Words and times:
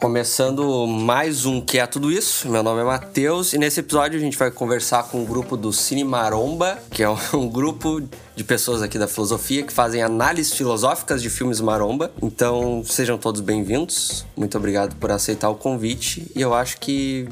Começando 0.00 0.86
mais 0.86 1.46
um 1.46 1.60
Que 1.60 1.78
é 1.78 1.86
Tudo 1.86 2.12
Isso, 2.12 2.48
meu 2.48 2.62
nome 2.62 2.80
é 2.80 2.84
Matheus 2.84 3.52
e 3.52 3.58
nesse 3.58 3.80
episódio 3.80 4.18
a 4.18 4.20
gente 4.20 4.36
vai 4.36 4.50
conversar 4.50 5.04
com 5.04 5.22
o 5.22 5.26
grupo 5.26 5.56
do 5.56 5.72
Cine 5.72 6.04
Maromba, 6.04 6.78
que 6.90 7.02
é 7.02 7.08
um 7.34 7.48
grupo 7.48 8.02
de 8.34 8.44
pessoas 8.44 8.82
aqui 8.82 8.98
da 8.98 9.08
filosofia 9.08 9.62
que 9.62 9.72
fazem 9.72 10.02
análises 10.02 10.52
filosóficas 10.52 11.22
de 11.22 11.30
filmes 11.30 11.60
maromba. 11.60 12.12
Então 12.22 12.82
sejam 12.84 13.16
todos 13.16 13.40
bem-vindos, 13.40 14.26
muito 14.36 14.58
obrigado 14.58 14.96
por 14.96 15.10
aceitar 15.10 15.48
o 15.48 15.54
convite. 15.54 16.30
E 16.34 16.40
eu 16.40 16.52
acho 16.52 16.78
que 16.78 17.28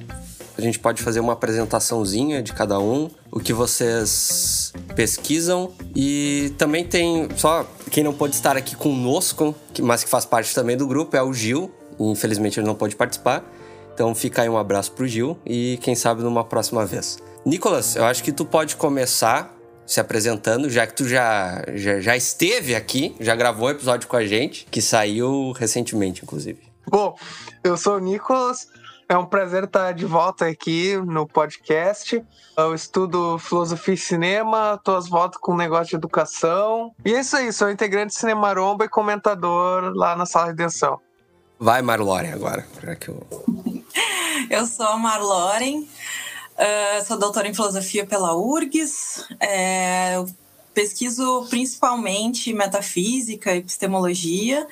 a 0.57 0.61
gente 0.61 0.79
pode 0.79 1.03
fazer 1.03 1.21
uma 1.21 1.33
apresentaçãozinha 1.33 2.43
de 2.43 2.53
cada 2.53 2.79
um, 2.79 3.11
o 3.31 3.41
que 3.41 3.53
vocês 3.53 4.73
pesquisam. 4.95 5.73
E 5.95 6.53
também 6.57 6.85
tem 6.85 7.29
só 7.37 7.67
quem 7.95 8.03
não 8.03 8.13
pode 8.13 8.35
estar 8.35 8.57
aqui 8.57 8.75
conosco, 8.75 9.55
mas 9.81 10.03
que 10.03 10.11
faz 10.11 10.25
parte 10.25 10.53
também 10.53 10.77
do 10.77 10.85
grupo 10.85 11.17
é 11.17 11.23
o 11.23 11.33
Gil. 11.33 11.73
Infelizmente 12.01 12.59
ele 12.59 12.67
não 12.67 12.75
pode 12.75 12.97
participar. 12.97 13.45
Então 13.95 14.13
fica 14.17 14.43
aí 14.43 14.49
um 14.49 14.59
abraço 14.59 14.91
pro 14.91 15.07
Gil 15.07 15.39
e 15.47 15.79
quem 15.81 15.95
sabe 15.95 16.21
numa 16.25 16.43
próxima 16.43 16.85
vez. 16.85 17.19
Nicolas, 17.47 17.95
eu 17.95 18.05
acho 18.05 18.25
que 18.25 18.33
tu 18.33 18.45
pode 18.45 18.75
começar 18.75 19.57
se 19.87 20.01
apresentando, 20.01 20.69
já 20.69 20.89
que 20.89 20.93
tu 20.93 21.09
já, 21.09 21.65
já, 21.75 22.01
já 22.01 22.17
esteve 22.17 22.75
aqui, 22.75 23.15
já 23.21 23.37
gravou 23.37 23.69
um 23.69 23.71
episódio 23.71 24.09
com 24.09 24.17
a 24.17 24.27
gente, 24.27 24.67
que 24.73 24.83
saiu 24.83 25.53
recentemente, 25.53 26.25
inclusive. 26.25 26.59
Bom, 26.91 27.17
eu 27.63 27.77
sou 27.77 27.99
o 27.99 28.01
Nicolas, 28.01 28.67
é 29.09 29.17
um 29.17 29.27
prazer 29.27 29.65
estar 29.65 29.93
de 29.93 30.05
volta 30.05 30.47
aqui 30.47 30.97
no 30.97 31.27
podcast. 31.27 32.23
Eu 32.57 32.75
estudo 32.75 33.39
filosofia 33.39 33.95
e 33.95 33.99
cinema, 33.99 34.81
tô 34.83 34.95
às 34.95 35.09
voltas 35.09 35.41
com 35.41 35.53
um 35.53 35.57
negócio 35.57 35.89
de 35.89 35.97
educação. 35.97 36.95
E 37.05 37.15
é 37.15 37.21
isso 37.21 37.37
aí, 37.37 37.53
sou 37.53 37.71
integrante 37.71 38.15
de 38.15 38.21
Cinemaromba 38.21 38.85
e 38.85 38.89
comentador 38.89 39.93
lá 39.95 40.17
na 40.17 40.27
Sala 40.27 40.47
de 40.47 40.51
Redenção. 40.53 41.01
Vai, 41.59 41.83
Marloren, 41.83 42.33
agora. 42.33 42.67
Que 42.99 43.09
eu... 43.09 43.27
eu 44.51 44.67
sou 44.67 44.87
a 44.87 44.97
Marloren, 44.97 45.81
uh, 45.81 47.05
sou 47.07 47.19
doutora 47.19 47.49
em 47.49 47.55
filosofia 47.55 48.07
pela 48.07 48.35
URGS. 48.35 49.27
É, 49.41 50.25
pesquiso 50.73 51.47
principalmente 51.49 52.53
metafísica 52.53 53.55
e 53.55 53.59
epistemologia 53.59 54.67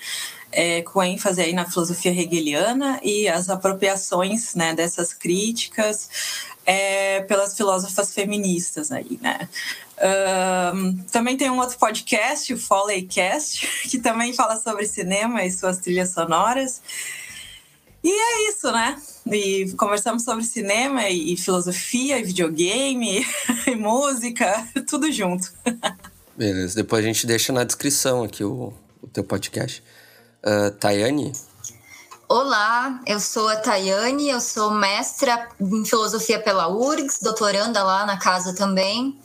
é, 0.53 0.83
com 0.83 1.03
ênfase 1.03 1.41
aí 1.41 1.53
na 1.53 1.69
filosofia 1.69 2.12
hegeliana 2.12 3.00
e 3.03 3.27
as 3.28 3.48
apropriações 3.48 4.55
né, 4.55 4.75
dessas 4.75 5.12
críticas 5.12 6.08
é, 6.64 7.22
pelas 7.22 7.56
filósofas 7.56 8.14
feministas 8.14 8.92
aí, 8.92 9.19
né? 9.20 9.48
Um, 10.75 10.97
também 11.12 11.36
tem 11.36 11.50
um 11.50 11.58
outro 11.58 11.78
podcast, 11.78 12.53
o 12.53 12.58
Foleycast, 12.58 13.67
que 13.89 13.98
também 13.98 14.33
fala 14.33 14.56
sobre 14.56 14.86
cinema 14.86 15.45
e 15.45 15.50
suas 15.50 15.78
trilhas 15.78 16.11
sonoras. 16.11 16.80
E 18.03 18.11
é 18.11 18.48
isso, 18.48 18.70
né? 18.73 19.00
E 19.30 19.73
conversamos 19.77 20.25
sobre 20.25 20.42
cinema 20.42 21.08
e 21.08 21.36
filosofia, 21.36 22.19
e 22.19 22.25
videogame, 22.25 23.25
e 23.67 23.77
música, 23.77 24.69
tudo 24.89 25.11
junto. 25.12 25.53
Beleza, 26.36 26.75
depois 26.75 27.05
a 27.05 27.06
gente 27.06 27.27
deixa 27.27 27.53
na 27.53 27.62
descrição 27.62 28.25
aqui 28.25 28.42
o, 28.42 28.73
o 29.00 29.06
teu 29.06 29.23
podcast. 29.23 29.83
Uh, 30.44 30.72
Tayane? 30.72 31.32
Olá, 32.28 33.00
eu 33.06 33.20
sou 33.20 33.48
a 33.48 33.56
Tayane, 33.56 34.28
eu 34.28 34.40
sou 34.40 34.72
mestra 34.72 35.48
em 35.60 35.84
filosofia 35.84 36.40
pela 36.40 36.66
URGS, 36.66 37.20
doutoranda 37.22 37.82
lá 37.84 38.04
na 38.04 38.16
casa 38.16 38.52
também. 38.52 39.16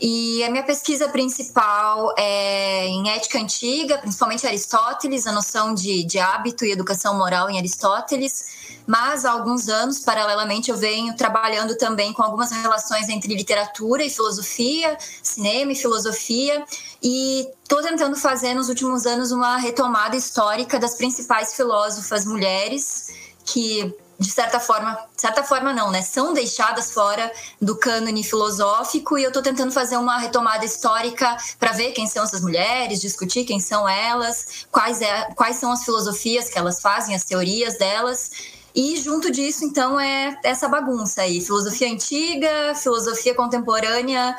E 0.00 0.44
a 0.44 0.50
minha 0.50 0.62
pesquisa 0.62 1.08
principal 1.08 2.14
é 2.16 2.86
em 2.86 3.10
ética 3.10 3.38
antiga, 3.38 3.98
principalmente 3.98 4.46
Aristóteles, 4.46 5.26
a 5.26 5.32
noção 5.32 5.74
de, 5.74 6.04
de 6.04 6.18
hábito 6.18 6.64
e 6.64 6.70
educação 6.70 7.16
moral 7.16 7.50
em 7.50 7.58
Aristóteles. 7.58 8.71
Mas 8.86 9.24
há 9.24 9.30
alguns 9.30 9.68
anos, 9.68 10.00
paralelamente, 10.00 10.70
eu 10.70 10.76
venho 10.76 11.14
trabalhando 11.16 11.76
também 11.76 12.12
com 12.12 12.22
algumas 12.22 12.50
relações 12.50 13.08
entre 13.08 13.34
literatura 13.34 14.02
e 14.04 14.10
filosofia, 14.10 14.96
cinema 15.22 15.72
e 15.72 15.76
filosofia, 15.76 16.64
e 17.02 17.48
estou 17.62 17.82
tentando 17.82 18.16
fazer 18.16 18.54
nos 18.54 18.68
últimos 18.68 19.06
anos 19.06 19.30
uma 19.30 19.56
retomada 19.56 20.16
histórica 20.16 20.78
das 20.78 20.94
principais 20.94 21.54
filósofas 21.54 22.24
mulheres 22.24 23.08
que 23.44 23.94
de 24.22 24.30
certa 24.30 24.60
forma, 24.60 24.96
certa 25.16 25.42
forma 25.42 25.72
não, 25.72 25.90
né? 25.90 26.00
São 26.00 26.32
deixadas 26.32 26.92
fora 26.92 27.30
do 27.60 27.76
cânone 27.76 28.22
filosófico 28.22 29.18
e 29.18 29.24
eu 29.24 29.28
estou 29.28 29.42
tentando 29.42 29.72
fazer 29.72 29.96
uma 29.96 30.16
retomada 30.18 30.64
histórica 30.64 31.36
para 31.58 31.72
ver 31.72 31.90
quem 31.90 32.06
são 32.06 32.22
essas 32.22 32.40
mulheres, 32.40 33.00
discutir 33.00 33.44
quem 33.44 33.58
são 33.58 33.88
elas, 33.88 34.66
quais, 34.70 35.02
é, 35.02 35.24
quais 35.34 35.56
são 35.56 35.72
as 35.72 35.84
filosofias 35.84 36.48
que 36.48 36.56
elas 36.56 36.80
fazem, 36.80 37.14
as 37.14 37.24
teorias 37.24 37.76
delas. 37.76 38.30
E 38.74 38.96
junto 38.96 39.30
disso, 39.30 39.64
então, 39.64 40.00
é 40.00 40.38
essa 40.42 40.68
bagunça 40.68 41.22
aí: 41.22 41.40
filosofia 41.40 41.92
antiga, 41.92 42.74
filosofia 42.74 43.34
contemporânea, 43.34 44.36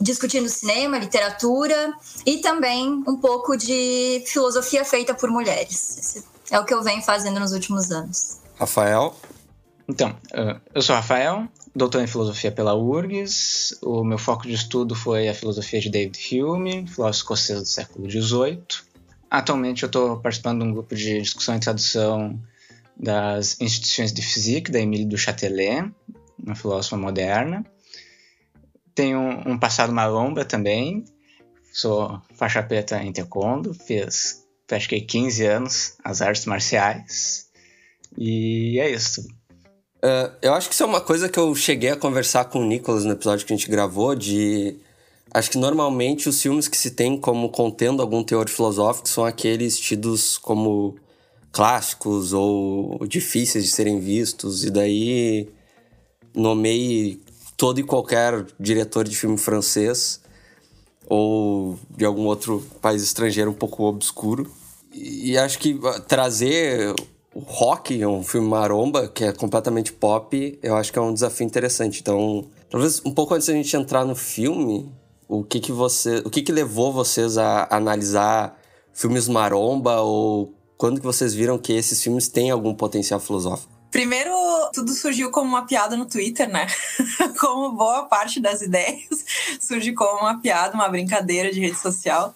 discutindo 0.00 0.48
cinema, 0.48 0.98
literatura 0.98 1.92
e 2.26 2.38
também 2.38 3.02
um 3.06 3.16
pouco 3.16 3.56
de 3.56 4.22
filosofia 4.26 4.84
feita 4.84 5.14
por 5.14 5.30
mulheres. 5.30 5.98
Esse 5.98 6.24
é 6.50 6.58
o 6.58 6.64
que 6.64 6.74
eu 6.74 6.82
venho 6.82 7.02
fazendo 7.02 7.38
nos 7.38 7.52
últimos 7.52 7.90
anos. 7.90 8.38
Rafael? 8.58 9.14
Então, 9.88 10.14
eu 10.74 10.82
sou 10.82 10.94
Rafael, 10.94 11.48
doutor 11.74 12.02
em 12.02 12.06
filosofia 12.06 12.52
pela 12.52 12.74
URGS. 12.74 13.78
O 13.80 14.04
meu 14.04 14.18
foco 14.18 14.46
de 14.46 14.52
estudo 14.52 14.94
foi 14.94 15.28
a 15.28 15.34
filosofia 15.34 15.80
de 15.80 15.88
David 15.88 16.42
Hume, 16.42 16.86
filósofo 16.86 17.22
escocês 17.22 17.60
do 17.60 17.66
século 17.66 18.10
XVIII. 18.10 18.62
Atualmente 19.30 19.82
eu 19.82 19.86
estou 19.86 20.18
participando 20.18 20.62
de 20.62 20.68
um 20.68 20.72
grupo 20.72 20.94
de 20.94 21.22
discussão 21.22 21.56
e 21.56 21.60
tradução 21.60 22.38
das 22.98 23.60
instituições 23.60 24.12
de 24.12 24.22
física 24.22 24.72
da 24.72 24.80
Emile 24.80 25.04
du 25.04 25.16
Châtelet, 25.16 25.90
uma 26.42 26.54
filósofa 26.54 26.96
moderna. 26.96 27.64
Tenho 28.94 29.20
um 29.46 29.58
passado 29.58 29.92
maromba 29.92 30.44
também. 30.44 31.04
Sou 31.72 32.20
faixa 32.34 32.62
preta 32.62 33.00
em 33.02 33.12
taekwondo, 33.12 33.72
fiz 33.72 34.44
acho 34.70 34.88
15 34.88 35.46
anos 35.46 35.94
as 36.04 36.20
artes 36.20 36.44
marciais. 36.44 37.46
E 38.16 38.78
é 38.80 38.90
isso. 38.90 39.22
Uh, 39.98 40.30
eu 40.42 40.54
acho 40.54 40.68
que 40.68 40.74
isso 40.74 40.82
é 40.82 40.86
uma 40.86 41.00
coisa 41.00 41.28
que 41.28 41.38
eu 41.38 41.54
cheguei 41.54 41.90
a 41.90 41.96
conversar 41.96 42.46
com 42.46 42.60
o 42.60 42.66
Nicolas 42.66 43.04
no 43.04 43.12
episódio 43.12 43.46
que 43.46 43.52
a 43.52 43.56
gente 43.56 43.70
gravou, 43.70 44.14
de... 44.14 44.76
Acho 45.32 45.50
que 45.50 45.58
normalmente 45.58 46.28
os 46.28 46.40
filmes 46.40 46.68
que 46.68 46.76
se 46.76 46.92
tem 46.92 47.20
como 47.20 47.50
contendo 47.50 48.00
algum 48.00 48.24
teor 48.24 48.48
filosófico 48.48 49.08
são 49.08 49.24
aqueles 49.24 49.78
tidos 49.78 50.38
como 50.38 50.96
clássicos 51.58 52.32
ou 52.32 53.04
difíceis 53.04 53.64
de 53.64 53.70
serem 53.72 53.98
vistos, 53.98 54.64
e 54.64 54.70
daí 54.70 55.48
nomeie 56.32 57.20
todo 57.56 57.80
e 57.80 57.82
qualquer 57.82 58.46
diretor 58.60 59.02
de 59.02 59.16
filme 59.16 59.36
francês 59.36 60.20
ou 61.08 61.76
de 61.96 62.04
algum 62.04 62.26
outro 62.26 62.64
país 62.80 63.02
estrangeiro 63.02 63.50
um 63.50 63.54
pouco 63.54 63.82
obscuro. 63.82 64.48
E 64.94 65.36
acho 65.36 65.58
que 65.58 65.76
trazer 66.06 66.94
o 67.34 67.40
rock, 67.40 68.06
um 68.06 68.22
filme 68.22 68.46
maromba, 68.46 69.08
que 69.08 69.24
é 69.24 69.32
completamente 69.32 69.92
pop, 69.92 70.56
eu 70.62 70.76
acho 70.76 70.92
que 70.92 70.98
é 71.00 71.02
um 71.02 71.12
desafio 71.12 71.44
interessante. 71.44 72.00
Então, 72.00 72.46
talvez 72.70 73.02
um 73.04 73.10
pouco 73.10 73.34
antes 73.34 73.48
da 73.48 73.54
gente 73.54 73.76
entrar 73.76 74.04
no 74.04 74.14
filme, 74.14 74.88
o 75.26 75.42
que 75.42 75.58
que 75.58 75.72
você, 75.72 76.18
o 76.18 76.30
que 76.30 76.40
que 76.40 76.52
levou 76.52 76.92
vocês 76.92 77.36
a 77.36 77.66
analisar 77.68 78.56
filmes 78.92 79.26
maromba 79.26 80.02
ou 80.02 80.56
quando 80.78 81.00
que 81.00 81.06
vocês 81.06 81.34
viram 81.34 81.58
que 81.58 81.72
esses 81.72 82.00
filmes 82.02 82.28
têm 82.28 82.50
algum 82.50 82.72
potencial 82.72 83.18
filosófico? 83.18 83.78
Primeiro, 83.90 84.30
tudo 84.72 84.92
surgiu 84.92 85.30
como 85.30 85.48
uma 85.48 85.66
piada 85.66 85.96
no 85.96 86.06
Twitter, 86.06 86.48
né? 86.48 86.66
como 87.40 87.72
boa 87.72 88.04
parte 88.04 88.38
das 88.38 88.62
ideias 88.62 89.24
surge 89.60 89.92
como 89.92 90.20
uma 90.20 90.40
piada, 90.40 90.74
uma 90.74 90.88
brincadeira 90.88 91.52
de 91.52 91.60
rede 91.60 91.78
social. 91.78 92.32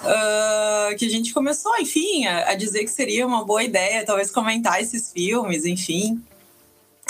Uh, 0.00 0.96
que 0.96 1.06
a 1.06 1.08
gente 1.08 1.32
começou, 1.32 1.72
enfim, 1.78 2.26
a, 2.26 2.50
a, 2.50 2.54
dizer 2.54 2.80
que 2.80 2.90
seria 2.90 3.24
uma 3.24 3.44
boa 3.44 3.62
ideia, 3.62 4.04
talvez 4.04 4.32
comentar 4.32 4.80
esses 4.80 5.12
filmes, 5.12 5.64
enfim. 5.64 6.20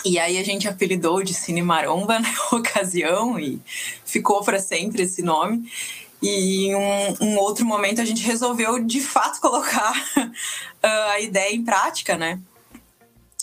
E 0.04 0.18
aí 0.18 0.36
a 0.36 0.44
gente 0.44 0.68
apelidou 0.68 1.22
de 1.22 1.32
Cine 1.32 1.62
Maromba 1.62 2.18
na 2.20 2.34
ocasião 2.52 3.38
e 3.38 3.60
ficou 4.04 4.42
para 4.42 4.58
sempre 4.58 5.02
esse 5.02 5.22
nome. 5.22 5.70
E 6.22 6.66
em 6.66 6.76
um, 6.76 7.16
um, 7.20 7.36
outro 7.38 7.66
momento 7.66 8.00
a 8.00 8.04
gente 8.04 8.22
resolveu 8.22 8.78
de 8.78 9.00
fato 9.00 9.40
colocar 9.42 9.92
uh, 10.16 11.10
a 11.10 11.20
ideia 11.20 11.52
em 11.52 11.64
prática, 11.64 12.16
né? 12.16 12.38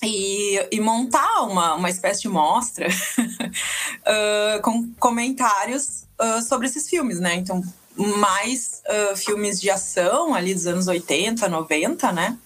E, 0.02 0.58
e, 0.72 0.80
montar 0.80 1.42
uma, 1.42 1.76
uma 1.76 1.90
espécie 1.90 2.22
de 2.22 2.30
mostra 2.30 2.88
uh, 2.88 4.62
com 4.64 4.90
comentários 4.94 6.06
uh, 6.18 6.42
sobre 6.42 6.68
esses 6.68 6.88
filmes, 6.88 7.20
né? 7.20 7.36
Então, 7.36 7.62
mais 7.98 8.82
uh, 8.88 9.18
filmes 9.18 9.60
de 9.60 9.70
ação 9.70 10.34
ali 10.34 10.54
dos 10.54 10.68
anos 10.68 10.88
80, 10.88 11.50
90, 11.50 12.12
né? 12.14 12.38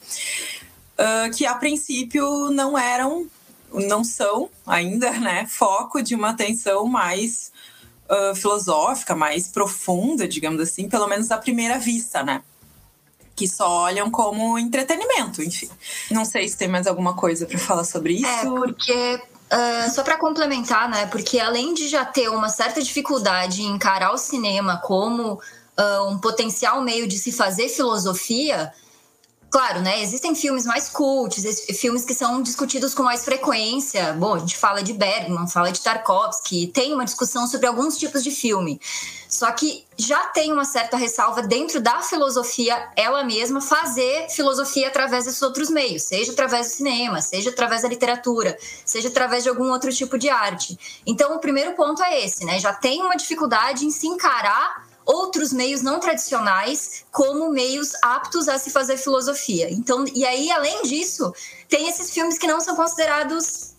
Que 1.36 1.46
a 1.46 1.56
princípio 1.56 2.50
não 2.50 2.78
eram, 2.78 3.28
não 3.72 4.04
são 4.04 4.50
ainda, 4.66 5.12
né? 5.12 5.46
Foco 5.48 6.02
de 6.02 6.16
uma 6.16 6.30
atenção 6.30 6.86
mais 6.86 7.52
uh, 8.10 8.36
filosófica, 8.36 9.16
mais 9.16 9.48
profunda, 9.48 10.28
digamos 10.28 10.62
assim, 10.62 10.88
pelo 10.88 11.08
menos 11.08 11.32
à 11.32 11.38
primeira 11.38 11.78
vista, 11.78 12.24
né? 12.24 12.42
que 13.36 13.48
só 13.48 13.68
olham 13.68 14.12
como 14.12 14.60
entretenimento, 14.60 15.42
enfim. 15.42 15.68
Não 16.12 16.24
sei 16.24 16.48
se 16.48 16.56
tem 16.56 16.68
mais 16.68 16.86
alguma 16.86 17.16
coisa 17.16 17.48
para 17.48 17.58
falar 17.58 17.84
sobre 17.84 18.14
isso. 18.14 18.28
É, 18.28 18.46
porque 18.46 19.22
Uh, 19.54 19.88
só 19.92 20.02
para 20.02 20.18
complementar, 20.18 20.90
né? 20.90 21.06
Porque 21.06 21.40
além 21.40 21.76
de 21.76 21.88
já 21.88 22.04
ter 22.04 22.28
uma 22.28 22.50
certa 22.50 22.82
dificuldade 22.82 23.62
em 23.62 23.68
encarar 23.68 24.12
o 24.12 24.18
cinema 24.18 24.78
como 24.78 25.34
uh, 25.34 26.10
um 26.10 26.18
potencial 26.18 26.82
meio 26.82 27.08
de 27.08 27.20
se 27.20 27.32
fazer 27.32 27.70
filosofia, 27.70 28.74
Claro, 29.54 29.82
né? 29.82 30.02
Existem 30.02 30.34
filmes 30.34 30.66
mais 30.66 30.90
cultos, 30.90 31.44
filmes 31.80 32.04
que 32.04 32.16
são 32.16 32.42
discutidos 32.42 32.96
com 32.96 33.04
mais 33.04 33.24
frequência. 33.24 34.12
Bom, 34.14 34.34
a 34.34 34.40
gente 34.40 34.58
fala 34.58 34.82
de 34.82 34.94
Bergman, 34.94 35.48
fala 35.48 35.72
de 35.72 35.80
Tarkovsky, 35.80 36.66
tem 36.74 36.92
uma 36.92 37.06
discussão 37.06 37.46
sobre 37.46 37.68
alguns 37.68 37.96
tipos 37.96 38.24
de 38.24 38.32
filme. 38.32 38.82
Só 39.30 39.52
que 39.52 39.86
já 39.96 40.26
tem 40.28 40.52
uma 40.52 40.66
certa 40.66 40.98
ressalva 40.98 41.44
dentro 41.44 41.80
da 41.80 42.02
filosofia 42.02 42.92
ela 42.96 43.24
mesma 43.24 43.62
fazer 43.62 44.28
filosofia 44.30 44.88
através 44.88 45.26
desses 45.26 45.42
outros 45.44 45.70
meios, 45.70 46.02
seja 46.02 46.32
através 46.32 46.70
do 46.70 46.74
cinema, 46.74 47.22
seja 47.22 47.52
através 47.52 47.84
da 47.84 47.90
literatura, 47.90 48.58
seja 48.84 49.10
através 49.10 49.44
de 49.44 49.50
algum 49.50 49.72
outro 49.72 49.94
tipo 49.94 50.18
de 50.18 50.30
arte. 50.30 50.80
Então, 51.06 51.36
o 51.36 51.40
primeiro 51.40 51.74
ponto 51.74 52.02
é 52.02 52.26
esse, 52.26 52.44
né? 52.44 52.60
Já 52.60 52.74
tem 52.74 53.04
uma 53.04 53.16
dificuldade 53.16 53.86
em 53.86 53.92
se 53.92 54.08
encarar 54.08 54.83
outros 55.06 55.52
meios 55.52 55.82
não 55.82 56.00
tradicionais 56.00 57.06
como 57.12 57.50
meios 57.50 57.92
aptos 58.02 58.48
a 58.48 58.58
se 58.58 58.70
fazer 58.70 58.98
filosofia. 58.98 59.72
Então, 59.72 60.06
e 60.14 60.26
aí, 60.26 60.52
além 60.52 60.84
disso, 60.84 61.34
tem 61.68 61.88
esses 61.88 62.12
filmes 62.12 62.38
que 62.38 62.48
não 62.48 62.60
são 62.62 62.76
considerados 62.76 63.74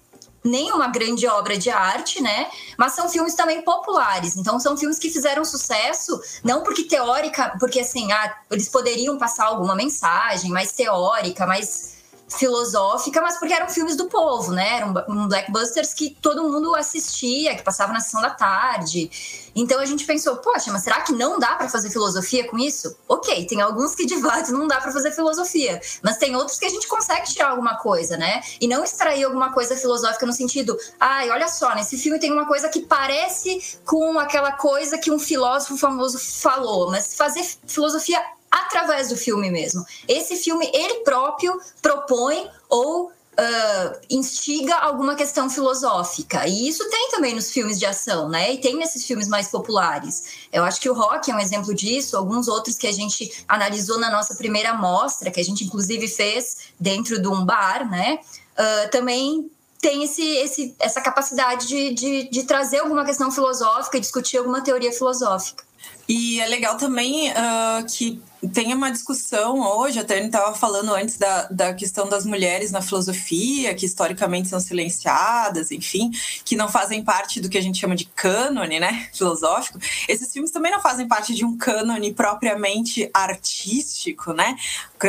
nem 0.44 0.70
uma 0.72 0.88
grande 0.88 1.26
obra 1.26 1.56
de 1.56 1.70
arte, 1.70 2.22
né? 2.22 2.50
Mas 2.76 2.92
são 2.92 3.08
filmes 3.08 3.34
também 3.34 3.62
populares. 3.62 4.36
Então 4.36 4.60
são 4.60 4.76
filmes 4.76 4.98
que 4.98 5.10
fizeram 5.10 5.42
sucesso, 5.44 6.20
não 6.44 6.62
porque 6.62 6.84
teórica, 6.84 7.56
porque 7.58 7.80
assim, 7.80 8.12
ah, 8.12 8.36
eles 8.50 8.68
poderiam 8.68 9.16
passar 9.16 9.46
alguma 9.46 9.74
mensagem 9.74 10.50
mais 10.50 10.72
teórica, 10.72 11.46
mais 11.46 11.93
filosófica, 12.28 13.20
mas 13.20 13.38
porque 13.38 13.52
eram 13.52 13.68
filmes 13.68 13.96
do 13.96 14.06
povo, 14.06 14.52
né? 14.52 14.78
Eram 14.78 14.94
um 15.08 15.28
blackbusters 15.28 15.92
que 15.94 16.16
todo 16.20 16.42
mundo 16.42 16.74
assistia, 16.74 17.54
que 17.54 17.62
passava 17.62 17.92
na 17.92 18.00
sessão 18.00 18.20
da 18.20 18.30
tarde. 18.30 19.10
Então 19.54 19.78
a 19.78 19.86
gente 19.86 20.04
pensou, 20.04 20.36
poxa, 20.38 20.72
mas 20.72 20.82
será 20.82 21.00
que 21.02 21.12
não 21.12 21.38
dá 21.38 21.54
para 21.54 21.68
fazer 21.68 21.90
filosofia 21.90 22.48
com 22.48 22.58
isso? 22.58 22.96
Ok, 23.08 23.46
tem 23.46 23.60
alguns 23.60 23.94
que 23.94 24.04
de 24.04 24.20
fato 24.20 24.52
não 24.52 24.66
dá 24.66 24.80
para 24.80 24.92
fazer 24.92 25.12
filosofia, 25.12 25.80
mas 26.02 26.16
tem 26.16 26.34
outros 26.34 26.58
que 26.58 26.66
a 26.66 26.68
gente 26.68 26.88
consegue 26.88 27.26
tirar 27.26 27.50
alguma 27.50 27.76
coisa, 27.76 28.16
né? 28.16 28.42
E 28.60 28.66
não 28.66 28.82
extrair 28.82 29.24
alguma 29.24 29.52
coisa 29.52 29.76
filosófica 29.76 30.26
no 30.26 30.32
sentido, 30.32 30.76
ai, 30.98 31.30
olha 31.30 31.48
só, 31.48 31.74
nesse 31.74 31.96
filme 31.96 32.18
tem 32.18 32.32
uma 32.32 32.46
coisa 32.46 32.68
que 32.68 32.80
parece 32.80 33.78
com 33.84 34.18
aquela 34.18 34.52
coisa 34.52 34.98
que 34.98 35.10
um 35.10 35.18
filósofo 35.18 35.76
famoso 35.76 36.18
falou, 36.18 36.90
mas 36.90 37.14
fazer 37.14 37.44
filosofia 37.66 38.20
através 38.54 39.08
do 39.08 39.16
filme 39.16 39.50
mesmo. 39.50 39.84
Esse 40.06 40.36
filme, 40.36 40.70
ele 40.72 41.00
próprio 41.00 41.60
propõe 41.82 42.48
ou 42.68 43.12
Uh, 43.36 43.98
instiga 44.08 44.76
alguma 44.76 45.16
questão 45.16 45.50
filosófica. 45.50 46.46
E 46.46 46.68
isso 46.68 46.88
tem 46.88 47.10
também 47.10 47.34
nos 47.34 47.50
filmes 47.50 47.80
de 47.80 47.84
ação, 47.84 48.28
né? 48.28 48.52
E 48.52 48.58
tem 48.58 48.76
nesses 48.76 49.04
filmes 49.04 49.26
mais 49.26 49.48
populares. 49.48 50.46
Eu 50.52 50.62
acho 50.62 50.80
que 50.80 50.88
o 50.88 50.94
Rock 50.94 51.32
é 51.32 51.34
um 51.34 51.40
exemplo 51.40 51.74
disso, 51.74 52.16
alguns 52.16 52.46
outros 52.46 52.78
que 52.78 52.86
a 52.86 52.92
gente 52.92 53.44
analisou 53.48 53.98
na 53.98 54.08
nossa 54.08 54.36
primeira 54.36 54.72
mostra, 54.74 55.32
que 55.32 55.40
a 55.40 55.44
gente 55.44 55.64
inclusive 55.64 56.06
fez 56.06 56.58
dentro 56.78 57.20
de 57.20 57.26
um 57.26 57.44
bar, 57.44 57.90
né? 57.90 58.20
Uh, 58.56 58.90
também 58.92 59.50
tem 59.80 60.04
esse, 60.04 60.22
esse, 60.36 60.76
essa 60.78 61.00
capacidade 61.00 61.66
de, 61.66 61.92
de, 61.92 62.30
de 62.30 62.44
trazer 62.44 62.78
alguma 62.78 63.04
questão 63.04 63.32
filosófica, 63.32 63.98
discutir 63.98 64.38
alguma 64.38 64.62
teoria 64.62 64.92
filosófica. 64.92 65.64
E 66.08 66.40
é 66.40 66.46
legal 66.46 66.76
também 66.76 67.30
uh, 67.30 67.86
que 67.88 68.22
tem 68.52 68.74
uma 68.74 68.90
discussão 68.90 69.60
hoje, 69.60 69.98
até 69.98 70.14
a 70.14 70.16
gente 70.18 70.26
estava 70.26 70.54
falando 70.54 70.92
antes 70.94 71.16
da, 71.16 71.44
da 71.44 71.74
questão 71.74 72.08
das 72.08 72.26
mulheres 72.26 72.70
na 72.70 72.82
filosofia, 72.82 73.74
que 73.74 73.86
historicamente 73.86 74.48
são 74.48 74.60
silenciadas, 74.60 75.70
enfim, 75.70 76.10
que 76.44 76.56
não 76.56 76.68
fazem 76.68 77.02
parte 77.02 77.40
do 77.40 77.48
que 77.48 77.56
a 77.56 77.60
gente 77.60 77.78
chama 77.78 77.94
de 77.94 78.04
cânone, 78.04 78.78
né, 78.78 79.08
filosófico. 79.12 79.78
Esses 80.08 80.32
filmes 80.32 80.50
também 80.50 80.70
não 80.70 80.80
fazem 80.80 81.08
parte 81.08 81.34
de 81.34 81.44
um 81.44 81.56
cânone 81.56 82.12
propriamente 82.12 83.08
artístico, 83.14 84.32
né, 84.32 84.56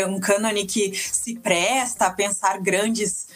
um 0.08 0.20
cânone 0.20 0.66
que 0.66 0.94
se 0.96 1.36
presta 1.36 2.06
a 2.06 2.12
pensar 2.12 2.60
grandes 2.60 3.28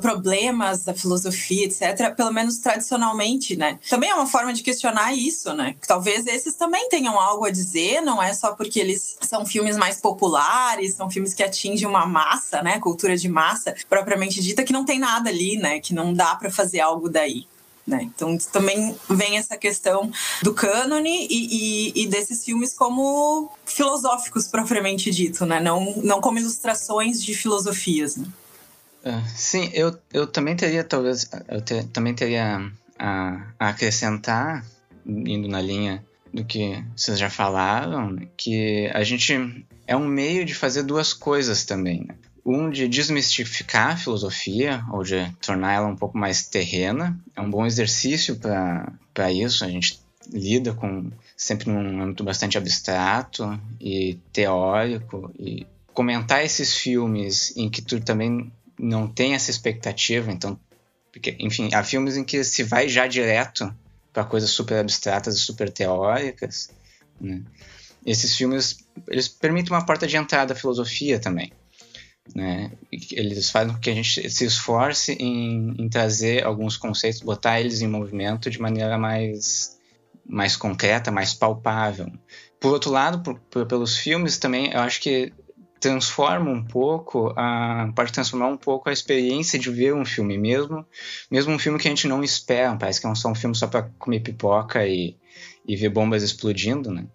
problemas 0.00 0.84
da 0.84 0.94
filosofia, 0.94 1.64
etc., 1.64 2.14
pelo 2.14 2.32
menos 2.32 2.58
tradicionalmente, 2.58 3.56
né? 3.56 3.78
Também 3.88 4.10
é 4.10 4.14
uma 4.14 4.26
forma 4.26 4.52
de 4.52 4.62
questionar 4.62 5.14
isso, 5.14 5.52
né? 5.54 5.74
Talvez 5.86 6.26
esses 6.26 6.54
também 6.54 6.88
tenham 6.88 7.18
algo 7.18 7.44
a 7.44 7.50
dizer, 7.50 8.00
não 8.02 8.22
é 8.22 8.34
só 8.34 8.52
porque 8.52 8.78
eles 8.78 9.16
são 9.20 9.46
filmes 9.46 9.76
mais 9.76 9.98
populares, 9.98 10.94
são 10.94 11.10
filmes 11.10 11.32
que 11.32 11.42
atingem 11.42 11.88
uma 11.88 12.06
massa, 12.06 12.62
né? 12.62 12.78
Cultura 12.78 13.16
de 13.16 13.28
massa, 13.28 13.74
propriamente 13.88 14.42
dita, 14.42 14.64
que 14.64 14.72
não 14.72 14.84
tem 14.84 14.98
nada 14.98 15.30
ali, 15.30 15.56
né? 15.56 15.80
Que 15.80 15.94
não 15.94 16.12
dá 16.12 16.34
para 16.34 16.50
fazer 16.50 16.80
algo 16.80 17.08
daí. 17.08 17.46
Né? 17.86 18.02
Então 18.02 18.36
também 18.52 18.94
vem 19.08 19.36
essa 19.36 19.56
questão 19.56 20.12
do 20.42 20.54
cânone 20.54 21.26
e, 21.28 21.92
e, 21.96 22.02
e, 22.02 22.06
desses 22.06 22.44
filmes 22.44 22.72
como 22.72 23.50
filosóficos 23.64 24.46
propriamente 24.46 25.10
dito, 25.10 25.44
né? 25.44 25.58
não, 25.58 25.96
não 25.96 26.20
como 26.20 26.38
ilustrações 26.38 27.20
de 27.20 27.34
filosofias. 27.34 28.16
Né? 28.16 28.26
Uh, 29.04 29.26
sim, 29.34 29.70
eu, 29.72 29.98
eu 30.12 30.26
também 30.26 30.54
teria, 30.54 30.84
talvez, 30.84 31.30
eu 31.48 31.62
também 31.88 32.14
teria 32.14 32.70
a, 32.98 33.46
a, 33.58 33.68
acrescentar, 33.70 34.64
indo 35.06 35.48
na 35.48 35.60
linha 35.60 36.04
do 36.32 36.44
que 36.44 36.82
vocês 36.94 37.18
já 37.18 37.30
falaram, 37.30 38.16
que 38.36 38.90
a 38.92 39.02
gente 39.02 39.66
é 39.86 39.96
um 39.96 40.06
meio 40.06 40.44
de 40.44 40.54
fazer 40.54 40.82
duas 40.82 41.12
coisas 41.12 41.64
também. 41.64 42.04
Né? 42.06 42.14
Um 42.44 42.70
de 42.70 42.88
desmistificar 42.88 43.92
a 43.92 43.96
filosofia, 43.96 44.84
ou 44.92 45.02
de 45.02 45.30
tornar 45.40 45.74
ela 45.74 45.86
um 45.86 45.96
pouco 45.96 46.16
mais 46.16 46.46
terrena. 46.46 47.18
É 47.34 47.40
um 47.40 47.50
bom 47.50 47.66
exercício 47.66 48.38
para 49.12 49.32
isso. 49.32 49.64
A 49.64 49.68
gente 49.68 50.00
lida 50.32 50.72
com 50.72 51.10
sempre 51.36 51.70
num 51.70 52.02
âmbito 52.02 52.22
bastante 52.22 52.56
abstrato 52.56 53.60
e 53.80 54.18
teórico 54.32 55.32
e 55.38 55.66
comentar 55.92 56.44
esses 56.44 56.74
filmes 56.74 57.54
em 57.56 57.68
que 57.68 57.82
tu 57.82 58.00
também 58.00 58.50
não 58.80 59.06
tem 59.06 59.34
essa 59.34 59.50
expectativa, 59.50 60.32
então, 60.32 60.58
porque, 61.12 61.36
enfim, 61.38 61.70
há 61.74 61.82
filmes 61.82 62.16
em 62.16 62.24
que 62.24 62.42
se 62.44 62.62
vai 62.62 62.88
já 62.88 63.06
direto 63.06 63.72
para 64.12 64.24
coisas 64.24 64.50
super 64.50 64.78
abstratas 64.78 65.36
e 65.36 65.40
super 65.40 65.70
teóricas, 65.70 66.70
né? 67.20 67.42
Esses 68.04 68.34
filmes, 68.34 68.78
eles 69.08 69.28
permitem 69.28 69.72
uma 69.72 69.84
porta 69.84 70.06
de 70.06 70.16
entrada 70.16 70.54
à 70.54 70.56
filosofia 70.56 71.18
também, 71.18 71.52
né? 72.34 72.72
Eles 72.90 73.50
fazem 73.50 73.74
com 73.74 73.80
que 73.80 73.90
a 73.90 73.94
gente 73.94 74.30
se 74.30 74.44
esforce 74.44 75.12
em, 75.12 75.74
em 75.78 75.88
trazer 75.88 76.44
alguns 76.44 76.76
conceitos, 76.76 77.20
botar 77.20 77.60
eles 77.60 77.82
em 77.82 77.88
movimento 77.88 78.48
de 78.48 78.60
maneira 78.60 78.96
mais 78.96 79.78
mais 80.26 80.56
concreta, 80.56 81.10
mais 81.10 81.34
palpável. 81.34 82.10
Por 82.60 82.72
outro 82.72 82.90
lado, 82.90 83.20
por, 83.20 83.38
por, 83.50 83.66
pelos 83.66 83.96
filmes 83.96 84.38
também, 84.38 84.70
eu 84.72 84.80
acho 84.80 85.00
que 85.00 85.32
transforma 85.80 86.50
um 86.50 86.62
pouco, 86.62 87.32
a, 87.34 87.90
pode 87.96 88.12
transformar 88.12 88.48
um 88.48 88.56
pouco 88.56 88.90
a 88.90 88.92
experiência 88.92 89.58
de 89.58 89.70
ver 89.70 89.94
um 89.94 90.04
filme 90.04 90.36
mesmo, 90.36 90.84
mesmo 91.30 91.54
um 91.54 91.58
filme 91.58 91.78
que 91.78 91.88
a 91.88 91.90
gente 91.90 92.06
não 92.06 92.22
espera, 92.22 92.76
parece 92.76 93.00
que 93.00 93.06
é 93.06 93.14
só 93.14 93.30
um 93.30 93.34
filme 93.34 93.56
só 93.56 93.66
para 93.66 93.84
comer 93.98 94.20
pipoca 94.20 94.86
e, 94.86 95.16
e 95.66 95.74
ver 95.74 95.88
bombas 95.88 96.22
explodindo, 96.22 96.90
né? 96.90 97.06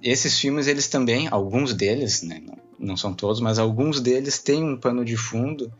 Esses 0.00 0.38
filmes, 0.38 0.68
eles 0.68 0.86
também, 0.86 1.26
alguns 1.28 1.74
deles, 1.74 2.22
né, 2.22 2.40
não, 2.40 2.58
não 2.78 2.96
são 2.96 3.12
todos, 3.12 3.40
mas 3.40 3.58
alguns 3.58 4.00
deles 4.00 4.38
têm 4.38 4.62
um 4.62 4.76
pano 4.76 5.04
de 5.04 5.16
fundo 5.16 5.72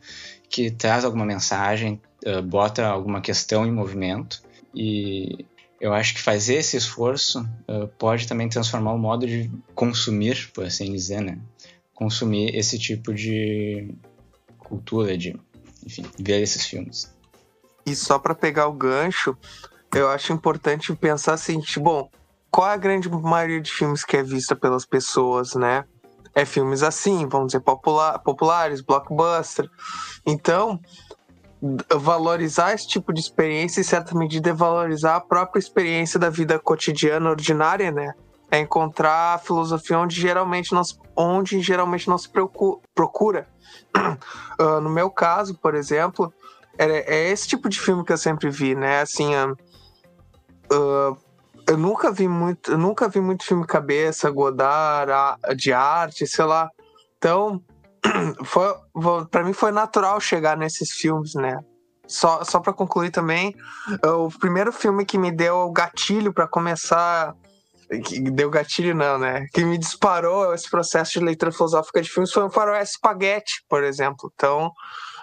que 0.49 0.69
traz 0.69 1.05
alguma 1.05 1.25
mensagem, 1.25 2.01
uh, 2.25 2.41
bota 2.41 2.85
alguma 2.85 3.21
questão 3.21 3.65
em 3.65 3.71
movimento 3.71 4.43
e 4.75 5.45
eu 5.79 5.93
acho 5.93 6.13
que 6.13 6.21
fazer 6.21 6.55
esse 6.55 6.77
esforço 6.77 7.41
uh, 7.69 7.87
pode 7.97 8.27
também 8.27 8.47
transformar 8.47 8.93
o 8.93 8.97
modo 8.97 9.27
de 9.27 9.51
consumir, 9.75 10.49
por 10.53 10.65
assim 10.65 10.91
dizer, 10.91 11.21
né? 11.21 11.37
Consumir 11.93 12.55
esse 12.55 12.77
tipo 12.77 13.13
de 13.13 13.93
cultura, 14.57 15.17
de, 15.17 15.39
enfim, 15.85 16.05
ver 16.19 16.41
esses 16.41 16.65
filmes. 16.65 17.13
E 17.85 17.95
só 17.95 18.17
para 18.17 18.33
pegar 18.33 18.67
o 18.67 18.73
gancho, 18.73 19.37
eu 19.93 20.09
acho 20.09 20.33
importante 20.33 20.95
pensar 20.95 21.33
assim, 21.33 21.61
bom, 21.77 22.09
qual 22.49 22.67
a 22.67 22.77
grande 22.77 23.09
maioria 23.09 23.61
de 23.61 23.71
filmes 23.71 24.03
que 24.03 24.17
é 24.17 24.23
vista 24.23 24.55
pelas 24.55 24.85
pessoas, 24.85 25.53
né? 25.53 25.85
É 26.35 26.45
filmes 26.45 26.81
assim, 26.81 27.27
vamos 27.27 27.47
dizer, 27.47 27.59
popular, 27.59 28.17
populares, 28.19 28.81
blockbuster. 28.81 29.69
Então, 30.25 30.79
valorizar 31.95 32.73
esse 32.73 32.87
tipo 32.87 33.13
de 33.13 33.19
experiência 33.19 33.81
em 33.81 33.83
certa 33.83 34.17
medida, 34.17 34.49
é 34.49 34.53
valorizar 34.53 35.15
a 35.15 35.21
própria 35.21 35.59
experiência 35.59 36.19
da 36.19 36.29
vida 36.29 36.57
cotidiana, 36.57 37.29
ordinária, 37.29 37.91
né? 37.91 38.13
é 38.53 38.59
encontrar 38.59 39.33
a 39.33 39.37
filosofia 39.39 39.97
onde 39.97 40.15
geralmente 40.19 40.73
nós, 40.73 40.95
onde 41.15 41.61
geralmente 41.61 42.07
não 42.07 42.17
se 42.17 42.29
procura. 42.93 43.47
Uh, 44.59 44.79
no 44.81 44.89
meu 44.89 45.09
caso, 45.09 45.55
por 45.55 45.75
exemplo, 45.75 46.33
é, 46.77 47.15
é, 47.15 47.29
esse 47.29 47.47
tipo 47.47 47.69
de 47.69 47.79
filme 47.79 48.03
que 48.03 48.13
eu 48.13 48.17
sempre 48.17 48.49
vi, 48.49 48.75
né? 48.75 49.01
Assim, 49.01 49.35
uh, 49.35 51.17
eu 51.67 51.77
nunca 51.77 52.11
vi 52.11 52.27
muito, 52.27 52.77
nunca 52.77 53.07
vi 53.07 53.21
muito 53.21 53.45
filme 53.45 53.65
cabeça, 53.65 54.29
Godard, 54.29 55.11
a, 55.11 55.37
de 55.55 55.71
arte, 55.71 56.27
sei 56.27 56.45
lá. 56.45 56.69
Então, 57.17 57.61
foi, 58.43 58.75
para 59.29 59.43
mim 59.43 59.53
foi 59.53 59.71
natural 59.71 60.19
chegar 60.19 60.57
nesses 60.57 60.91
filmes, 60.91 61.35
né? 61.35 61.57
Só, 62.05 62.43
só 62.43 62.59
para 62.59 62.73
concluir 62.73 63.11
também, 63.11 63.55
o 64.03 64.29
primeiro 64.37 64.73
filme 64.73 65.05
que 65.05 65.17
me 65.17 65.31
deu 65.31 65.59
o 65.59 65.71
gatilho 65.71 66.33
para 66.33 66.45
começar 66.45 67.33
que 68.01 68.19
deu 68.19 68.49
gatilho 68.49 68.95
não, 68.95 69.17
né? 69.17 69.45
Que 69.53 69.63
me 69.63 69.77
disparou 69.77 70.53
esse 70.53 70.69
processo 70.69 71.13
de 71.13 71.25
leitura 71.25 71.51
filosófica 71.51 72.01
de 72.01 72.09
filmes 72.09 72.31
foi 72.31 72.43
o 72.43 72.49
Faroeste 72.49 72.95
Spaghetti, 72.95 73.63
por 73.69 73.83
exemplo. 73.83 74.31
Então, 74.33 74.71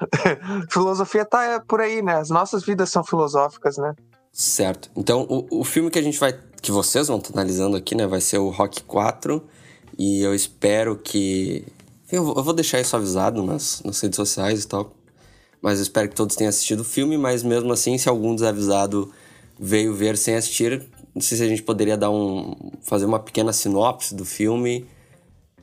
filosofia 0.71 1.25
tá 1.25 1.63
por 1.67 1.81
aí, 1.81 2.03
né? 2.03 2.17
As 2.17 2.31
nossas 2.31 2.65
vidas 2.65 2.91
são 2.91 3.05
filosóficas, 3.05 3.77
né? 3.77 3.95
Certo. 4.33 4.91
Então, 4.97 5.27
o, 5.29 5.61
o 5.61 5.65
filme 5.65 5.91
que 5.91 5.99
a 5.99 6.03
gente 6.03 6.19
vai 6.19 6.33
que 6.61 6.71
vocês 6.71 7.09
vão 7.09 7.19
estar 7.19 7.33
analisando 7.33 7.77
aqui, 7.77 7.95
né, 7.95 8.07
vai 8.07 8.21
ser 8.21 8.39
o 8.39 8.51
Rock 8.51 8.83
4 8.83 9.43
e 9.99 10.21
eu 10.21 10.35
espero 10.35 10.97
que 10.97 11.65
eu 12.13 12.25
vou 12.25 12.53
deixar 12.53 12.81
isso 12.81 12.97
avisado 12.97 13.43
nas, 13.43 13.83
nas 13.83 14.01
redes 14.01 14.17
sociais 14.17 14.65
e 14.65 14.69
tal. 14.69 14.93
Mas 15.63 15.79
eu 15.79 15.83
espero 15.83 16.09
que 16.09 16.15
todos 16.15 16.37
tenham 16.37 16.49
assistido 16.49 16.81
o 16.81 16.85
filme, 16.85 17.17
mas 17.17 17.43
mesmo 17.43 17.73
assim, 17.73 17.97
se 17.99 18.09
algum 18.09 18.35
desavisado 18.35 19.13
veio 19.59 19.95
ver 19.95 20.17
sem 20.17 20.35
assistir, 20.35 20.87
não 21.15 21.23
sei 21.23 21.39
se 21.39 21.45
a 21.45 21.49
gente 21.49 21.63
poderia 21.63 21.97
dar 21.97 22.11
um 22.11 22.55
fazer 22.83 23.05
uma 23.05 23.19
pequena 23.19 23.53
sinopse 23.53 24.15
do 24.15 24.25
filme 24.25 24.89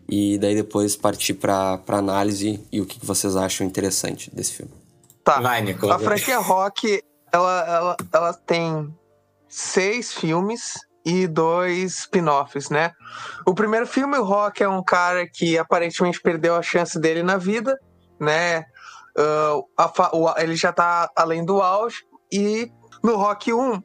e 0.09 0.37
daí 0.37 0.55
depois 0.55 0.95
partir 0.95 1.33
para 1.33 1.81
análise 1.87 2.63
e 2.71 2.79
o 2.79 2.85
que 2.85 3.03
vocês 3.05 3.35
acham 3.35 3.65
interessante 3.65 4.33
desse 4.33 4.53
filme. 4.53 4.71
Tá. 5.23 5.41
Vai, 5.41 5.61
Nicolas. 5.61 5.97
A 5.97 5.99
franquia 5.99 6.39
Rock, 6.39 7.01
ela, 7.31 7.65
ela, 7.67 7.97
ela 8.13 8.33
tem 8.33 8.93
seis 9.49 10.13
filmes 10.13 10.75
e 11.05 11.27
dois 11.27 11.99
spin-offs, 11.99 12.69
né? 12.69 12.91
O 13.45 13.53
primeiro 13.53 13.87
filme, 13.87 14.17
o 14.17 14.23
Rock 14.23 14.63
é 14.63 14.69
um 14.69 14.83
cara 14.83 15.27
que 15.27 15.57
aparentemente 15.57 16.21
perdeu 16.21 16.55
a 16.55 16.61
chance 16.61 16.99
dele 16.99 17.23
na 17.23 17.37
vida, 17.37 17.77
né? 18.19 18.65
Uh, 19.17 19.65
a, 19.77 20.15
o, 20.15 20.33
ele 20.37 20.55
já 20.55 20.71
tá 20.71 21.09
além 21.15 21.43
do 21.43 21.61
auge 21.61 21.97
e 22.31 22.71
no 23.03 23.15
Rock 23.15 23.53
1, 23.53 23.81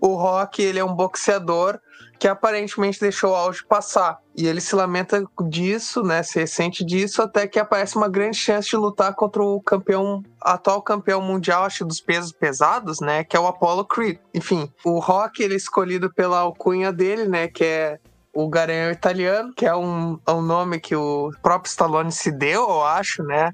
o 0.00 0.14
Rock 0.14 0.62
ele 0.62 0.78
é 0.78 0.84
um 0.84 0.94
boxeador 0.94 1.78
que 2.18 2.28
aparentemente 2.28 3.00
deixou 3.00 3.32
o 3.32 3.34
auge 3.34 3.64
passar. 3.64 4.18
E 4.36 4.46
ele 4.46 4.60
se 4.60 4.76
lamenta 4.76 5.24
disso, 5.48 6.04
né? 6.04 6.22
Se 6.22 6.46
sente 6.46 6.84
disso, 6.84 7.20
até 7.20 7.48
que 7.48 7.58
aparece 7.58 7.96
uma 7.96 8.08
grande 8.08 8.36
chance 8.36 8.70
de 8.70 8.76
lutar 8.76 9.12
contra 9.14 9.42
o 9.42 9.60
campeão, 9.60 10.22
atual 10.40 10.80
campeão 10.80 11.20
mundial, 11.20 11.64
acho, 11.64 11.84
dos 11.84 12.00
pesos 12.00 12.30
pesados, 12.30 13.00
né? 13.00 13.24
Que 13.24 13.36
é 13.36 13.40
o 13.40 13.46
Apollo 13.48 13.84
Creed. 13.84 14.18
Enfim, 14.32 14.72
o 14.84 15.00
Rock 15.00 15.42
ele 15.42 15.54
é 15.54 15.56
escolhido 15.56 16.14
pela 16.14 16.38
alcunha 16.38 16.92
dele, 16.92 17.24
né? 17.24 17.48
Que 17.48 17.64
é 17.64 17.98
o 18.32 18.48
Garanhão 18.48 18.92
Italiano, 18.92 19.52
que 19.52 19.66
é 19.66 19.74
um, 19.74 20.16
é 20.24 20.30
um 20.30 20.42
nome 20.42 20.78
que 20.78 20.94
o 20.94 21.32
próprio 21.42 21.68
Stallone 21.68 22.12
se 22.12 22.30
deu, 22.30 22.62
eu 22.62 22.84
acho, 22.84 23.24
né? 23.24 23.52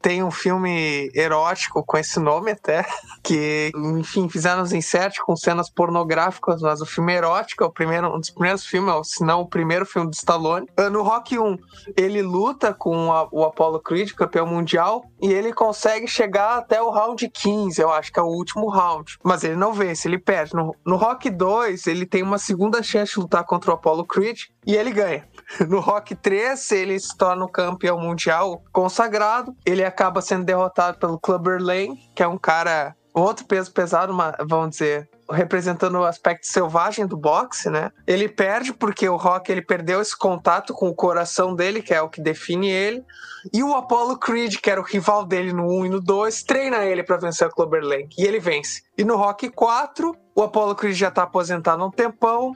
Tem 0.00 0.22
um 0.22 0.30
filme 0.30 1.10
erótico 1.14 1.84
com 1.84 1.96
esse 1.96 2.18
nome 2.18 2.52
até, 2.52 2.86
que, 3.22 3.70
enfim, 3.74 4.28
fizeram 4.28 4.62
os 4.62 4.72
inserts 4.72 5.20
com 5.20 5.36
cenas 5.36 5.70
pornográficas, 5.70 6.62
mas 6.62 6.80
o 6.80 6.86
filme 6.86 7.12
erótico 7.12 7.64
é 7.64 7.66
o 7.66 7.72
primeiro, 7.72 8.14
um 8.14 8.18
dos 8.18 8.30
primeiros 8.30 8.64
filmes, 8.64 8.94
se 9.04 9.24
não 9.24 9.42
o 9.42 9.48
primeiro 9.48 9.84
filme 9.84 10.10
do 10.10 10.14
Stallone. 10.14 10.66
Ah, 10.76 10.90
no 10.90 11.02
Rock 11.02 11.38
1, 11.38 11.56
ele 11.96 12.22
luta 12.22 12.72
com 12.72 13.12
a, 13.12 13.28
o 13.30 13.44
Apollo 13.44 13.80
Creed, 13.80 14.12
campeão 14.12 14.46
mundial, 14.46 15.04
e 15.20 15.32
ele 15.32 15.52
consegue 15.52 16.06
chegar 16.06 16.58
até 16.58 16.80
o 16.80 16.90
round 16.90 17.28
15, 17.28 17.80
eu 17.80 17.90
acho 17.90 18.12
que 18.12 18.18
é 18.18 18.22
o 18.22 18.26
último 18.26 18.68
round. 18.68 19.18
Mas 19.22 19.44
ele 19.44 19.56
não 19.56 19.72
vence, 19.72 20.08
ele 20.08 20.18
perde. 20.18 20.54
No, 20.54 20.74
no 20.84 20.96
Rock 20.96 21.28
2, 21.30 21.86
ele 21.86 22.06
tem 22.06 22.22
uma 22.22 22.38
segunda 22.38 22.82
chance 22.82 23.12
de 23.12 23.20
lutar 23.20 23.44
contra 23.44 23.70
o 23.70 23.74
Apollo 23.74 24.04
Creed, 24.04 24.44
e 24.66 24.74
ele 24.74 24.90
ganha. 24.90 25.26
No 25.68 25.80
Rock 25.80 26.14
3, 26.14 26.70
ele 26.72 26.98
se 26.98 27.16
torna 27.16 27.44
o 27.44 27.48
campeão 27.48 27.98
mundial 27.98 28.62
consagrado. 28.72 29.54
Ele 29.66 29.84
acaba 29.84 30.20
sendo 30.20 30.44
derrotado 30.44 30.98
pelo 30.98 31.18
Clubber 31.18 31.60
Lane, 31.60 31.98
que 32.14 32.22
é 32.22 32.28
um 32.28 32.38
cara, 32.38 32.94
outro 33.12 33.44
peso 33.44 33.72
pesado, 33.72 34.16
vamos 34.46 34.70
dizer, 34.70 35.08
representando 35.30 35.96
o 35.98 36.04
aspecto 36.04 36.46
selvagem 36.46 37.06
do 37.06 37.16
boxe, 37.16 37.70
né? 37.70 37.90
Ele 38.06 38.28
perde 38.28 38.72
porque 38.72 39.08
o 39.08 39.16
Rock 39.16 39.50
ele 39.50 39.62
perdeu 39.62 40.00
esse 40.00 40.16
contato 40.16 40.72
com 40.72 40.88
o 40.88 40.94
coração 40.94 41.54
dele, 41.54 41.82
que 41.82 41.94
é 41.94 42.00
o 42.00 42.08
que 42.08 42.20
define 42.20 42.70
ele. 42.70 43.04
E 43.52 43.62
o 43.62 43.74
Apollo 43.74 44.18
Creed, 44.18 44.56
que 44.56 44.70
era 44.70 44.80
o 44.80 44.84
rival 44.84 45.24
dele 45.24 45.52
no 45.52 45.66
1 45.66 45.86
e 45.86 45.88
no 45.88 46.00
2, 46.00 46.42
treina 46.42 46.84
ele 46.84 47.02
para 47.02 47.16
vencer 47.16 47.48
o 47.48 47.50
Clubber 47.50 47.82
Lane. 47.82 48.08
E 48.18 48.24
ele 48.24 48.38
vence. 48.38 48.82
E 48.98 49.04
no 49.04 49.16
Rock 49.16 49.48
4, 49.48 50.14
o 50.34 50.42
Apollo 50.42 50.74
Creed 50.74 50.96
já 50.96 51.10
tá 51.10 51.22
aposentado 51.22 51.82
há 51.82 51.86
um 51.86 51.90
tempão. 51.90 52.54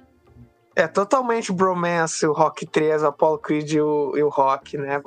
É 0.76 0.88
totalmente 0.88 1.52
bromance 1.52 2.26
o 2.26 2.32
Rock 2.32 2.66
3, 2.66 3.02
o 3.02 3.06
Apollo 3.06 3.38
Creed 3.38 3.72
e 3.72 3.80
o, 3.80 4.16
e 4.16 4.22
o 4.22 4.28
Rock, 4.28 4.76
né? 4.76 5.00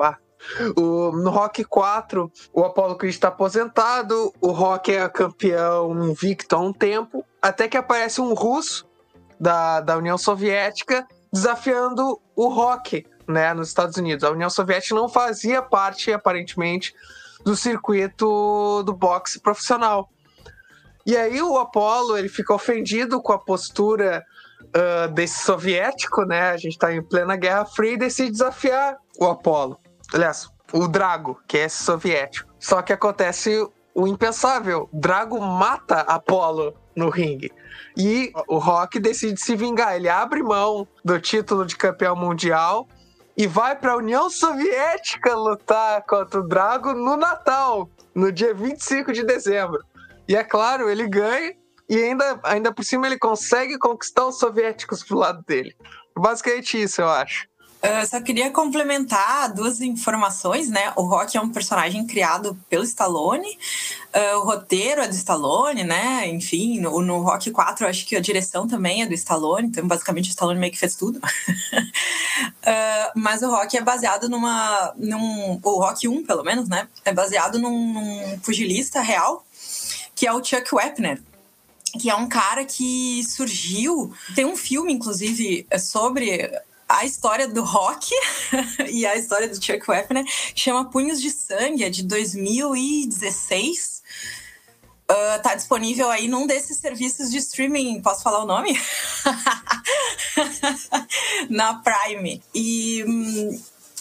O, 0.78 1.12
no 1.12 1.30
Rock 1.30 1.64
4, 1.64 2.32
o 2.54 2.64
Apollo 2.64 2.96
Creed 2.96 3.14
está 3.14 3.28
aposentado, 3.28 4.34
o 4.40 4.52
Rock 4.52 4.94
é 4.94 5.10
campeão 5.10 6.10
invicto 6.10 6.56
há 6.56 6.60
um 6.60 6.72
tempo, 6.72 7.26
até 7.42 7.68
que 7.68 7.76
aparece 7.76 8.22
um 8.22 8.34
russo 8.34 8.88
da, 9.40 9.82
da 9.82 9.98
União 9.98 10.18
Soviética 10.18 11.06
desafiando 11.32 12.20
o 12.36 12.48
Rock 12.48 13.06
né, 13.28 13.54
nos 13.54 13.68
Estados 13.68 13.98
Unidos. 13.98 14.24
A 14.24 14.32
União 14.32 14.50
Soviética 14.50 14.96
não 14.96 15.10
fazia 15.10 15.62
parte, 15.62 16.14
aparentemente, 16.14 16.94
do 17.44 17.56
circuito 17.56 18.84
do 18.84 18.94
boxe 18.94 19.40
profissional. 19.40 20.10
E 21.06 21.16
aí 21.16 21.42
o 21.42 21.58
Apollo 21.58 22.18
ele 22.18 22.30
fica 22.30 22.54
ofendido 22.54 23.22
com 23.22 23.32
a 23.32 23.40
postura 23.40 24.26
uh, 24.76 25.12
desse 25.14 25.44
soviético, 25.44 26.24
né? 26.24 26.50
A 26.50 26.58
gente 26.58 26.74
está 26.74 26.94
em 26.94 27.02
plena 27.02 27.36
Guerra 27.36 27.66
Fria 27.66 27.94
e 27.94 27.98
decide 27.98 28.32
desafiar 28.32 28.98
o 29.20 29.26
Apolo. 29.26 29.80
Aliás, 30.14 30.50
o 30.74 30.88
Drago, 30.88 31.40
que 31.48 31.58
é 31.58 31.66
esse 31.66 31.84
soviético. 31.84 32.50
Só 32.60 32.82
que 32.82 32.94
acontece 32.94 33.68
o 33.94 34.08
impensável. 34.08 34.90
Drago 34.94 35.40
mata 35.40 36.02
Apolo 36.02 36.74
no 36.96 37.10
ringue. 37.10 37.52
E 37.96 38.32
o 38.48 38.58
Rock 38.58 39.00
decide 39.00 39.40
se 39.40 39.56
vingar. 39.56 39.96
Ele 39.96 40.10
abre 40.10 40.44
mão 40.44 40.88
do 41.04 41.20
título 41.20 41.66
de 41.66 41.76
campeão 41.76 42.16
mundial 42.16 42.88
e 43.36 43.46
vai 43.48 43.76
para 43.76 43.94
a 43.94 43.98
União 43.98 44.30
Soviética 44.30 45.36
lutar 45.36 46.04
contra 46.04 46.40
o 46.40 46.48
Drago 46.48 46.94
no 46.94 47.16
Natal, 47.16 47.90
no 48.14 48.32
dia 48.32 48.54
25 48.54 49.14
de 49.14 49.24
dezembro. 49.24 49.80
E 50.28 50.36
é 50.36 50.44
claro, 50.44 50.90
ele 50.90 51.08
ganha 51.08 51.56
e 51.90 51.96
ainda, 51.96 52.40
ainda 52.44 52.74
por 52.74 52.84
cima 52.84 53.08
ele 53.08 53.18
consegue 53.18 53.78
conquistar 53.78 54.26
os 54.26 54.40
soviéticos 54.40 55.04
pro 55.04 55.18
lado 55.18 55.44
dele. 55.48 55.76
Basicamente 56.16 56.82
isso, 56.82 57.02
eu 57.02 57.10
acho. 57.10 57.48
Eu 57.82 58.06
só 58.08 58.20
queria 58.20 58.50
complementar 58.50 59.54
duas 59.54 59.80
informações, 59.82 60.68
né? 60.68 60.92
O 60.96 61.04
Rock 61.04 61.38
é 61.38 61.42
um 61.42 61.50
personagem 61.50 62.08
criado 62.08 62.58
pelo 62.68 62.84
Stallone, 62.84 63.48
uh, 63.48 64.38
o 64.40 64.46
roteiro 64.46 65.02
é 65.02 65.08
do 65.08 65.14
Stallone, 65.14 65.84
né? 65.84 66.28
Enfim, 66.28 66.80
no, 66.80 67.00
no 67.02 67.22
Rock 67.22 67.52
4 67.52 67.86
eu 67.86 67.90
acho 67.90 68.06
que 68.06 68.16
a 68.16 68.20
direção 68.20 68.68
também 68.68 69.04
é 69.04 69.06
do 69.06 69.14
Stallone, 69.14 69.68
então 69.68 69.88
basicamente 69.88 70.28
o 70.28 70.30
Stallone 70.30 70.60
meio 70.60 70.72
que 70.72 70.80
fez 70.80 70.96
tudo. 70.96 71.18
uh, 71.18 71.22
mas 73.16 73.44
o 73.44 73.50
Rock 73.50 73.78
é 73.78 73.82
baseado 73.82 74.28
numa. 74.28 74.94
Num, 74.98 75.60
o 75.64 75.80
Rock 75.80 76.08
1, 76.08 76.26
pelo 76.26 76.44
menos, 76.44 76.68
né? 76.68 76.88
É 77.06 77.14
baseado 77.14 77.60
num, 77.60 77.94
num 77.94 78.40
pugilista 78.40 79.02
real, 79.02 79.46
que 80.16 80.26
é 80.26 80.34
o 80.34 80.44
Chuck 80.44 80.74
Wepner 80.74 81.22
que 81.98 82.10
é 82.10 82.16
um 82.16 82.30
cara 82.30 82.64
que 82.66 83.24
surgiu. 83.28 84.14
Tem 84.36 84.46
um 84.46 84.56
filme, 84.56 84.94
inclusive, 84.94 85.68
sobre 85.80 86.52
a 86.88 87.04
história 87.06 87.48
do 87.48 87.64
rock 87.64 88.10
e 88.90 89.06
a 89.06 89.16
história 89.16 89.48
do 89.48 89.56
Chuck 89.56 89.90
Wepner, 89.90 90.24
que 90.54 90.62
chama 90.62 90.90
Punhos 90.90 91.22
de 91.22 91.30
Sangue, 91.32 91.84
é 91.84 91.90
de 91.90 92.04
2016. 92.04 93.98
Uh, 95.10 95.42
tá 95.42 95.56
disponível 95.56 96.10
aí 96.10 96.28
num 96.28 96.46
desses 96.46 96.78
serviços 96.78 97.32
de 97.32 97.38
streaming. 97.38 98.02
Posso 98.02 98.22
falar 98.24 98.44
o 98.44 98.46
nome? 98.46 98.78
Na 101.50 101.76
Prime. 101.76 102.42
E. 102.54 103.06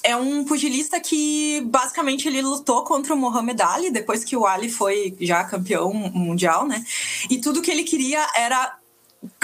É 0.08 0.14
um 0.14 0.44
pugilista 0.44 1.00
que 1.00 1.60
basicamente 1.62 2.28
ele 2.28 2.40
lutou 2.40 2.84
contra 2.84 3.12
o 3.12 3.16
Muhammad 3.16 3.60
Ali 3.60 3.90
depois 3.90 4.22
que 4.22 4.36
o 4.36 4.46
Ali 4.46 4.70
foi 4.70 5.16
já 5.20 5.42
campeão 5.42 5.92
mundial, 5.92 6.64
né? 6.64 6.84
E 7.28 7.40
tudo 7.40 7.60
que 7.60 7.72
ele 7.72 7.82
queria 7.82 8.24
era 8.36 8.78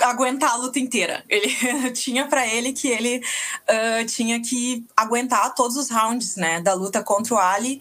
aguentar 0.02 0.52
a 0.52 0.56
luta 0.56 0.78
inteira. 0.78 1.24
Ele 1.28 1.48
tinha 1.92 2.26
para 2.26 2.46
ele 2.46 2.72
que 2.72 2.88
ele 2.88 3.18
uh, 3.18 4.06
tinha 4.06 4.40
que 4.40 4.84
aguentar 4.96 5.54
todos 5.54 5.76
os 5.76 5.90
rounds, 5.90 6.36
né, 6.36 6.60
da 6.60 6.74
luta 6.74 7.02
contra 7.02 7.34
o 7.34 7.38
Ali 7.38 7.80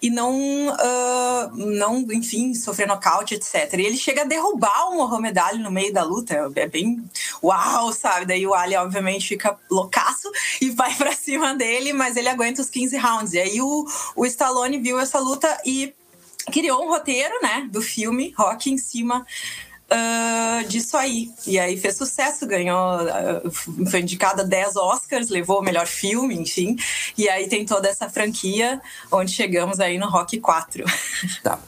e 0.00 0.10
não, 0.10 0.68
uh, 0.68 1.56
não, 1.56 2.00
enfim, 2.12 2.54
sofrer 2.54 2.86
nocaute, 2.86 3.34
etc. 3.34 3.72
E 3.74 3.82
ele 3.82 3.96
chega 3.96 4.22
a 4.22 4.24
derrubar 4.24 4.90
o 4.90 4.96
Muhammad 4.96 5.36
Ali 5.38 5.62
no 5.62 5.70
meio 5.70 5.92
da 5.92 6.02
luta. 6.02 6.50
É 6.56 6.66
bem 6.66 7.02
uau, 7.42 7.92
sabe? 7.92 8.26
Daí 8.26 8.46
o 8.46 8.54
Ali 8.54 8.76
obviamente 8.76 9.28
fica 9.28 9.56
loucaço 9.70 10.30
e 10.60 10.70
vai 10.70 10.94
para 10.96 11.12
cima 11.12 11.54
dele, 11.54 11.92
mas 11.92 12.16
ele 12.16 12.28
aguenta 12.28 12.62
os 12.62 12.70
15 12.70 12.96
rounds. 12.96 13.32
E 13.32 13.40
aí 13.40 13.60
o, 13.60 13.86
o 14.16 14.26
Stallone 14.26 14.78
viu 14.78 14.98
essa 14.98 15.18
luta 15.18 15.60
e 15.64 15.94
criou 16.50 16.84
um 16.84 16.88
roteiro, 16.88 17.34
né, 17.40 17.68
do 17.70 17.80
filme 17.80 18.34
Rock 18.36 18.70
em 18.70 18.76
cima 18.76 19.24
uh, 19.92 20.68
disso 20.68 20.96
aí. 20.96 21.30
E 21.46 21.58
aí 21.58 21.76
fez 21.76 21.96
sucesso, 21.96 22.46
ganhou, 22.46 22.96
uh, 23.02 23.86
foi 23.90 24.00
indicada 24.00 24.44
10 24.44 24.76
Oscars, 24.76 25.28
levou 25.28 25.60
o 25.60 25.62
melhor 25.62 25.86
filme, 25.86 26.34
enfim. 26.34 26.76
E 27.16 27.28
aí 27.28 27.48
tem 27.48 27.64
toda 27.64 27.88
essa 27.88 28.08
franquia, 28.08 28.80
onde 29.10 29.32
chegamos 29.32 29.80
aí 29.80 29.98
no 29.98 30.08
Rock 30.08 30.40
4. 30.40 30.84
Tá. 31.42 31.58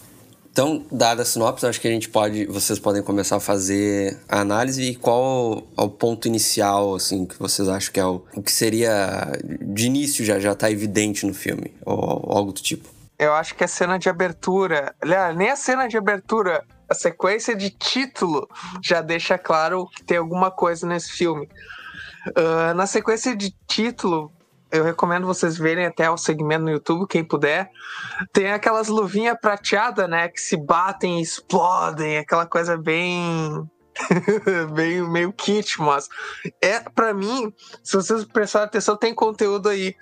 Então, 0.54 0.86
dada 0.90 1.22
a 1.22 1.24
sinopse, 1.24 1.66
acho 1.66 1.80
que 1.80 1.88
a 1.88 1.90
gente 1.90 2.08
pode, 2.08 2.46
vocês 2.46 2.78
podem 2.78 3.02
começar 3.02 3.36
a 3.36 3.40
fazer 3.40 4.20
a 4.28 4.38
análise 4.38 4.82
e 4.82 4.94
qual 4.94 5.64
é 5.76 5.82
o 5.82 5.88
ponto 5.88 6.28
inicial, 6.28 6.94
assim, 6.94 7.26
que 7.26 7.36
vocês 7.36 7.68
acham 7.68 7.92
que 7.92 7.98
é 7.98 8.06
o, 8.06 8.22
o 8.36 8.40
que 8.40 8.52
seria 8.52 9.32
de 9.60 9.86
início 9.86 10.24
já 10.24 10.38
já 10.38 10.54
tá 10.54 10.70
evidente 10.70 11.26
no 11.26 11.34
filme 11.34 11.74
ou, 11.84 11.98
ou 12.24 12.38
algo 12.38 12.52
do 12.52 12.62
tipo. 12.62 12.88
Eu 13.18 13.32
acho 13.32 13.56
que 13.56 13.64
a 13.64 13.68
cena 13.68 13.98
de 13.98 14.08
abertura, 14.08 14.94
nem 15.36 15.50
a 15.50 15.56
cena 15.56 15.88
de 15.88 15.96
abertura, 15.96 16.64
a 16.88 16.94
sequência 16.94 17.54
de 17.56 17.70
título 17.70 18.48
já 18.82 19.00
deixa 19.00 19.38
claro 19.38 19.88
que 19.88 20.04
tem 20.04 20.18
alguma 20.18 20.50
coisa 20.50 20.86
nesse 20.86 21.12
filme. 21.12 21.48
Uh, 22.28 22.74
na 22.74 22.86
sequência 22.86 23.36
de 23.36 23.54
título, 23.66 24.32
eu 24.74 24.82
recomendo 24.82 25.26
vocês 25.26 25.56
verem 25.56 25.86
até 25.86 26.10
o 26.10 26.16
segmento 26.16 26.64
no 26.64 26.70
YouTube, 26.70 27.06
quem 27.06 27.22
puder. 27.22 27.70
Tem 28.32 28.52
aquelas 28.52 28.88
luvinhas 28.88 29.38
prateadas, 29.40 30.08
né? 30.08 30.28
Que 30.28 30.40
se 30.40 30.56
batem 30.56 31.20
e 31.20 31.22
explodem, 31.22 32.18
aquela 32.18 32.44
coisa 32.44 32.76
bem. 32.76 33.70
bem 34.74 35.08
meio 35.08 35.32
kit, 35.32 35.80
mas 35.80 36.08
é 36.60 36.80
para 36.80 37.14
mim, 37.14 37.52
se 37.80 37.94
vocês 37.94 38.24
prestarem 38.24 38.66
atenção, 38.66 38.96
tem 38.96 39.14
conteúdo 39.14 39.68
aí. 39.68 39.94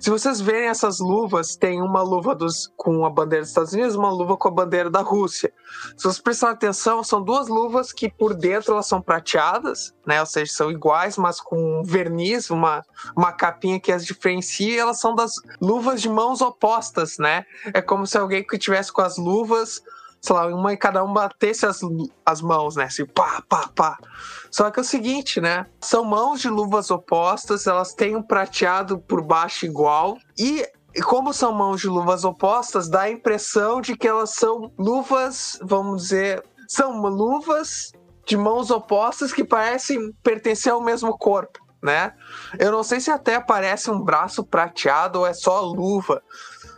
Se 0.00 0.10
vocês 0.10 0.40
verem 0.40 0.68
essas 0.68 1.00
luvas, 1.00 1.56
tem 1.56 1.82
uma 1.82 2.02
luva 2.02 2.32
dos, 2.32 2.72
com 2.76 3.04
a 3.04 3.10
bandeira 3.10 3.42
dos 3.42 3.48
Estados 3.48 3.72
Unidos, 3.72 3.96
uma 3.96 4.12
luva 4.12 4.36
com 4.36 4.46
a 4.46 4.52
bandeira 4.52 4.88
da 4.88 5.00
Rússia. 5.00 5.52
Se 5.96 6.04
vocês 6.04 6.20
prestarem 6.20 6.54
atenção, 6.54 7.02
são 7.02 7.20
duas 7.20 7.48
luvas 7.48 7.92
que 7.92 8.08
por 8.08 8.32
dentro 8.32 8.74
elas 8.74 8.86
são 8.86 9.02
prateadas, 9.02 9.92
né? 10.06 10.20
Ou 10.20 10.26
seja, 10.26 10.52
são 10.52 10.70
iguais, 10.70 11.18
mas 11.18 11.40
com 11.40 11.82
verniz, 11.82 12.48
uma, 12.48 12.84
uma 13.16 13.32
capinha 13.32 13.80
que 13.80 13.90
as 13.90 14.06
diferencia, 14.06 14.72
e 14.72 14.78
elas 14.78 15.00
são 15.00 15.16
das 15.16 15.34
luvas 15.60 16.00
de 16.00 16.08
mãos 16.08 16.40
opostas, 16.40 17.18
né? 17.18 17.44
É 17.74 17.82
como 17.82 18.06
se 18.06 18.16
alguém 18.16 18.46
que 18.46 18.56
tivesse 18.56 18.92
com 18.92 19.02
as 19.02 19.16
luvas 19.16 19.82
sei 20.20 20.34
lá, 20.34 20.46
uma 20.46 20.72
e 20.72 20.76
cada 20.76 21.04
um 21.04 21.12
batesse 21.12 21.66
as, 21.66 21.80
as 22.24 22.40
mãos, 22.40 22.76
né? 22.76 22.84
Assim, 22.84 23.06
pá, 23.06 23.42
pá, 23.48 23.68
pá. 23.74 23.98
Só 24.50 24.70
que 24.70 24.80
é 24.80 24.82
o 24.82 24.84
seguinte, 24.84 25.40
né? 25.40 25.66
São 25.80 26.04
mãos 26.04 26.40
de 26.40 26.48
luvas 26.48 26.90
opostas, 26.90 27.66
elas 27.66 27.94
têm 27.94 28.16
um 28.16 28.22
prateado 28.22 28.98
por 28.98 29.22
baixo 29.22 29.66
igual. 29.66 30.16
E 30.38 30.66
e 30.94 31.02
como 31.02 31.32
são 31.32 31.52
mãos 31.52 31.80
de 31.80 31.86
luvas 31.86 32.24
opostas, 32.24 32.88
dá 32.88 33.02
a 33.02 33.10
impressão 33.10 33.80
de 33.80 33.96
que 33.96 34.08
elas 34.08 34.30
são 34.30 34.72
luvas, 34.76 35.58
vamos 35.62 36.02
dizer, 36.02 36.42
são 36.66 37.00
luvas 37.02 37.92
de 38.26 38.36
mãos 38.36 38.70
opostas 38.70 39.32
que 39.32 39.44
parecem 39.44 40.12
pertencer 40.22 40.72
ao 40.72 40.80
mesmo 40.80 41.16
corpo, 41.16 41.60
né? 41.82 42.14
Eu 42.58 42.72
não 42.72 42.82
sei 42.82 43.00
se 43.00 43.10
até 43.10 43.36
aparece 43.36 43.90
um 43.90 44.00
braço 44.00 44.42
prateado 44.44 45.20
ou 45.20 45.26
é 45.26 45.32
só 45.32 45.60
luva, 45.60 46.22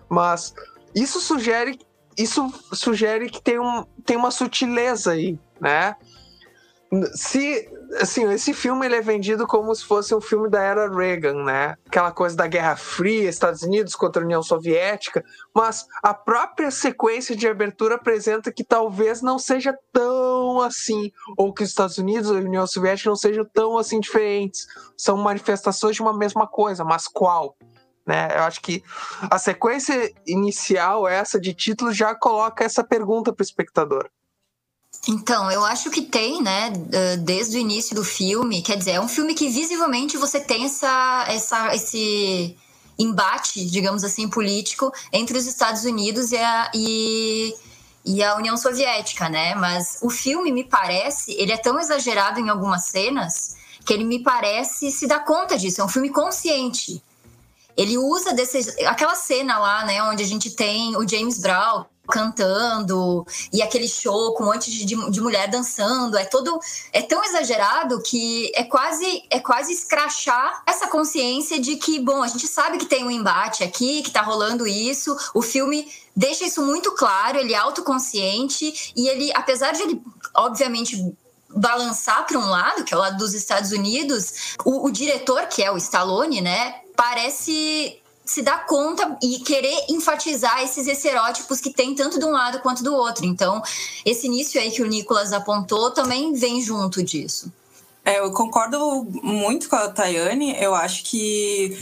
mas 0.08 0.54
isso 0.94 1.20
sugere 1.20 1.78
isso 2.22 2.52
sugere 2.72 3.28
que 3.28 3.42
tem, 3.42 3.58
um, 3.58 3.84
tem 4.04 4.16
uma 4.16 4.30
sutileza 4.30 5.12
aí, 5.12 5.38
né? 5.60 5.96
Se, 7.14 7.68
assim, 8.00 8.28
esse 8.32 8.52
filme 8.52 8.84
ele 8.84 8.96
é 8.96 9.00
vendido 9.00 9.46
como 9.46 9.72
se 9.72 9.84
fosse 9.84 10.12
um 10.12 10.20
filme 10.20 10.50
da 10.50 10.60
era 10.60 10.90
Reagan, 10.92 11.44
né? 11.44 11.76
Aquela 11.86 12.10
coisa 12.10 12.34
da 12.34 12.48
Guerra 12.48 12.74
Fria, 12.74 13.28
Estados 13.28 13.62
Unidos 13.62 13.94
contra 13.94 14.20
a 14.20 14.24
União 14.24 14.42
Soviética, 14.42 15.24
mas 15.54 15.86
a 16.02 16.12
própria 16.12 16.68
sequência 16.72 17.36
de 17.36 17.46
abertura 17.46 17.94
apresenta 17.94 18.50
que 18.50 18.64
talvez 18.64 19.22
não 19.22 19.38
seja 19.38 19.72
tão 19.92 20.60
assim, 20.62 21.12
ou 21.36 21.54
que 21.54 21.62
os 21.62 21.68
Estados 21.68 21.96
Unidos 21.96 22.28
e 22.30 22.34
a 22.34 22.38
União 22.38 22.66
Soviética 22.66 23.08
não 23.08 23.16
sejam 23.16 23.46
tão 23.54 23.78
assim 23.78 24.00
diferentes. 24.00 24.66
São 24.96 25.16
manifestações 25.16 25.94
de 25.94 26.02
uma 26.02 26.16
mesma 26.16 26.48
coisa, 26.48 26.82
mas 26.82 27.06
qual? 27.06 27.56
Né? 28.06 28.28
Eu 28.34 28.42
acho 28.42 28.60
que 28.60 28.82
a 29.22 29.38
sequência 29.38 30.12
inicial, 30.26 31.06
essa 31.06 31.40
de 31.40 31.54
títulos, 31.54 31.96
já 31.96 32.14
coloca 32.14 32.64
essa 32.64 32.82
pergunta 32.82 33.32
para 33.32 33.42
o 33.42 33.44
espectador. 33.44 34.08
Então, 35.08 35.50
eu 35.50 35.64
acho 35.64 35.90
que 35.90 36.02
tem, 36.02 36.42
né, 36.42 36.72
desde 37.20 37.56
o 37.56 37.60
início 37.60 37.94
do 37.94 38.04
filme, 38.04 38.60
quer 38.60 38.76
dizer, 38.76 38.92
é 38.92 39.00
um 39.00 39.08
filme 39.08 39.34
que 39.34 39.48
visivelmente 39.48 40.16
você 40.16 40.40
tem 40.40 40.64
essa, 40.64 41.24
essa, 41.28 41.74
esse 41.74 42.56
embate, 42.98 43.64
digamos 43.64 44.04
assim, 44.04 44.28
político 44.28 44.92
entre 45.12 45.38
os 45.38 45.46
Estados 45.46 45.84
Unidos 45.84 46.32
e 46.32 46.36
a, 46.36 46.70
e, 46.74 47.54
e 48.04 48.22
a 48.22 48.36
União 48.36 48.56
Soviética, 48.56 49.28
né? 49.28 49.54
Mas 49.54 49.98
o 50.02 50.10
filme, 50.10 50.52
me 50.52 50.64
parece, 50.64 51.32
ele 51.32 51.52
é 51.52 51.56
tão 51.56 51.78
exagerado 51.80 52.38
em 52.38 52.50
algumas 52.50 52.84
cenas 52.84 53.56
que 53.86 53.94
ele 53.94 54.04
me 54.04 54.22
parece 54.22 54.90
se 54.90 55.06
dar 55.06 55.24
conta 55.24 55.56
disso. 55.56 55.80
É 55.80 55.84
um 55.84 55.88
filme 55.88 56.10
consciente. 56.10 57.02
Ele 57.76 57.96
usa 57.96 58.32
desse, 58.32 58.84
aquela 58.84 59.14
cena 59.14 59.58
lá, 59.58 59.84
né, 59.84 60.02
onde 60.02 60.22
a 60.22 60.26
gente 60.26 60.50
tem 60.50 60.96
o 60.96 61.06
James 61.06 61.38
Brown 61.38 61.84
cantando 62.10 63.24
e 63.52 63.62
aquele 63.62 63.88
show 63.88 64.34
com 64.34 64.42
um 64.42 64.46
monte 64.46 64.70
de, 64.70 64.84
de, 64.84 65.20
mulher 65.20 65.48
dançando. 65.48 66.18
É 66.18 66.24
todo 66.24 66.58
é 66.92 67.00
tão 67.00 67.24
exagerado 67.24 68.02
que 68.02 68.50
é 68.54 68.64
quase 68.64 69.22
é 69.30 69.38
quase 69.38 69.72
escrachar 69.72 70.62
essa 70.66 70.88
consciência 70.88 71.60
de 71.60 71.76
que 71.76 72.00
bom 72.00 72.22
a 72.22 72.26
gente 72.26 72.46
sabe 72.48 72.78
que 72.78 72.86
tem 72.86 73.04
um 73.04 73.10
embate 73.10 73.62
aqui 73.62 74.02
que 74.02 74.10
tá 74.10 74.22
rolando 74.22 74.66
isso. 74.66 75.16
O 75.32 75.40
filme 75.40 75.90
deixa 76.14 76.44
isso 76.44 76.62
muito 76.62 76.92
claro 76.92 77.38
ele 77.38 77.54
é 77.54 77.56
autoconsciente 77.56 78.92
e 78.96 79.08
ele 79.08 79.30
apesar 79.34 79.72
de 79.72 79.82
ele 79.82 80.02
obviamente 80.34 81.14
balançar 81.54 82.26
para 82.26 82.38
um 82.38 82.48
lado, 82.48 82.84
que 82.84 82.94
é 82.94 82.96
o 82.96 83.00
lado 83.00 83.18
dos 83.18 83.34
Estados 83.34 83.72
Unidos, 83.72 84.54
o, 84.64 84.86
o 84.86 84.90
diretor, 84.90 85.46
que 85.46 85.62
é 85.62 85.70
o 85.70 85.76
Stallone, 85.76 86.40
né, 86.40 86.76
parece 87.00 87.98
se 88.26 88.42
dar 88.42 88.66
conta 88.66 89.16
e 89.22 89.38
querer 89.38 89.86
enfatizar 89.88 90.62
esses 90.62 90.86
estereótipos 90.86 91.58
que 91.58 91.70
tem 91.70 91.94
tanto 91.94 92.18
de 92.18 92.26
um 92.26 92.30
lado 92.30 92.60
quanto 92.60 92.84
do 92.84 92.94
outro. 92.94 93.24
Então, 93.24 93.62
esse 94.04 94.26
início 94.26 94.60
aí 94.60 94.70
que 94.70 94.82
o 94.82 94.86
Nicolas 94.86 95.32
apontou 95.32 95.90
também 95.92 96.34
vem 96.34 96.60
junto 96.60 97.02
disso. 97.02 97.50
É, 98.04 98.18
eu 98.18 98.30
concordo 98.32 99.02
muito 99.22 99.66
com 99.66 99.76
a 99.76 99.88
Tayane. 99.88 100.54
Eu 100.62 100.74
acho 100.74 101.04
que 101.04 101.78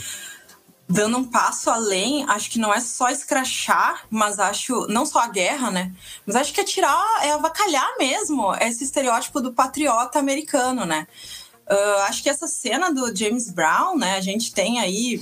dando 0.87 1.17
um 1.17 1.25
passo 1.25 1.69
além, 1.69 2.23
acho 2.29 2.49
que 2.49 2.57
não 2.57 2.73
é 2.73 2.79
só 2.79 3.09
escrachar, 3.09 4.05
mas 4.09 4.39
acho 4.39 4.87
não 4.87 5.05
só 5.05 5.19
a 5.19 5.27
guerra, 5.27 5.69
né? 5.69 5.93
Mas 6.25 6.37
acho 6.37 6.53
que 6.53 6.61
é 6.61 6.63
tirar, 6.63 7.05
é 7.23 7.31
avacalhar 7.33 7.97
mesmo 7.99 8.55
esse 8.55 8.85
estereótipo 8.85 9.41
do 9.41 9.51
patriota 9.51 10.17
americano, 10.17 10.85
né? 10.85 11.07
Uh, 11.69 12.01
acho 12.07 12.23
que 12.23 12.29
essa 12.29 12.47
cena 12.47 12.91
do 12.91 13.15
James 13.15 13.51
Brown, 13.51 13.97
né? 13.97 14.15
A 14.15 14.21
gente 14.21 14.51
tem 14.53 14.79
aí 14.79 15.21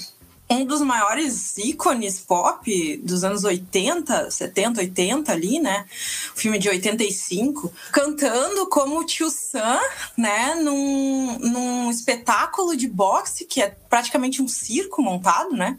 um 0.49 0.63
dos 0.63 0.81
maiores 0.81 1.57
ícones 1.57 2.19
pop 2.19 2.97
dos 3.03 3.23
anos 3.23 3.43
80, 3.43 4.31
70, 4.31 4.79
80 4.79 5.31
ali, 5.31 5.59
né? 5.59 5.85
O 6.33 6.39
filme 6.39 6.57
de 6.57 6.69
85, 6.69 7.71
cantando 7.91 8.67
como 8.67 8.99
o 8.99 9.03
tio 9.03 9.29
Sam, 9.29 9.79
né? 10.17 10.55
Num, 10.55 11.37
num 11.39 11.91
espetáculo 11.91 12.77
de 12.77 12.87
boxe, 12.87 13.43
que 13.43 13.61
é 13.61 13.75
praticamente 13.89 14.41
um 14.41 14.47
circo 14.47 15.01
montado, 15.01 15.51
né? 15.51 15.77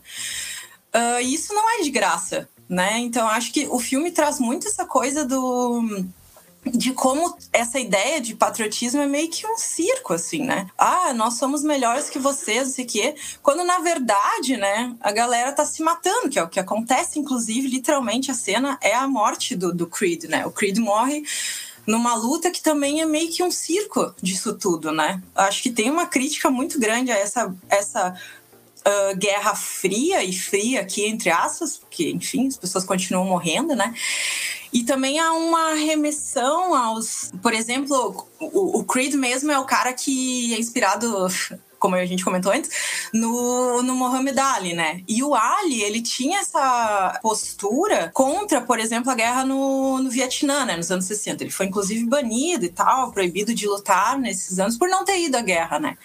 Uh, 0.94 1.20
isso 1.22 1.54
não 1.54 1.68
é 1.70 1.82
de 1.82 1.90
graça, 1.90 2.46
né? 2.68 2.98
Então 2.98 3.26
acho 3.26 3.52
que 3.52 3.66
o 3.70 3.78
filme 3.78 4.10
traz 4.10 4.38
muito 4.38 4.68
essa 4.68 4.84
coisa 4.84 5.24
do 5.24 6.04
de 6.72 6.92
como 6.92 7.36
essa 7.52 7.78
ideia 7.78 8.20
de 8.20 8.34
patriotismo 8.34 9.00
é 9.00 9.06
meio 9.06 9.30
que 9.30 9.46
um 9.46 9.56
circo, 9.56 10.14
assim, 10.14 10.42
né? 10.44 10.66
Ah, 10.76 11.12
nós 11.14 11.34
somos 11.34 11.62
melhores 11.62 12.08
que 12.08 12.18
vocês, 12.18 12.68
não 12.68 12.74
sei 12.74 12.84
o 12.84 12.88
quê. 12.88 13.14
Quando, 13.42 13.64
na 13.64 13.78
verdade, 13.78 14.56
né, 14.56 14.94
a 15.00 15.12
galera 15.12 15.52
tá 15.52 15.64
se 15.64 15.82
matando, 15.82 16.28
que 16.28 16.38
é 16.38 16.42
o 16.42 16.48
que 16.48 16.60
acontece, 16.60 17.18
inclusive, 17.18 17.68
literalmente, 17.68 18.30
a 18.30 18.34
cena 18.34 18.78
é 18.80 18.94
a 18.94 19.06
morte 19.06 19.54
do, 19.56 19.72
do 19.72 19.86
Creed, 19.86 20.24
né? 20.24 20.46
O 20.46 20.50
Creed 20.50 20.78
morre 20.78 21.22
numa 21.88 22.14
luta 22.14 22.50
que 22.50 22.60
também 22.60 23.00
é 23.00 23.06
meio 23.06 23.30
que 23.30 23.42
um 23.42 23.50
circo 23.50 24.14
disso 24.22 24.52
tudo, 24.54 24.92
né? 24.92 25.22
Acho 25.34 25.62
que 25.62 25.70
tem 25.70 25.90
uma 25.90 26.04
crítica 26.04 26.50
muito 26.50 26.78
grande 26.78 27.10
a 27.10 27.16
essa, 27.16 27.54
essa 27.70 28.14
uh, 28.86 29.16
guerra 29.16 29.54
fria 29.54 30.22
e 30.22 30.32
fria 30.32 30.80
aqui, 30.80 31.06
entre 31.06 31.30
aspas, 31.30 31.76
porque, 31.78 32.10
enfim, 32.10 32.46
as 32.46 32.56
pessoas 32.56 32.84
continuam 32.84 33.24
morrendo, 33.24 33.74
né? 33.74 33.94
E 34.72 34.84
também 34.84 35.18
há 35.18 35.32
uma 35.32 35.74
remessão 35.74 36.74
aos. 36.74 37.30
Por 37.42 37.54
exemplo, 37.54 38.26
o, 38.40 38.80
o 38.80 38.84
Creed 38.84 39.14
mesmo 39.14 39.50
é 39.50 39.58
o 39.58 39.64
cara 39.64 39.92
que 39.92 40.54
é 40.54 40.58
inspirado 40.58 41.28
como 41.78 41.94
a 41.94 42.04
gente 42.04 42.24
comentou 42.24 42.52
antes, 42.52 42.70
no, 43.12 43.82
no 43.82 43.94
Muhammad 43.94 44.36
Ali, 44.38 44.74
né? 44.74 45.02
E 45.08 45.22
o 45.22 45.34
Ali, 45.34 45.82
ele 45.82 46.02
tinha 46.02 46.40
essa 46.40 47.18
postura 47.22 48.10
contra, 48.12 48.60
por 48.60 48.78
exemplo, 48.78 49.10
a 49.10 49.14
guerra 49.14 49.44
no, 49.44 49.98
no 50.02 50.10
Vietnã, 50.10 50.64
né? 50.64 50.76
Nos 50.76 50.90
anos 50.90 51.04
60. 51.06 51.42
Ele 51.42 51.50
foi, 51.50 51.66
inclusive, 51.66 52.04
banido 52.04 52.64
e 52.64 52.68
tal, 52.68 53.12
proibido 53.12 53.54
de 53.54 53.66
lutar 53.66 54.18
nesses 54.18 54.58
anos 54.58 54.76
por 54.76 54.88
não 54.88 55.04
ter 55.04 55.20
ido 55.20 55.36
à 55.36 55.40
guerra, 55.40 55.78
né? 55.78 55.96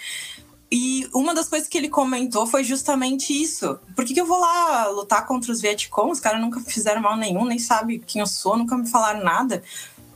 E 0.75 1.07
uma 1.13 1.35
das 1.35 1.47
coisas 1.47 1.67
que 1.67 1.77
ele 1.77 1.87
comentou 1.87 2.47
foi 2.47 2.63
justamente 2.63 3.31
isso. 3.31 3.77
Por 3.95 4.03
que, 4.03 4.11
que 4.11 4.19
eu 4.19 4.25
vou 4.25 4.39
lá 4.39 4.87
lutar 4.87 5.23
contra 5.27 5.51
os 5.51 5.61
Vietcong? 5.61 6.11
Os 6.11 6.19
caras 6.19 6.41
nunca 6.41 6.59
fizeram 6.61 6.99
mal 6.99 7.15
nenhum, 7.15 7.45
nem 7.45 7.59
sabe 7.59 7.99
quem 7.99 8.21
eu 8.21 8.25
sou, 8.25 8.57
nunca 8.57 8.75
me 8.75 8.89
falaram 8.89 9.23
nada. 9.23 9.61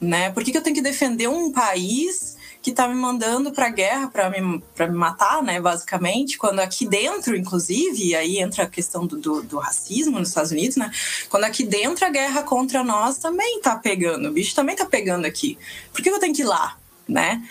né? 0.02 0.32
Por 0.32 0.44
que, 0.44 0.52
que 0.52 0.58
eu 0.58 0.64
tenho 0.64 0.76
que 0.76 0.82
defender 0.82 1.28
um 1.30 1.52
país 1.52 2.36
que 2.60 2.72
está 2.72 2.88
me 2.88 2.96
mandando 2.96 3.52
para 3.52 3.68
a 3.68 3.70
guerra 3.70 4.08
para 4.08 4.32
me, 4.32 4.42
me 4.42 4.88
matar, 4.98 5.44
né? 5.44 5.62
Basicamente, 5.62 6.40
quando 6.40 6.60
aqui 6.60 6.88
dentro, 6.88 7.38
inclusive, 7.38 8.08
e 8.08 8.16
aí 8.16 8.40
entra 8.40 8.64
a 8.64 8.68
questão 8.68 9.06
do, 9.06 9.16
do, 9.16 9.44
do, 9.44 9.60
racismo 9.60 10.18
nos 10.18 10.30
Estados 10.30 10.50
Unidos, 10.50 10.76
né? 10.76 10.90
Quando 11.30 11.44
aqui 11.44 11.64
dentro 11.64 12.04
a 12.04 12.10
guerra 12.10 12.42
contra 12.42 12.84
nós 12.84 13.20
também 13.20 13.60
está 13.60 13.76
pegando, 13.76 14.30
o 14.30 14.32
bicho 14.32 14.56
também 14.56 14.74
está 14.74 14.88
pegando 14.88 15.26
aqui. 15.26 15.56
Por 15.94 16.02
que 16.02 16.10
eu 16.10 16.20
tenho 16.20 16.34
que 16.34 16.42
ir 16.42 16.46
lá, 16.46 16.80
né? 17.08 17.42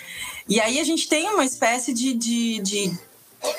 E 0.47 0.59
aí 0.59 0.79
a 0.79 0.83
gente 0.83 1.09
tem 1.09 1.27
uma 1.29 1.43
espécie 1.43 1.93
de, 1.93 2.13
de, 2.13 2.59
de 2.59 2.97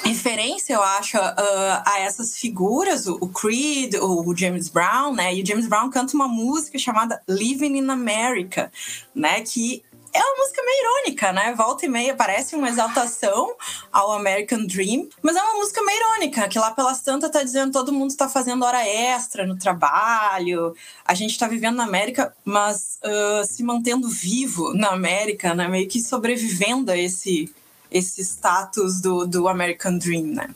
referência, 0.05 0.75
eu 0.75 0.83
acho, 0.83 1.19
uh, 1.19 1.83
a 1.85 2.01
essas 2.01 2.37
figuras, 2.37 3.07
o, 3.07 3.29
Creed, 3.29 3.95
o, 3.97 4.35
James 4.35 4.69
Brown, 4.69 5.15
né? 5.15 5.35
E 5.35 5.43
o 5.43 5.47
James 5.47 5.67
Brown 5.67 5.91
canta 5.91 6.15
uma 6.15 6.29
música 6.29 6.79
chamada 6.79 7.21
Living 7.29 7.77
in 7.79 7.91
America, 7.91 8.73
né? 9.15 9.41
Que 9.43 9.83
é 10.19 10.23
uma 10.23 10.37
música 10.37 10.63
meio 10.63 10.81
irônica, 10.83 11.33
né? 11.33 11.55
Volta 11.55 11.87
e 11.87 11.89
meia 11.89 12.15
parece 12.15 12.57
uma 12.57 12.69
exaltação 12.69 13.55
ao 13.93 14.13
American 14.13 14.67
Dream, 14.67 15.09
mas 15.23 15.37
é 15.37 15.43
uma 15.43 15.55
música 15.55 15.83
meio 15.83 15.99
irônica, 15.99 16.49
que 16.49 16.59
lá 16.59 16.73
pelas 16.73 17.01
tantas 17.01 17.31
tá 17.31 17.43
dizendo 17.43 17.73
todo 17.73 17.93
mundo 17.93 18.11
está 18.11 18.29
fazendo 18.29 18.65
hora 18.65 18.87
extra 18.87 19.47
no 19.47 19.57
trabalho, 19.57 20.75
a 21.05 21.15
gente 21.15 21.31
está 21.31 21.47
vivendo 21.47 21.77
na 21.77 21.85
América, 21.85 22.35
mas 22.45 22.99
uh, 23.05 23.45
se 23.47 23.63
mantendo 23.63 24.09
vivo 24.09 24.75
na 24.75 24.89
América, 24.89 25.55
né? 25.55 25.69
Meio 25.69 25.89
que 25.89 26.01
sobrevivendo 26.01 26.91
a 26.91 26.97
esse 26.97 27.53
esse 27.91 28.23
status 28.23 29.01
do, 29.01 29.27
do 29.27 29.49
American 29.49 29.97
Dream, 29.97 30.27
né? 30.27 30.51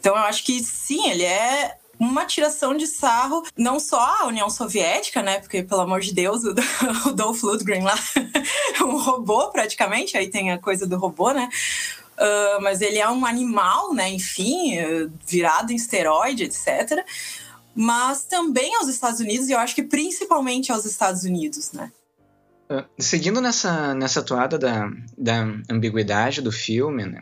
Então 0.00 0.16
eu 0.16 0.22
acho 0.22 0.44
que 0.44 0.62
sim, 0.62 1.10
ele 1.10 1.24
é 1.24 1.76
uma 2.02 2.24
tiração 2.24 2.76
de 2.76 2.86
sarro, 2.86 3.42
não 3.56 3.78
só 3.78 4.00
a 4.00 4.26
União 4.26 4.50
Soviética, 4.50 5.22
né? 5.22 5.38
Porque, 5.38 5.62
pelo 5.62 5.82
amor 5.82 6.00
de 6.00 6.12
Deus, 6.12 6.42
o, 7.06 7.12
Dolph 7.12 7.42
Lundgren 7.42 7.82
lá 7.82 7.94
é 8.78 8.84
um 8.84 8.98
robô 8.98 9.50
praticamente, 9.50 10.16
aí 10.16 10.28
tem 10.28 10.50
a 10.50 10.58
coisa 10.58 10.86
do 10.86 10.96
robô, 10.96 11.30
né? 11.32 11.48
Uh, 12.12 12.62
mas 12.62 12.80
ele 12.80 12.98
é 12.98 13.08
um 13.08 13.24
animal, 13.24 13.94
né? 13.94 14.10
Enfim, 14.10 14.76
virado 15.26 15.72
em 15.72 15.76
esteroide, 15.76 16.44
etc. 16.44 17.04
Mas 17.74 18.24
também 18.24 18.74
aos 18.76 18.88
Estados 18.88 19.20
Unidos, 19.20 19.48
e 19.48 19.52
eu 19.52 19.58
acho 19.58 19.74
que 19.74 19.82
principalmente 19.82 20.72
aos 20.72 20.84
Estados 20.84 21.22
Unidos, 21.22 21.72
né? 21.72 21.90
Ah, 22.68 22.84
seguindo 22.98 23.40
nessa, 23.40 23.94
nessa 23.94 24.22
toada 24.22 24.58
da, 24.58 24.90
da 25.16 25.46
ambiguidade 25.70 26.40
do 26.40 26.50
filme, 26.50 27.04
né, 27.04 27.20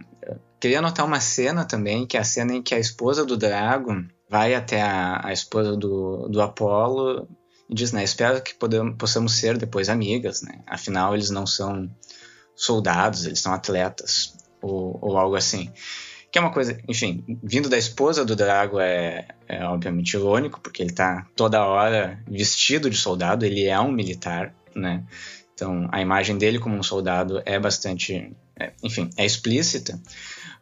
queria 0.60 0.78
anotar 0.78 1.04
uma 1.04 1.20
cena 1.20 1.64
também, 1.64 2.06
que 2.06 2.16
é 2.16 2.20
a 2.20 2.24
cena 2.24 2.54
em 2.54 2.62
que 2.62 2.74
a 2.74 2.78
esposa 2.78 3.24
do 3.24 3.36
Drago 3.36 4.04
vai 4.30 4.54
até 4.54 4.80
a, 4.80 5.26
a 5.26 5.32
esposa 5.32 5.76
do, 5.76 6.28
do 6.28 6.40
Apolo 6.40 7.28
e 7.68 7.74
diz, 7.74 7.90
né, 7.90 8.04
espero 8.04 8.40
que 8.40 8.54
podemos, 8.54 8.94
possamos 8.96 9.34
ser 9.34 9.58
depois 9.58 9.88
amigas, 9.88 10.42
né, 10.42 10.60
afinal 10.66 11.14
eles 11.14 11.30
não 11.30 11.46
são 11.46 11.90
soldados, 12.54 13.26
eles 13.26 13.40
são 13.40 13.52
atletas, 13.52 14.36
ou, 14.62 14.96
ou 15.02 15.18
algo 15.18 15.34
assim. 15.34 15.72
Que 16.30 16.38
é 16.38 16.40
uma 16.40 16.52
coisa, 16.52 16.78
enfim, 16.86 17.24
vindo 17.42 17.68
da 17.68 17.76
esposa 17.76 18.24
do 18.24 18.36
Drago 18.36 18.78
é, 18.78 19.26
é 19.48 19.64
obviamente 19.64 20.14
irônico, 20.14 20.60
porque 20.60 20.82
ele 20.82 20.90
está 20.90 21.26
toda 21.34 21.64
hora 21.64 22.22
vestido 22.28 22.88
de 22.88 22.96
soldado, 22.96 23.44
ele 23.44 23.66
é 23.66 23.80
um 23.80 23.90
militar, 23.90 24.54
né? 24.74 25.02
Então, 25.54 25.88
a 25.90 26.00
imagem 26.00 26.38
dele 26.38 26.58
como 26.58 26.76
um 26.76 26.82
soldado 26.82 27.42
é 27.44 27.58
bastante, 27.58 28.32
é, 28.56 28.72
enfim, 28.82 29.10
é 29.16 29.26
explícita. 29.26 30.00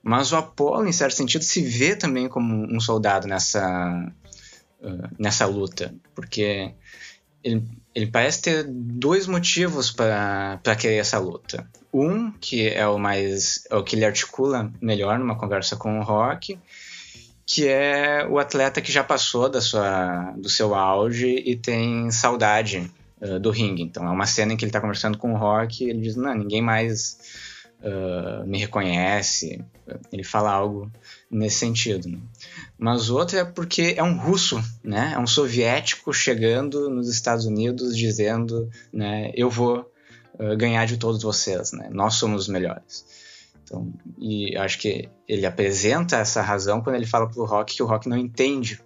Mas 0.02 0.32
o 0.32 0.37
Apolo, 0.37 0.87
em 0.87 0.92
certo 0.92 1.14
sentido, 1.14 1.42
se 1.42 1.62
vê 1.62 1.94
também 1.94 2.28
como 2.28 2.54
um 2.74 2.80
soldado 2.80 3.26
nessa, 3.26 4.12
uh, 4.80 5.08
nessa 5.18 5.44
luta, 5.46 5.94
porque 6.14 6.72
ele, 7.42 7.62
ele 7.94 8.06
parece 8.06 8.42
ter 8.42 8.64
dois 8.68 9.26
motivos 9.26 9.90
para 9.90 10.76
querer 10.78 10.96
essa 10.96 11.18
luta. 11.18 11.68
Um, 11.92 12.30
que 12.32 12.68
é 12.68 12.87
o 12.87 12.98
mais 12.98 13.64
é 13.70 13.76
o 13.76 13.82
que 13.82 13.96
ele 13.96 14.04
articula 14.04 14.70
melhor 14.80 15.18
numa 15.18 15.37
conversa 15.37 15.76
com 15.76 15.98
o 15.98 16.02
Rock, 16.02 16.58
que 17.46 17.66
é 17.66 18.26
o 18.28 18.38
atleta 18.38 18.80
que 18.80 18.92
já 18.92 19.02
passou 19.02 19.48
da 19.48 19.61
sua, 19.61 20.32
do 20.37 20.50
seu 20.50 20.74
auge 20.74 21.42
e 21.46 21.56
tem 21.56 22.11
saudade 22.11 22.90
uh, 23.20 23.40
do 23.40 23.50
ringue. 23.50 23.82
Então 23.82 24.06
é 24.06 24.11
uma 24.11 24.26
cena 24.26 24.52
em 24.52 24.56
que 24.56 24.64
ele 24.64 24.70
está 24.70 24.80
conversando 24.80 25.16
com 25.16 25.32
o 25.32 25.37
Rock 25.37 25.82
e 25.84 25.90
ele 25.90 26.00
diz: 26.00 26.14
Não, 26.14 26.34
ninguém 26.34 26.61
mais 26.61 27.18
uh, 27.82 28.46
me 28.46 28.58
reconhece. 28.58 29.64
Ele 30.12 30.24
fala 30.24 30.52
algo 30.52 30.90
nesse 31.30 31.58
sentido. 31.58 32.08
Né? 32.08 32.18
Mas 32.78 33.10
outro 33.10 33.38
é 33.38 33.44
porque 33.44 33.94
é 33.96 34.02
um 34.02 34.18
russo, 34.18 34.62
né? 34.82 35.12
É 35.14 35.18
um 35.18 35.26
soviético 35.26 36.12
chegando 36.12 36.90
nos 36.90 37.08
Estados 37.08 37.44
Unidos 37.44 37.96
dizendo, 37.96 38.68
né? 38.92 39.32
Eu 39.34 39.50
vou 39.50 39.90
uh, 40.34 40.56
ganhar 40.56 40.86
de 40.86 40.96
todos 40.96 41.22
vocês, 41.22 41.72
né? 41.72 41.88
Nós 41.92 42.14
somos 42.14 42.42
os 42.42 42.48
melhores. 42.48 43.06
Então, 43.62 43.92
e 44.18 44.56
acho 44.56 44.78
que 44.78 45.08
ele 45.26 45.44
apresenta 45.44 46.16
essa 46.16 46.40
razão 46.40 46.80
quando 46.80 46.96
ele 46.96 47.06
fala 47.06 47.28
pro 47.28 47.44
Rock 47.44 47.76
que 47.76 47.82
o 47.82 47.86
Rock 47.86 48.08
não 48.08 48.16
entende 48.16 48.80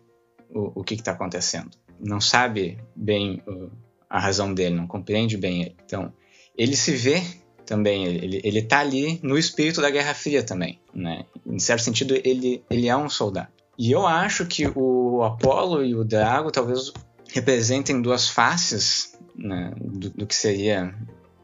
o, 0.51 0.81
o 0.81 0.85
que 0.85 0.95
está 0.95 1.13
acontecendo, 1.13 1.71
não 2.01 2.21
sabe 2.21 2.79
bem 2.97 3.41
uh, 3.47 3.71
a 4.11 4.19
razão 4.19 4.53
dele, 4.53 4.75
não 4.75 4.89
compreende 4.89 5.37
bem 5.37 5.63
ele. 5.63 5.77
Então, 5.85 6.13
ele 6.57 6.77
se 6.77 6.93
vê 6.93 7.23
também, 7.67 8.05
ele, 8.07 8.41
ele 8.43 8.63
tá 8.63 8.81
ali 8.81 9.19
no 9.23 9.39
espírito 9.39 9.81
da 9.81 9.91
Guerra 9.91 10.15
Fria 10.15 10.43
também, 10.43 10.79
né? 10.95 11.25
Em 11.47 11.59
certo 11.59 11.83
sentido, 11.83 12.15
ele, 12.25 12.63
ele 12.71 12.89
é 12.89 12.97
um 12.97 13.09
soldado. 13.09 13.49
E 13.79 13.91
eu 13.91 14.07
acho 14.07 14.47
que 14.47 14.67
o 14.75 15.23
Apolo 15.23 15.85
e 15.85 15.95
o 15.95 16.05
Drago 16.05 16.51
talvez 16.51 16.93
representem 17.33 18.03
duas 18.03 18.29
faces 18.29 19.19
né, 19.35 19.73
do, 19.77 20.11
do 20.11 20.27
que 20.27 20.35
seria 20.35 20.95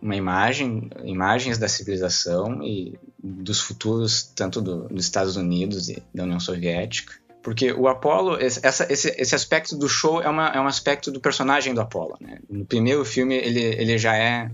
uma 0.00 0.14
imagem, 0.14 0.90
imagens 1.04 1.58
da 1.58 1.68
civilização 1.68 2.62
e 2.62 2.98
dos 3.22 3.60
futuros 3.60 4.22
tanto 4.34 4.60
do, 4.60 4.88
dos 4.88 5.04
Estados 5.04 5.36
Unidos 5.36 5.88
e 5.88 6.02
da 6.14 6.24
União 6.24 6.38
Soviética. 6.38 7.14
Porque 7.42 7.72
o 7.72 7.88
Apollo, 7.88 8.36
essa, 8.38 8.86
esse, 8.92 9.14
esse 9.16 9.34
aspecto 9.34 9.76
do 9.76 9.88
show 9.88 10.20
é, 10.20 10.28
uma, 10.28 10.48
é 10.48 10.60
um 10.60 10.66
aspecto 10.66 11.10
do 11.10 11.20
personagem 11.20 11.72
do 11.72 11.80
Apollo. 11.80 12.16
Né? 12.20 12.38
No 12.48 12.66
primeiro 12.66 13.04
filme, 13.04 13.36
ele, 13.36 13.60
ele 13.60 13.96
já 13.96 14.16
é 14.16 14.50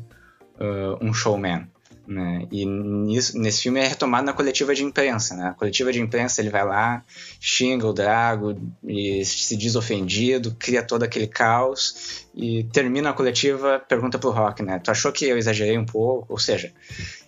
uh, 0.61 1.05
um 1.05 1.13
showman. 1.13 1.69
Né? 2.07 2.47
E 2.53 2.67
nisso, 2.67 3.39
nesse 3.39 3.63
filme 3.63 3.81
é 3.81 3.87
retomado 3.87 4.27
na 4.27 4.33
coletiva 4.35 4.75
de 4.75 4.85
imprensa. 4.85 5.35
Né? 5.35 5.49
A 5.49 5.55
coletiva 5.55 5.91
de 5.91 6.01
imprensa 6.01 6.41
ele 6.41 6.51
vai 6.51 6.65
lá, 6.65 7.03
xinga 7.41 7.87
o 7.87 7.93
Drago 7.93 8.57
e 8.87 9.25
se 9.25 9.57
diz 9.57 9.75
ofendido, 9.75 10.55
cria 10.59 10.83
todo 10.83 11.03
aquele 11.03 11.27
caos 11.27 12.27
e 12.35 12.65
termina 12.65 13.11
a 13.11 13.15
coletiva, 13.15 13.83
pergunta 13.89 14.19
pro 14.19 14.31
Rock, 14.31 14.63
né? 14.63 14.79
Tu 14.79 14.91
achou 14.91 15.13
que 15.13 15.25
eu 15.25 15.39
exagerei 15.39 15.79
um 15.79 15.87
pouco? 15.87 16.33
Ou 16.33 16.39
seja, 16.39 16.73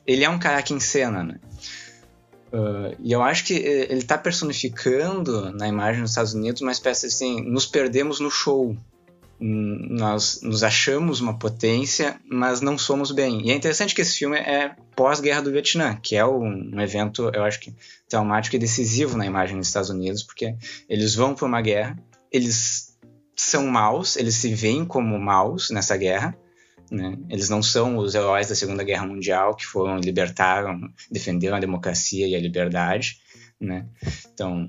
ele 0.07 0.25
é 0.25 0.29
um 0.29 0.39
cara 0.39 0.61
que 0.62 0.75
encena, 0.75 1.25
né? 1.25 1.39
Uh, 2.53 2.97
e 3.01 3.12
eu 3.12 3.23
acho 3.23 3.45
que 3.45 3.55
eh, 3.55 3.87
ele 3.91 4.01
está 4.01 4.17
personificando 4.17 5.53
na 5.53 5.67
imagem 5.67 6.01
dos 6.01 6.11
Estados 6.11 6.33
Unidos 6.33 6.62
uma 6.62 6.71
espécie 6.71 7.07
assim, 7.07 7.41
nos 7.43 7.67
perdemos 7.67 8.21
no 8.21 8.31
show. 8.31 8.77
Nós 9.38 10.40
nos 10.42 10.62
achamos 10.62 11.20
uma 11.20 11.38
potência, 11.38 12.18
mas 12.31 12.61
não 12.61 12.79
somos 12.79 13.11
bem. 13.12 13.46
E 13.46 13.51
é 13.51 13.55
interessante 13.55 13.94
que 13.94 14.01
esse 14.01 14.16
filme 14.16 14.38
é 14.38 14.75
pós-guerra 14.94 15.42
do 15.42 15.53
Vietnã, 15.53 15.94
que 16.03 16.16
é 16.16 16.25
um, 16.25 16.81
evento, 16.81 17.31
eu 17.35 17.44
acho 17.44 17.61
que 17.61 17.75
traumático 18.09 18.57
e 18.57 18.59
decisivo 18.59 19.16
na 19.16 19.27
imagem 19.27 19.59
dos 19.59 19.68
Estados 19.68 19.90
Unidos, 19.90 20.22
porque 20.22 20.57
eles 20.88 21.14
vão 21.14 21.35
para 21.35 21.46
uma 21.46 21.61
guerra, 21.61 21.99
eles 22.33 22.96
são 23.37 23.66
maus, 23.66 24.16
eles 24.16 24.37
se 24.37 24.55
veem 24.55 24.87
como 24.87 25.18
maus 25.18 25.68
nessa 25.70 25.96
guerra, 25.96 26.35
né? 26.90 27.18
Eles 27.29 27.49
não 27.49 27.62
são 27.62 27.99
os 27.99 28.14
heróis 28.14 28.49
da 28.49 28.55
Segunda 28.55 28.85
Guerra 28.85 29.07
Mundial 29.07 29.55
que 29.55 29.66
foram 29.66 29.99
libertaram, 29.99 30.81
defenderam 31.11 31.57
a 31.57 31.61
democracia 31.61 32.27
e 32.27 32.35
a 32.35 32.40
liberdade. 32.40 33.18
Né? 33.61 33.87
Então, 34.33 34.68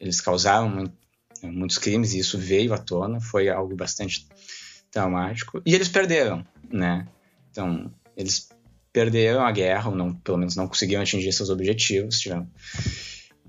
eles 0.00 0.20
causaram 0.20 0.90
muitos 1.42 1.78
crimes 1.78 2.14
e 2.14 2.18
isso 2.18 2.38
veio 2.38 2.72
à 2.74 2.78
tona, 2.78 3.20
foi 3.20 3.48
algo 3.48 3.74
bastante 3.74 4.26
traumático. 4.90 5.62
E 5.64 5.74
eles 5.74 5.88
perderam, 5.88 6.44
né? 6.70 7.06
Então, 7.50 7.90
eles 8.16 8.48
perderam 8.92 9.44
a 9.44 9.50
guerra, 9.50 9.90
ou 9.90 9.96
não, 9.96 10.14
pelo 10.14 10.38
menos 10.38 10.54
não 10.54 10.68
conseguiram 10.68 11.02
atingir 11.02 11.32
seus 11.32 11.50
objetivos. 11.50 12.20
Tiveram. 12.20 12.46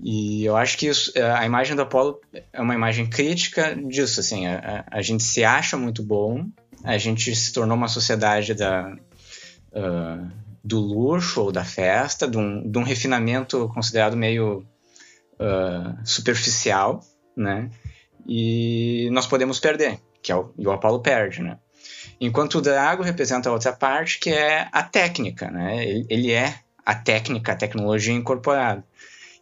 E 0.02 0.44
eu 0.44 0.56
acho 0.56 0.76
que 0.76 0.86
isso, 0.86 1.12
a 1.16 1.44
imagem 1.46 1.76
do 1.76 1.82
Apolo 1.82 2.20
é 2.52 2.60
uma 2.60 2.74
imagem 2.74 3.06
crítica 3.06 3.76
disso. 3.76 4.20
Assim, 4.20 4.46
a, 4.46 4.84
a 4.90 5.02
gente 5.02 5.22
se 5.22 5.44
acha 5.44 5.76
muito 5.76 6.02
bom, 6.02 6.46
a 6.82 6.98
gente 6.98 7.34
se 7.34 7.52
tornou 7.52 7.76
uma 7.76 7.88
sociedade 7.88 8.54
da, 8.54 8.96
uh, 9.72 10.30
do 10.64 10.80
luxo 10.80 11.42
ou 11.42 11.52
da 11.52 11.64
festa, 11.64 12.26
de 12.26 12.36
um, 12.36 12.70
de 12.70 12.78
um 12.78 12.82
refinamento 12.82 13.68
considerado 13.72 14.16
meio 14.16 14.66
uh, 15.34 15.96
superficial, 16.04 17.00
né? 17.36 17.70
E 18.26 19.08
nós 19.12 19.26
podemos 19.26 19.60
perder, 19.60 20.00
que 20.22 20.32
é 20.32 20.36
o, 20.36 20.52
e 20.58 20.66
o 20.66 20.98
perde, 21.00 21.42
né? 21.42 21.58
Enquanto 22.20 22.56
o 22.56 22.60
Drago 22.60 23.02
representa 23.02 23.48
a 23.48 23.52
outra 23.52 23.72
parte, 23.72 24.18
que 24.18 24.30
é 24.30 24.68
a 24.72 24.82
técnica, 24.82 25.50
né? 25.50 25.86
Ele, 25.86 26.06
ele 26.08 26.32
é 26.32 26.54
a 26.84 26.94
técnica, 26.94 27.52
a 27.52 27.56
tecnologia 27.56 28.14
incorporada. 28.14 28.84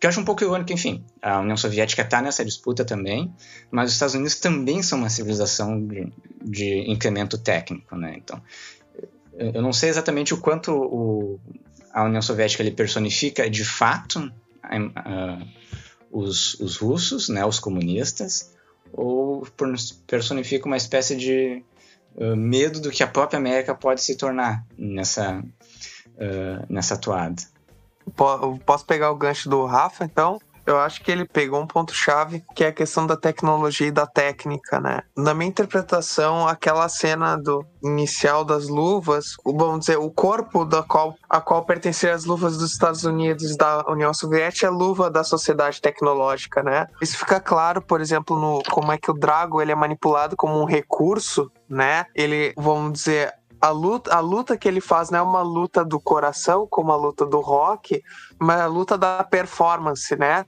Que 0.00 0.06
eu 0.06 0.08
acho 0.08 0.20
um 0.20 0.24
pouco 0.24 0.42
irônico, 0.42 0.72
enfim. 0.72 1.04
A 1.20 1.38
União 1.38 1.56
Soviética 1.56 2.02
está 2.02 2.20
nessa 2.20 2.44
disputa 2.44 2.84
também, 2.84 3.32
mas 3.70 3.88
os 3.88 3.94
Estados 3.94 4.14
Unidos 4.14 4.34
também 4.36 4.82
são 4.82 4.98
uma 4.98 5.08
civilização 5.08 5.86
de, 5.86 6.12
de 6.42 6.90
incremento 6.90 7.38
técnico, 7.38 7.94
né? 7.94 8.16
Então, 8.16 8.42
eu 9.34 9.62
não 9.62 9.72
sei 9.72 9.90
exatamente 9.90 10.34
o 10.34 10.38
quanto 10.38 10.72
o, 10.72 11.40
a 11.92 12.04
União 12.04 12.22
Soviética 12.22 12.62
ele 12.62 12.72
personifica 12.72 13.48
de 13.48 13.64
fato 13.64 14.18
uh, 14.64 15.46
os, 16.10 16.54
os 16.54 16.76
russos, 16.76 17.28
né, 17.28 17.44
os 17.44 17.58
comunistas, 17.58 18.51
ou 18.92 19.46
personifica 20.06 20.66
uma 20.66 20.76
espécie 20.76 21.16
de 21.16 21.62
uh, 22.16 22.36
medo 22.36 22.80
do 22.80 22.90
que 22.90 23.02
a 23.02 23.06
própria 23.06 23.38
América 23.38 23.74
pode 23.74 24.02
se 24.02 24.16
tornar 24.16 24.64
nessa, 24.76 25.38
uh, 25.40 26.66
nessa 26.68 26.96
toada. 26.96 27.42
Posso 28.66 28.84
pegar 28.84 29.10
o 29.10 29.16
gancho 29.16 29.48
do 29.48 29.64
Rafa, 29.64 30.04
então? 30.04 30.40
Eu 30.66 30.78
acho 30.78 31.02
que 31.02 31.10
ele 31.10 31.24
pegou 31.24 31.60
um 31.60 31.66
ponto-chave, 31.66 32.44
que 32.54 32.64
é 32.64 32.68
a 32.68 32.72
questão 32.72 33.06
da 33.06 33.16
tecnologia 33.16 33.88
e 33.88 33.92
da 33.92 34.06
técnica, 34.06 34.80
né? 34.80 35.02
Na 35.16 35.34
minha 35.34 35.48
interpretação, 35.48 36.46
aquela 36.46 36.88
cena 36.88 37.36
do 37.36 37.64
inicial 37.82 38.44
das 38.44 38.68
luvas, 38.68 39.36
vamos 39.44 39.80
dizer, 39.80 39.98
o 39.98 40.10
corpo 40.10 40.64
da 40.64 40.82
qual, 40.82 41.14
a 41.28 41.40
qual 41.40 41.64
pertenciam 41.64 42.14
as 42.14 42.24
luvas 42.24 42.56
dos 42.56 42.72
Estados 42.72 43.04
Unidos 43.04 43.56
da 43.56 43.84
União 43.88 44.14
Soviética 44.14 44.66
é 44.66 44.68
a 44.68 44.72
luva 44.72 45.10
da 45.10 45.24
sociedade 45.24 45.80
tecnológica, 45.80 46.62
né? 46.62 46.86
Isso 47.00 47.18
fica 47.18 47.40
claro, 47.40 47.82
por 47.82 48.00
exemplo, 48.00 48.38
no 48.38 48.62
como 48.70 48.92
é 48.92 48.98
que 48.98 49.10
o 49.10 49.14
Drago 49.14 49.60
ele 49.60 49.72
é 49.72 49.74
manipulado 49.74 50.36
como 50.36 50.60
um 50.60 50.64
recurso, 50.64 51.50
né? 51.68 52.06
Ele, 52.14 52.52
vamos 52.56 52.92
dizer, 52.92 53.32
a 53.62 53.70
luta, 53.70 54.12
a 54.12 54.18
luta 54.18 54.56
que 54.56 54.66
ele 54.66 54.80
faz 54.80 55.08
não 55.08 55.20
é 55.20 55.22
uma 55.22 55.40
luta 55.40 55.84
do 55.84 56.00
coração, 56.00 56.66
como 56.68 56.90
a 56.90 56.96
luta 56.96 57.24
do 57.24 57.38
rock, 57.38 58.02
mas 58.36 58.60
a 58.60 58.66
luta 58.66 58.98
da 58.98 59.22
performance, 59.22 60.16
né? 60.16 60.44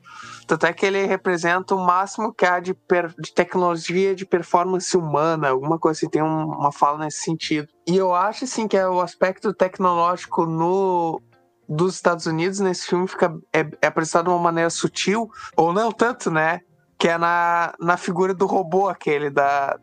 Tanto 0.48 0.66
é 0.66 0.72
que 0.72 0.85
ele 0.85 1.07
representa 1.07 1.77
o 1.77 1.79
máximo 1.79 2.35
que 2.35 2.44
há 2.44 2.59
de, 2.59 2.74
per, 2.74 3.14
de 3.16 3.33
tecnologia 3.33 4.16
de 4.16 4.27
performance 4.27 4.96
humana, 4.96 5.50
alguma 5.50 5.79
coisa 5.79 5.96
assim, 5.96 6.09
tem 6.09 6.24
um, 6.24 6.44
uma 6.44 6.72
fala 6.72 7.05
nesse 7.05 7.18
sentido. 7.18 7.68
E 7.87 7.96
eu 7.96 8.12
acho, 8.12 8.46
assim, 8.46 8.66
que 8.66 8.77
é 8.77 8.88
o 8.88 9.00
aspecto 9.00 9.55
tecnológico 9.55 10.44
no, 10.44 11.22
dos 11.68 11.94
Estados 11.94 12.27
Unidos 12.27 12.59
nesse 12.59 12.85
filme 12.87 13.07
fica 13.07 13.33
é, 13.53 13.61
é 13.81 13.87
apresentado 13.87 14.24
de 14.24 14.31
uma 14.31 14.40
maneira 14.40 14.70
sutil, 14.70 15.31
ou 15.57 15.72
não 15.72 15.92
tanto, 15.92 16.33
né? 16.33 16.62
que 16.98 17.09
é 17.09 17.18
na, 17.18 17.74
na 17.79 17.96
figura 17.96 18.33
do 18.33 18.46
robô 18.46 18.88
aquele, 18.88 19.29
da, 19.29 19.79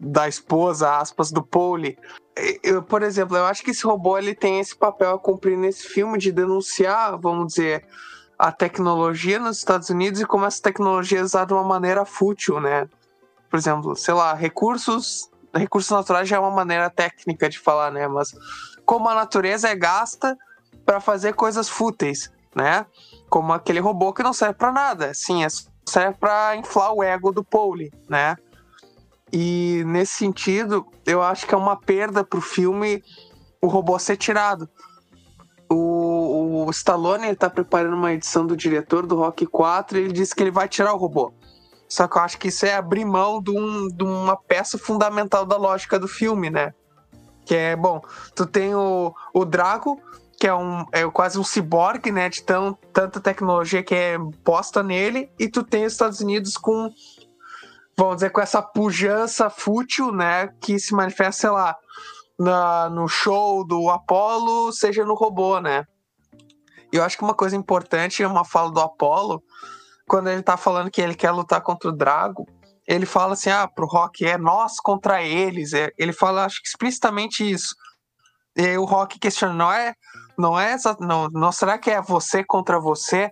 da 0.00 0.26
esposa, 0.26 0.98
aspas, 0.98 1.30
do 1.30 1.42
Pole. 1.42 1.96
Eu, 2.62 2.82
por 2.82 3.02
exemplo, 3.02 3.36
eu 3.36 3.44
acho 3.44 3.62
que 3.62 3.70
esse 3.70 3.84
robô 3.84 4.18
ele 4.18 4.34
tem 4.34 4.58
esse 4.58 4.74
papel 4.74 5.14
a 5.14 5.18
cumprir 5.18 5.56
nesse 5.56 5.86
filme 5.88 6.18
de 6.18 6.32
denunciar, 6.32 7.16
vamos 7.16 7.54
dizer, 7.54 7.86
a 8.38 8.50
tecnologia 8.50 9.38
nos 9.38 9.58
Estados 9.58 9.88
Unidos 9.88 10.20
e 10.20 10.26
como 10.26 10.44
essa 10.44 10.60
tecnologia 10.60 11.20
é 11.20 11.22
usada 11.22 11.46
de 11.46 11.54
uma 11.54 11.62
maneira 11.62 12.04
fútil, 12.04 12.60
né? 12.60 12.88
Por 13.48 13.56
exemplo, 13.56 13.94
sei 13.94 14.14
lá, 14.14 14.34
recursos, 14.34 15.30
recursos 15.54 15.90
naturais 15.90 16.28
já 16.28 16.36
é 16.36 16.40
uma 16.40 16.50
maneira 16.50 16.90
técnica 16.90 17.48
de 17.48 17.58
falar, 17.58 17.92
né? 17.92 18.08
Mas 18.08 18.34
como 18.84 19.08
a 19.08 19.14
natureza 19.14 19.68
é 19.68 19.76
gasta 19.76 20.36
para 20.84 21.00
fazer 21.00 21.34
coisas 21.34 21.68
fúteis, 21.68 22.32
né? 22.54 22.84
Como 23.28 23.52
aquele 23.52 23.78
robô 23.78 24.12
que 24.12 24.24
não 24.24 24.32
serve 24.32 24.54
para 24.54 24.72
nada. 24.72 25.14
Sim, 25.14 25.44
é 25.44 25.48
serve 25.88 26.18
para 26.18 26.56
inflar 26.56 26.92
o 26.92 27.02
ego 27.02 27.30
do 27.30 27.44
Pauli, 27.44 27.92
né? 28.08 28.36
E 29.36 29.82
nesse 29.84 30.12
sentido, 30.12 30.86
eu 31.04 31.20
acho 31.20 31.44
que 31.44 31.52
é 31.52 31.58
uma 31.58 31.76
perda 31.76 32.22
pro 32.22 32.40
filme 32.40 33.02
o 33.60 33.66
robô 33.66 33.98
ser 33.98 34.16
tirado. 34.16 34.68
O, 35.68 36.66
o 36.66 36.70
Stallone 36.70 37.26
está 37.26 37.50
preparando 37.50 37.96
uma 37.96 38.12
edição 38.12 38.46
do 38.46 38.56
diretor 38.56 39.04
do 39.04 39.16
Rock 39.16 39.44
4 39.44 39.98
e 39.98 40.02
ele 40.02 40.12
disse 40.12 40.36
que 40.36 40.42
ele 40.44 40.52
vai 40.52 40.68
tirar 40.68 40.94
o 40.94 40.98
robô. 40.98 41.34
Só 41.88 42.06
que 42.06 42.16
eu 42.16 42.22
acho 42.22 42.38
que 42.38 42.46
isso 42.46 42.64
é 42.64 42.74
abrir 42.74 43.04
mão 43.04 43.42
de, 43.42 43.50
um, 43.50 43.88
de 43.88 44.04
uma 44.04 44.36
peça 44.36 44.78
fundamental 44.78 45.44
da 45.44 45.56
lógica 45.56 45.98
do 45.98 46.06
filme, 46.06 46.48
né? 46.48 46.72
Que 47.44 47.56
é, 47.56 47.74
bom, 47.76 48.00
tu 48.36 48.46
tem 48.46 48.72
o, 48.72 49.12
o 49.34 49.44
Drago, 49.44 50.00
que 50.38 50.46
é, 50.46 50.54
um, 50.54 50.84
é 50.92 51.04
quase 51.10 51.40
um 51.40 51.44
ciborgue, 51.44 52.12
né? 52.12 52.28
De 52.28 52.40
tão, 52.40 52.78
tanta 52.92 53.18
tecnologia 53.18 53.82
que 53.82 53.96
é 53.96 54.16
posta 54.44 54.80
nele, 54.80 55.28
e 55.40 55.48
tu 55.48 55.64
tem 55.64 55.84
os 55.84 55.92
Estados 55.92 56.20
Unidos 56.20 56.56
com, 56.56 56.88
vamos 57.96 58.16
dizer, 58.16 58.30
com 58.30 58.40
essa 58.40 58.62
pujança 58.62 59.48
fútil, 59.50 60.12
né? 60.12 60.48
Que 60.60 60.78
se 60.78 60.94
manifesta, 60.94 61.42
sei 61.42 61.50
lá, 61.50 61.76
na, 62.38 62.90
no 62.90 63.08
show 63.08 63.66
do 63.66 63.88
Apollo, 63.90 64.72
seja 64.72 65.04
no 65.04 65.14
robô, 65.14 65.60
né? 65.60 65.84
Eu 66.92 67.02
acho 67.02 67.16
que 67.16 67.24
uma 67.24 67.34
coisa 67.34 67.56
importante 67.56 68.22
é 68.22 68.26
uma 68.26 68.44
fala 68.44 68.70
do 68.70 68.80
Apollo, 68.80 69.42
quando 70.06 70.28
ele 70.28 70.42
tá 70.42 70.56
falando 70.56 70.90
que 70.90 71.00
ele 71.00 71.14
quer 71.14 71.30
lutar 71.30 71.60
contra 71.60 71.88
o 71.88 71.96
Drago, 71.96 72.46
ele 72.86 73.06
fala 73.06 73.32
assim, 73.32 73.50
ah, 73.50 73.66
pro 73.66 73.86
Rock 73.86 74.24
é 74.26 74.36
nós 74.36 74.78
contra 74.78 75.22
eles. 75.22 75.72
É, 75.72 75.90
ele 75.98 76.12
fala, 76.12 76.44
acho 76.44 76.60
que 76.60 76.68
explicitamente 76.68 77.48
isso. 77.48 77.74
E 78.56 78.76
o 78.76 78.84
Rock 78.84 79.18
questiona, 79.18 79.54
não 79.54 79.72
é 79.72 79.94
não 80.36 80.58
é 80.58 80.76
não, 81.00 81.28
não 81.28 81.52
será 81.52 81.78
que 81.78 81.90
é 81.90 82.00
você 82.00 82.44
contra 82.44 82.80
você? 82.80 83.30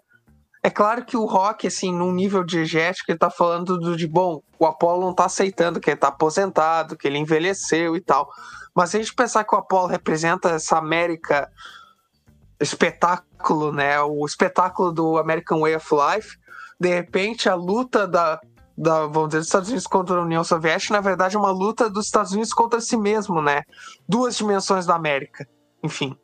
É 0.64 0.70
claro 0.70 1.05
que 1.05 1.16
o 1.16 1.25
Rock, 1.25 1.66
assim, 1.66 1.92
num 1.92 2.12
nível 2.12 2.44
diegético, 2.44 3.11
ele 3.11 3.18
tá 3.18 3.29
falando 3.29 3.77
do, 3.77 3.96
de 3.96 4.07
bom, 4.07 4.40
o 4.59 4.64
Apollo 4.64 5.07
não 5.07 5.14
tá 5.14 5.25
aceitando 5.25 5.81
que 5.81 5.90
ele 5.90 5.96
tá 5.96 6.09
aposentado, 6.09 6.96
que 6.96 7.09
ele 7.09 7.18
envelheceu 7.18 7.96
e 7.96 8.01
tal. 8.01 8.31
Mas 8.72 8.90
se 8.90 8.96
a 8.96 9.01
gente 9.01 9.14
pensar 9.14 9.42
que 9.42 9.55
o 9.55 9.59
Apollo 9.59 9.88
representa 9.88 10.51
essa 10.51 10.79
América 10.79 11.51
espetáculo, 12.61 13.72
né? 13.72 14.01
O 14.01 14.25
espetáculo 14.25 14.92
do 14.92 15.18
American 15.18 15.61
Way 15.61 15.77
of 15.77 15.88
Life, 15.92 16.38
de 16.79 16.88
repente 16.88 17.48
a 17.48 17.57
luta 17.57 18.07
da, 18.07 18.40
da 18.79 19.07
vamos 19.07 19.31
dizer, 19.31 19.38
dos 19.38 19.48
Estados 19.48 19.68
Unidos 19.68 19.87
contra 19.88 20.16
a 20.16 20.22
União 20.22 20.44
Soviética, 20.44 20.94
na 20.94 21.01
verdade, 21.01 21.35
é 21.35 21.38
uma 21.40 21.51
luta 21.51 21.90
dos 21.90 22.07
Estados 22.07 22.31
Unidos 22.31 22.55
contra 22.55 22.81
si 22.81 22.96
mesmo, 22.96 23.42
né? 23.42 23.62
Duas 24.09 24.37
dimensões 24.37 24.87
da 24.87 24.94
América. 24.94 25.44
Enfim. 25.83 26.16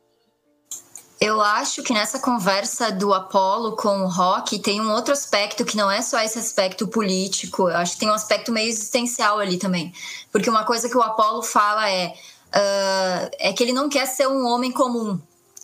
Eu 1.19 1.41
acho 1.41 1.83
que 1.83 1.91
nessa 1.91 2.17
conversa 2.17 2.89
do 2.93 3.13
Apollo 3.13 3.75
com 3.75 4.03
o 4.03 4.07
Rock 4.07 4.57
tem 4.59 4.79
um 4.79 4.89
outro 4.93 5.11
aspecto 5.11 5.65
que 5.65 5.75
não 5.75 5.91
é 5.91 6.01
só 6.01 6.21
esse 6.21 6.39
aspecto 6.39 6.87
político, 6.87 7.69
eu 7.69 7.75
acho 7.75 7.93
que 7.93 7.99
tem 7.99 8.09
um 8.09 8.13
aspecto 8.13 8.53
meio 8.53 8.69
existencial 8.69 9.37
ali 9.37 9.57
também. 9.57 9.91
Porque 10.31 10.49
uma 10.49 10.63
coisa 10.63 10.87
que 10.87 10.97
o 10.97 11.01
Apollo 11.01 11.43
fala 11.43 11.89
é, 11.89 12.07
uh, 12.07 13.29
é 13.37 13.51
que 13.51 13.61
ele 13.61 13.73
não 13.73 13.89
quer 13.89 14.05
ser 14.05 14.29
um 14.29 14.45
homem 14.45 14.71
comum. 14.71 15.19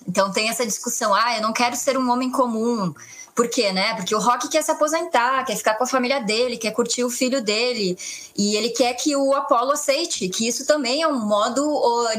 Então 0.05 0.29
tem 0.29 0.49
essa 0.49 0.65
discussão, 0.65 1.13
ah, 1.13 1.37
eu 1.37 1.41
não 1.41 1.53
quero 1.53 1.77
ser 1.77 1.97
um 1.97 2.11
homem 2.11 2.29
comum. 2.29 2.93
Por 3.33 3.49
quê, 3.49 3.71
né? 3.71 3.95
Porque 3.95 4.13
o 4.13 4.19
Rock 4.19 4.49
quer 4.49 4.61
se 4.61 4.71
aposentar, 4.71 5.45
quer 5.45 5.55
ficar 5.55 5.75
com 5.75 5.85
a 5.85 5.87
família 5.87 6.21
dele, 6.21 6.57
quer 6.57 6.71
curtir 6.71 7.03
o 7.03 7.09
filho 7.09 7.41
dele. 7.41 7.97
E 8.37 8.55
ele 8.57 8.69
quer 8.69 8.93
que 8.93 9.15
o 9.15 9.33
Apollo 9.33 9.71
aceite, 9.71 10.27
que 10.27 10.47
isso 10.47 10.65
também 10.65 11.01
é 11.01 11.07
um 11.07 11.19
modo, 11.19 11.63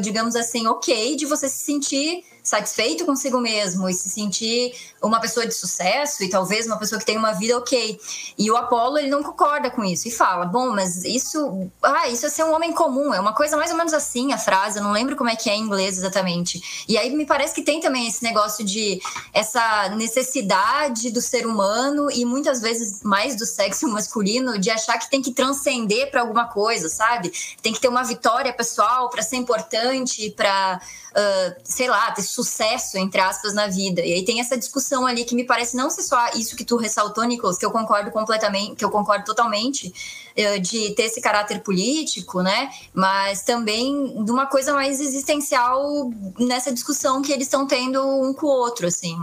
digamos 0.01 0.35
assim, 0.37 0.67
ok 0.67 1.17
de 1.17 1.27
você 1.27 1.49
se 1.49 1.65
sentir 1.65 2.25
satisfeito 2.47 3.05
consigo 3.05 3.41
mesmo 3.41 3.89
e 3.89 3.93
se 3.93 4.09
sentir 4.09 4.73
uma 5.03 5.21
pessoa 5.21 5.47
de 5.47 5.53
sucesso 5.53 6.23
e 6.23 6.31
talvez 6.31 6.65
uma 6.67 6.79
pessoa 6.79 6.99
que 6.99 7.05
tem 7.05 7.19
uma 7.19 7.33
vida 7.33 7.59
ok. 7.59 7.99
E 8.39 8.51
o 8.51 8.57
Apolo 8.57 8.99
ele 8.99 9.11
não 9.11 9.23
concorda 9.23 9.69
com 9.69 9.85
isso 9.85 10.07
e 10.07 10.11
fala: 10.13 10.47
"Bom, 10.47 10.71
mas 10.71 11.05
isso, 11.05 11.69
ah, 11.83 12.09
isso 12.09 12.25
é 12.25 12.31
ser 12.31 12.45
um 12.45 12.55
homem 12.55 12.73
comum, 12.73 13.13
é 13.13 13.19
uma 13.19 13.35
coisa 13.35 13.57
mais 13.57 13.73
ou 13.73 13.77
menos 13.77 13.93
assim 13.93 14.33
a 14.33 14.39
frase, 14.39 14.79
eu 14.79 14.85
não 14.85 14.93
lembro 14.93 15.17
como 15.17 15.29
é 15.29 15.35
que 15.35 15.51
é 15.51 15.57
em 15.57 15.63
inglês 15.63 15.99
exatamente". 15.99 16.85
E 16.89 16.97
aí 16.97 17.11
me 17.11 17.27
parece 17.27 17.55
que 17.55 17.63
tem 17.63 17.81
também 17.81 18.07
esse 18.07 18.23
negócio 18.23 18.65
de 18.65 19.01
essa 19.33 19.89
necessidade 19.91 21.11
do 21.11 21.21
ser 21.21 21.47
humano 21.47 22.09
e 22.13 22.25
muitas 22.25 22.61
vezes 22.61 23.03
mais 23.03 23.35
do 23.35 23.45
sexo 23.45 23.89
masculino 23.91 24.57
de 24.57 24.71
achar 24.71 24.99
que 24.99 25.11
tem 25.11 25.21
que 25.21 25.33
transcender 25.33 26.11
para 26.13 26.21
alguma 26.21 26.47
coisa, 26.47 26.89
sabe? 26.89 27.33
Tem 27.61 27.73
que 27.73 27.81
ter 27.81 27.89
uma 27.89 28.05
vitória 28.05 28.53
pessoal 28.53 29.11
para 29.11 29.23
ser 29.23 29.37
importante, 29.37 30.31
para 30.31 30.81
uh, 31.17 31.57
sei 31.65 31.89
lá, 31.89 32.11
ter 32.13 32.23
sucesso, 32.37 32.99
entre 32.99 33.21
aspas, 33.21 33.55
na 33.55 33.67
vida. 33.67 34.03
E 34.03 34.13
aí 34.13 34.25
tem 34.25 34.41
essa 34.41 34.57
discussão 34.57 35.07
ali 35.07 35.25
que 35.25 35.35
me 35.35 35.45
parece 35.45 35.75
não 35.77 35.89
ser 35.89 36.03
só 36.03 36.29
isso 36.35 36.55
que 36.55 36.65
tu 36.65 36.77
ressaltou, 36.77 37.25
Nicolas, 37.25 37.57
que 37.57 37.65
eu 37.65 37.71
concordo 37.71 38.11
completamente, 38.11 38.77
que 38.77 38.85
eu 38.85 38.91
concordo 38.91 39.25
totalmente, 39.25 39.89
uh, 40.37 40.61
de 40.61 40.91
ter 40.95 41.05
esse 41.05 41.21
caráter 41.21 41.61
político, 41.61 42.43
né? 42.43 42.71
Mas 42.93 43.43
também 43.43 44.23
de 44.23 44.31
uma 44.31 44.47
coisa 44.47 44.75
mais 44.75 45.01
existencial 45.01 46.11
nessa 46.39 46.71
discussão 46.73 47.23
que 47.23 47.33
eles 47.33 47.47
estão 47.47 47.67
tendo 47.67 48.07
um 48.07 48.35
com 48.35 48.47
o 48.47 48.51
outro, 48.51 48.87
assim, 48.87 49.17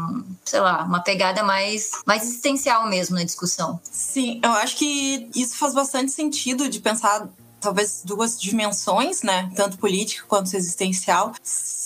sei 0.44 0.60
lá, 0.60 0.84
uma 0.84 1.02
pegada 1.02 1.44
mais, 1.44 1.92
mais 2.06 2.24
existencial 2.24 2.88
mesmo 2.90 3.16
na 3.16 3.24
discussão. 3.24 3.80
Sim, 3.92 4.42
eu 4.44 4.52
acho 4.54 4.76
que 4.76 5.30
isso 5.36 5.56
faz 5.56 5.74
bastante 5.74 6.12
sentido 6.12 6.68
de 6.68 6.80
pensar 6.80 7.30
talvez 7.64 8.02
duas 8.04 8.40
dimensões, 8.40 9.22
né? 9.22 9.50
Tanto 9.56 9.78
política 9.78 10.26
quanto 10.28 10.54
existencial, 10.56 11.32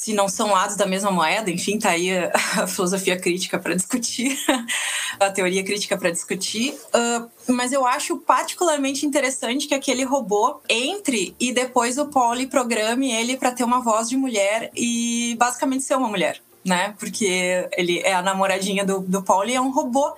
se 0.08 0.14
não 0.14 0.30
são 0.30 0.52
lados 0.52 0.78
da 0.78 0.86
mesma 0.86 1.12
moeda. 1.12 1.52
Enfim, 1.52 1.78
tá 1.78 1.90
aí 1.90 2.18
a, 2.18 2.32
a 2.64 2.68
filosofia 2.68 3.20
crítica 3.20 3.60
para 3.60 3.76
discutir, 3.76 4.40
a 5.20 5.30
teoria 5.30 5.64
crítica 5.66 5.98
para 5.98 6.10
discutir. 6.12 6.74
Uh, 6.96 7.52
mas 7.52 7.74
eu 7.74 7.86
acho 7.86 8.16
particularmente 8.18 9.06
interessante 9.06 9.68
que 9.68 9.76
aquele 9.76 10.06
robô 10.06 10.62
entre 10.70 11.36
e 11.38 11.52
depois 11.52 11.98
o 11.98 12.08
Poli 12.08 12.48
programe 12.48 13.12
ele 13.12 13.36
para 13.36 13.52
ter 13.52 13.66
uma 13.66 13.82
voz 13.82 14.08
de 14.08 14.16
mulher 14.16 14.72
e 14.74 15.36
basicamente 15.38 15.84
ser 15.84 15.96
uma 15.96 16.08
mulher 16.08 16.42
né? 16.68 16.94
Porque 17.00 17.68
ele 17.78 18.00
é 18.00 18.14
a 18.14 18.22
namoradinha 18.22 18.86
do, 18.86 19.00
do 19.00 19.24
Paul 19.24 19.46
e 19.46 19.56
é 19.56 19.62
um 19.62 19.72
robô. 19.72 20.14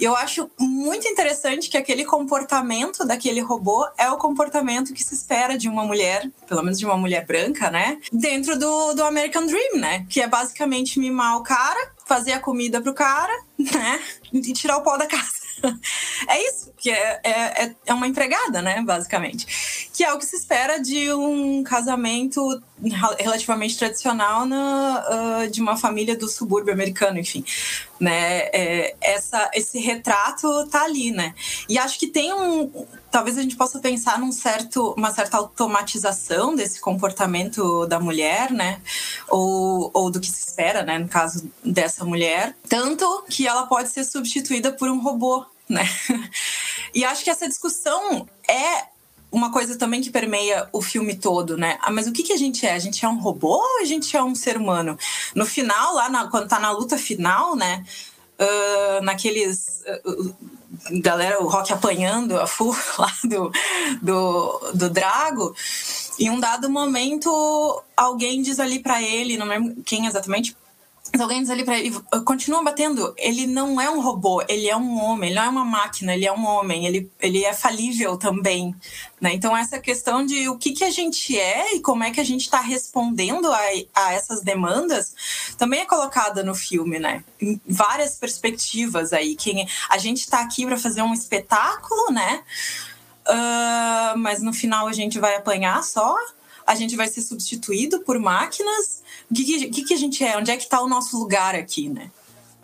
E 0.00 0.04
eu 0.04 0.16
acho 0.16 0.50
muito 0.58 1.06
interessante 1.06 1.68
que 1.68 1.76
aquele 1.76 2.04
comportamento 2.04 3.06
daquele 3.06 3.40
robô 3.40 3.86
é 3.98 4.10
o 4.10 4.16
comportamento 4.16 4.94
que 4.94 5.04
se 5.04 5.14
espera 5.14 5.58
de 5.58 5.68
uma 5.68 5.84
mulher, 5.84 6.28
pelo 6.48 6.62
menos 6.62 6.78
de 6.78 6.86
uma 6.86 6.96
mulher 6.96 7.26
branca, 7.26 7.70
né? 7.70 7.98
Dentro 8.10 8.58
do, 8.58 8.94
do 8.94 9.04
American 9.04 9.46
Dream, 9.46 9.76
né? 9.76 10.06
Que 10.08 10.22
é 10.22 10.26
basicamente 10.26 10.98
mimar 10.98 11.36
o 11.36 11.42
cara, 11.42 11.92
fazer 12.06 12.32
a 12.32 12.40
comida 12.40 12.80
pro 12.80 12.94
cara, 12.94 13.32
né? 13.58 14.00
E 14.32 14.40
tirar 14.52 14.78
o 14.78 14.82
pó 14.82 14.96
da 14.96 15.06
casa. 15.06 15.42
É 16.28 16.48
isso, 16.48 16.72
que 16.76 16.90
é, 16.90 17.20
é, 17.24 17.74
é 17.86 17.94
uma 17.94 18.06
empregada, 18.06 18.62
né, 18.62 18.80
basicamente. 18.82 19.90
Que 20.02 20.06
é 20.06 20.12
o 20.12 20.18
que 20.18 20.26
se 20.26 20.34
espera 20.34 20.80
de 20.80 21.12
um 21.12 21.62
casamento 21.62 22.60
relativamente 23.20 23.78
tradicional 23.78 24.44
na, 24.44 25.44
uh, 25.44 25.48
de 25.48 25.60
uma 25.60 25.76
família 25.76 26.16
do 26.16 26.28
subúrbio 26.28 26.72
americano, 26.74 27.20
enfim. 27.20 27.44
Né? 28.00 28.48
É, 28.52 28.96
essa, 29.00 29.48
esse 29.54 29.78
retrato 29.78 30.66
tá 30.66 30.82
ali, 30.82 31.12
né? 31.12 31.32
E 31.68 31.78
acho 31.78 32.00
que 32.00 32.08
tem 32.08 32.34
um. 32.34 32.84
Talvez 33.12 33.38
a 33.38 33.42
gente 33.42 33.54
possa 33.54 33.78
pensar 33.78 34.18
num 34.18 34.32
certo, 34.32 34.92
uma 34.98 35.12
certa 35.12 35.36
automatização 35.36 36.56
desse 36.56 36.80
comportamento 36.80 37.86
da 37.86 38.00
mulher, 38.00 38.50
né? 38.50 38.80
Ou, 39.28 39.88
ou 39.94 40.10
do 40.10 40.18
que 40.18 40.28
se 40.28 40.48
espera, 40.48 40.82
né? 40.82 40.98
No 40.98 41.08
caso 41.08 41.48
dessa 41.64 42.04
mulher. 42.04 42.56
Tanto 42.68 43.24
que 43.30 43.46
ela 43.46 43.68
pode 43.68 43.88
ser 43.90 44.02
substituída 44.02 44.72
por 44.72 44.90
um 44.90 45.00
robô, 45.00 45.46
né? 45.68 45.88
E 46.94 47.06
acho 47.06 47.24
que 47.24 47.30
essa 47.30 47.48
discussão 47.48 48.28
é 48.46 48.91
uma 49.32 49.50
coisa 49.50 49.76
também 49.78 50.02
que 50.02 50.10
permeia 50.10 50.68
o 50.72 50.82
filme 50.82 51.16
todo, 51.16 51.56
né? 51.56 51.78
Ah, 51.80 51.90
mas 51.90 52.06
o 52.06 52.12
que, 52.12 52.22
que 52.22 52.34
a 52.34 52.36
gente 52.36 52.66
é? 52.66 52.74
A 52.74 52.78
gente 52.78 53.02
é 53.04 53.08
um 53.08 53.18
robô 53.18 53.56
ou 53.56 53.80
a 53.80 53.84
gente 53.84 54.14
é 54.14 54.22
um 54.22 54.34
ser 54.34 54.58
humano? 54.58 54.96
No 55.34 55.46
final, 55.46 55.94
lá 55.94 56.10
na, 56.10 56.28
quando 56.28 56.46
tá 56.46 56.60
na 56.60 56.70
luta 56.70 56.98
final, 56.98 57.56
né? 57.56 57.82
Uh, 58.38 59.02
naqueles. 59.02 59.82
Uh, 60.06 60.34
galera, 61.00 61.42
o 61.42 61.48
Rock 61.48 61.72
apanhando 61.72 62.38
a 62.38 62.46
full 62.46 62.76
lá 62.98 63.12
do, 63.24 63.50
do, 64.02 64.72
do 64.74 64.90
Drago. 64.90 65.54
Em 66.18 66.28
um 66.28 66.38
dado 66.38 66.68
momento, 66.68 67.82
alguém 67.96 68.42
diz 68.42 68.60
ali 68.60 68.80
para 68.80 69.02
ele, 69.02 69.38
não 69.38 69.46
lembro 69.46 69.82
quem 69.82 70.06
exatamente, 70.06 70.54
mas 71.12 71.20
alguém 71.20 71.42
diz 71.42 71.50
ali 71.50 71.62
pra 71.62 71.78
ele, 71.78 71.94
continua 72.24 72.64
batendo, 72.64 73.14
ele 73.18 73.46
não 73.46 73.78
é 73.78 73.90
um 73.90 74.00
robô, 74.00 74.42
ele 74.48 74.66
é 74.66 74.74
um 74.74 74.98
homem, 74.98 75.28
ele 75.28 75.38
não 75.38 75.44
é 75.44 75.48
uma 75.50 75.64
máquina, 75.64 76.14
ele 76.14 76.24
é 76.24 76.32
um 76.32 76.46
homem, 76.46 76.86
ele, 76.86 77.10
ele 77.20 77.44
é 77.44 77.52
falível 77.52 78.16
também, 78.16 78.74
né? 79.20 79.34
Então 79.34 79.54
essa 79.54 79.78
questão 79.78 80.24
de 80.24 80.48
o 80.48 80.56
que, 80.56 80.72
que 80.72 80.82
a 80.82 80.90
gente 80.90 81.38
é 81.38 81.74
e 81.74 81.80
como 81.80 82.02
é 82.02 82.10
que 82.10 82.20
a 82.20 82.24
gente 82.24 82.42
está 82.42 82.60
respondendo 82.60 83.52
a, 83.52 83.60
a 83.94 84.14
essas 84.14 84.40
demandas 84.40 85.14
também 85.58 85.80
é 85.80 85.84
colocada 85.84 86.42
no 86.42 86.54
filme, 86.54 86.98
né? 86.98 87.22
Em 87.38 87.60
várias 87.68 88.14
perspectivas 88.14 89.12
aí, 89.12 89.36
quem 89.36 89.68
a 89.90 89.98
gente 89.98 90.20
está 90.20 90.40
aqui 90.40 90.64
para 90.64 90.78
fazer 90.78 91.02
um 91.02 91.12
espetáculo, 91.12 92.10
né? 92.10 92.42
Uh, 93.28 94.18
mas 94.18 94.42
no 94.42 94.52
final 94.54 94.88
a 94.88 94.92
gente 94.94 95.18
vai 95.18 95.36
apanhar 95.36 95.84
só, 95.84 96.16
a 96.66 96.74
gente 96.74 96.96
vai 96.96 97.06
ser 97.06 97.20
substituído 97.20 98.00
por 98.00 98.18
máquinas 98.18 99.01
o 99.32 99.34
que, 99.34 99.68
que, 99.70 99.84
que 99.84 99.94
a 99.94 99.96
gente 99.96 100.22
é? 100.22 100.36
Onde 100.36 100.50
é 100.50 100.56
que 100.56 100.64
está 100.64 100.82
o 100.82 100.88
nosso 100.88 101.18
lugar 101.18 101.54
aqui, 101.54 101.88
né? 101.88 102.10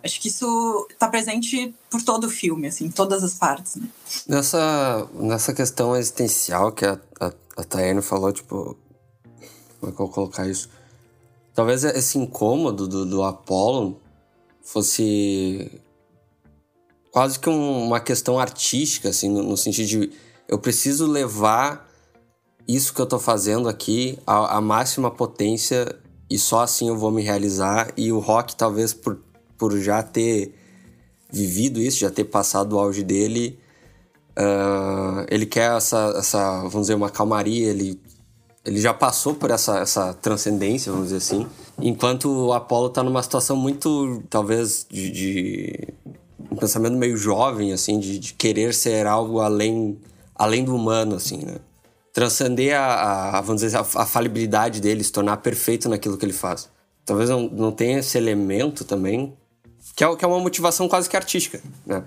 Acho 0.03 0.21
que 0.21 0.29
isso 0.29 0.87
está 0.89 1.09
presente 1.09 1.73
por 1.89 2.01
todo 2.01 2.25
o 2.25 2.29
filme, 2.29 2.67
assim, 2.67 2.85
em 2.85 2.91
todas 2.91 3.23
as 3.23 3.33
partes, 3.33 3.75
né? 3.75 3.87
Nessa, 4.27 5.09
nessa 5.13 5.53
questão 5.53 5.95
existencial 5.95 6.71
que 6.71 6.85
a, 6.85 6.99
a, 7.19 7.33
a 7.57 7.63
Tayane 7.63 8.01
falou, 8.01 8.31
tipo... 8.31 8.77
Como 9.79 9.91
é 9.91 9.95
que 9.95 10.01
eu 10.01 10.05
vou 10.05 10.09
colocar 10.09 10.47
isso? 10.47 10.69
Talvez 11.53 11.83
esse 11.83 12.17
incômodo 12.17 12.87
do, 12.87 13.05
do 13.05 13.23
Apollo 13.23 13.99
fosse 14.61 15.81
quase 17.11 17.39
que 17.39 17.49
um, 17.49 17.87
uma 17.87 17.99
questão 17.99 18.39
artística, 18.39 19.09
assim, 19.09 19.29
no, 19.29 19.43
no, 19.43 19.57
sentido 19.57 19.87
de 19.87 20.11
eu 20.47 20.59
preciso 20.59 21.07
levar 21.07 21.89
isso 22.67 22.93
que 22.93 23.01
eu 23.01 23.05
estou 23.05 23.19
fazendo 23.19 23.67
aqui 23.67 24.19
à, 24.25 24.57
à 24.57 24.61
máxima 24.61 25.09
potência 25.09 25.97
e 26.29 26.37
só 26.37 26.61
assim 26.61 26.87
eu 26.87 26.97
vou 26.97 27.11
me 27.11 27.21
realizar. 27.21 27.91
E 27.97 28.11
o 28.11 28.19
rock, 28.19 28.55
talvez 28.55 28.93
por, 28.93 29.19
por 29.57 29.77
já 29.79 30.03
ter 30.03 30.53
vivido 31.31 31.79
isso, 31.79 31.99
já 31.99 32.09
ter 32.09 32.25
passado 32.25 32.73
o 32.73 32.79
auge 32.79 33.03
dele, 33.03 33.59
uh, 34.37 35.25
ele 35.29 35.45
quer 35.45 35.75
essa, 35.75 36.13
essa, 36.17 36.59
vamos 36.61 36.81
dizer, 36.81 36.95
uma 36.95 37.09
calmaria, 37.09 37.67
ele, 37.67 37.99
ele 38.65 38.79
já 38.79 38.93
passou 38.93 39.35
por 39.35 39.51
essa, 39.51 39.79
essa 39.79 40.13
transcendência, 40.13 40.91
vamos 40.91 41.07
dizer 41.07 41.17
assim. 41.17 41.47
Enquanto 41.81 42.47
o 42.47 42.53
Apollo 42.53 42.87
está 42.87 43.03
numa 43.03 43.23
situação 43.23 43.55
muito, 43.55 44.23
talvez, 44.29 44.85
de, 44.89 45.11
de, 45.11 45.87
um 46.51 46.55
pensamento 46.55 46.95
meio 46.95 47.17
jovem, 47.17 47.73
assim, 47.73 47.99
de, 47.99 48.19
de 48.19 48.33
querer 48.33 48.73
ser 48.73 49.05
algo 49.05 49.39
além, 49.39 49.97
além 50.35 50.63
do 50.63 50.75
humano, 50.75 51.15
assim, 51.15 51.37
né? 51.45 51.57
Transcender 52.13 52.75
a, 52.77 53.37
a 53.37 53.41
vamos 53.41 53.61
dizer, 53.61 53.77
a, 53.77 53.81
a, 53.81 54.05
falibilidade 54.05 54.81
dele, 54.81 55.03
se 55.03 55.11
tornar 55.11 55.37
perfeito 55.37 55.87
naquilo 55.89 56.17
que 56.17 56.25
ele 56.25 56.33
faz. 56.33 56.69
Talvez 57.05 57.29
não, 57.29 57.49
não 57.49 57.71
tenha 57.71 57.99
esse 57.99 58.17
elemento 58.17 58.83
também, 58.83 59.35
que 59.95 60.03
é, 60.03 60.15
que 60.15 60.23
é 60.23 60.27
uma 60.27 60.39
motivação 60.39 60.87
quase 60.87 61.09
que 61.09 61.17
artística, 61.17 61.61
né? 61.85 62.03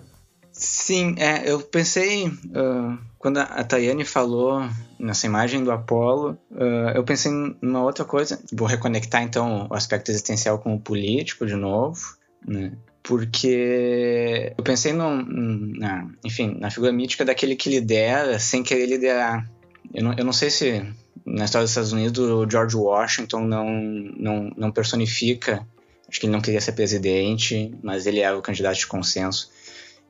Sim, 0.53 1.15
é, 1.19 1.51
eu 1.51 1.61
pensei, 1.61 2.27
uh, 2.27 2.99
quando 3.19 3.39
a 3.39 3.65
Tayane 3.65 4.05
falou 4.05 4.63
nessa 5.01 5.27
imagem 5.27 5.65
do 5.65 5.73
Apolo, 5.73 6.39
uh, 6.51 6.91
eu 6.95 7.03
pensei 7.03 7.33
numa 7.63 7.83
outra 7.83 8.05
coisa. 8.05 8.39
Vou 8.53 8.69
reconectar 8.69 9.23
então 9.23 9.67
o 9.71 9.75
aspecto 9.75 10.11
existencial 10.11 10.59
com 10.59 10.75
o 10.75 10.81
político 10.81 11.47
de 11.47 11.55
novo, 11.55 12.17
né? 12.47 12.73
Porque 13.03 14.53
eu 14.57 14.63
pensei 14.63 14.93
no, 14.93 15.25
na, 15.25 16.07
enfim, 16.23 16.57
na 16.61 16.71
figura 16.71 16.93
mítica 16.93 17.25
daquele 17.25 17.57
que 17.57 17.71
lidera 17.71 18.39
sem 18.39 18.63
querer 18.63 18.87
liderar. 18.87 19.51
Eu 19.95 20.05
não, 20.05 20.15
eu 20.15 20.25
não 20.25 20.33
sei 20.33 20.51
se 20.51 20.85
na 21.25 21.45
história 21.45 21.65
dos 21.65 21.71
Estados 21.71 21.93
Unidos 21.93 22.19
o 22.19 22.49
George 22.49 22.77
Washington 22.77 23.41
não, 23.43 23.71
não, 23.71 24.51
não 24.57 24.73
personifica. 24.73 25.67
Acho 26.09 26.21
que 26.21 26.27
ele 26.27 26.33
não 26.33 26.41
queria 26.41 26.61
ser 26.61 26.73
presidente, 26.73 27.75
mas 27.83 28.07
ele 28.07 28.21
era 28.21 28.37
o 28.37 28.43
candidato 28.43 28.79
de 28.79 28.87
consenso. 28.87 29.51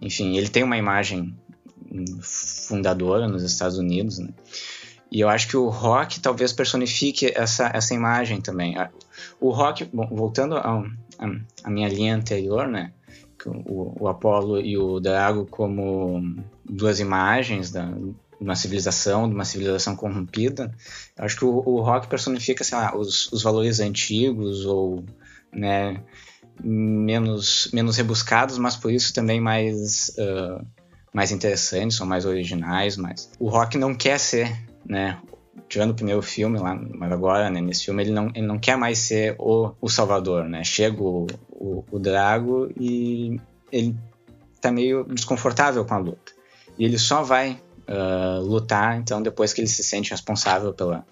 Enfim, 0.00 0.36
ele 0.36 0.48
tem 0.48 0.62
uma 0.62 0.76
imagem 0.76 1.34
fundadora 2.22 3.28
nos 3.28 3.42
Estados 3.42 3.78
Unidos, 3.78 4.18
né? 4.18 4.30
E 5.10 5.20
eu 5.20 5.28
acho 5.28 5.46
que 5.46 5.56
o 5.56 5.68
rock 5.68 6.20
talvez 6.20 6.54
personifique 6.54 7.30
essa, 7.34 7.70
essa 7.74 7.92
imagem 7.92 8.40
também. 8.40 8.74
O 9.38 9.50
rock, 9.50 9.84
bom, 9.92 10.06
voltando 10.06 10.56
à 10.56 11.70
minha 11.70 11.88
linha 11.88 12.16
anterior, 12.16 12.66
né? 12.66 12.92
O, 13.44 14.04
o 14.04 14.08
Apollo 14.08 14.60
e 14.60 14.78
o 14.78 14.98
Drago 15.00 15.46
como 15.46 16.42
duas 16.64 16.98
imagens 16.98 17.70
da, 17.70 17.92
uma 18.44 18.56
civilização, 18.56 19.28
de 19.28 19.34
uma 19.34 19.44
civilização 19.44 19.94
corrompida. 19.96 20.74
Eu 21.16 21.24
acho 21.24 21.36
que 21.36 21.44
o, 21.44 21.62
o 21.66 21.80
rock 21.80 22.08
personifica, 22.08 22.64
sei 22.64 22.78
lá, 22.78 22.96
os, 22.96 23.30
os 23.32 23.42
valores 23.42 23.80
antigos 23.80 24.66
ou, 24.66 25.04
né, 25.52 26.02
menos, 26.62 27.70
menos 27.72 27.96
rebuscados, 27.96 28.58
mas 28.58 28.76
por 28.76 28.92
isso 28.92 29.12
também 29.12 29.40
mais, 29.40 30.14
uh, 30.18 30.64
mais 31.12 31.30
interessantes, 31.32 31.96
são 31.96 32.06
mais 32.06 32.24
originais, 32.24 32.96
mas 32.96 33.30
o 33.38 33.48
rock 33.48 33.78
não 33.78 33.94
quer 33.94 34.18
ser, 34.18 34.52
né, 34.84 35.18
tirando 35.68 35.90
o 35.90 35.94
primeiro 35.94 36.22
filme 36.22 36.58
lá, 36.58 36.74
mas 36.74 37.12
agora, 37.12 37.50
né, 37.50 37.60
nesse 37.60 37.84
filme, 37.84 38.02
ele 38.02 38.12
não, 38.12 38.30
ele 38.34 38.46
não 38.46 38.58
quer 38.58 38.76
mais 38.76 38.98
ser 38.98 39.36
o, 39.38 39.72
o 39.80 39.88
salvador, 39.88 40.48
né, 40.48 40.64
chega 40.64 41.02
o, 41.02 41.26
o, 41.50 41.84
o 41.90 41.98
Drago 41.98 42.70
e 42.78 43.40
ele 43.70 43.96
tá 44.60 44.70
meio 44.70 45.04
desconfortável 45.04 45.84
com 45.84 45.94
a 45.94 45.98
luta. 45.98 46.32
E 46.78 46.84
ele 46.84 46.98
só 46.98 47.22
vai 47.22 47.60
uh, 47.88 48.40
lutar, 48.40 48.98
então, 48.98 49.22
depois 49.22 49.52
que 49.52 49.60
ele 49.60 49.68
se 49.68 49.82
sente 49.82 50.10
responsável 50.10 50.72
pela, 50.72 51.06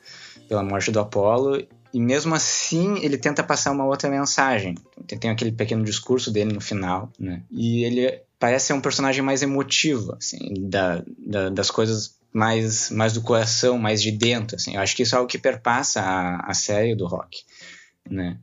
pela 0.48 0.62
morte 0.62 0.90
do 0.90 1.00
Apolo. 1.00 1.62
E 1.92 2.00
mesmo 2.00 2.34
assim, 2.34 2.98
ele 3.02 3.18
tenta 3.18 3.42
passar 3.42 3.72
uma 3.72 3.84
outra 3.84 4.08
mensagem. 4.08 4.76
Tem 5.06 5.30
aquele 5.30 5.50
pequeno 5.50 5.84
discurso 5.84 6.30
dele 6.30 6.52
no 6.52 6.60
final, 6.60 7.10
né? 7.18 7.42
E 7.50 7.84
ele 7.84 8.22
parece 8.38 8.66
ser 8.66 8.72
um 8.72 8.80
personagem 8.80 9.22
mais 9.22 9.42
emotivo, 9.42 10.14
assim, 10.14 10.54
da, 10.68 11.02
da, 11.18 11.50
das 11.50 11.70
coisas 11.70 12.18
mais, 12.32 12.90
mais 12.90 13.12
do 13.12 13.20
coração, 13.20 13.76
mais 13.76 14.00
de 14.00 14.12
dentro, 14.12 14.56
assim. 14.56 14.76
Eu 14.76 14.80
acho 14.80 14.94
que 14.94 15.02
isso 15.02 15.16
é 15.16 15.20
o 15.20 15.26
que 15.26 15.38
perpassa 15.38 16.00
a, 16.00 16.50
a 16.50 16.54
série 16.54 16.94
do 16.94 17.06
rock, 17.06 17.42
né? 18.08 18.38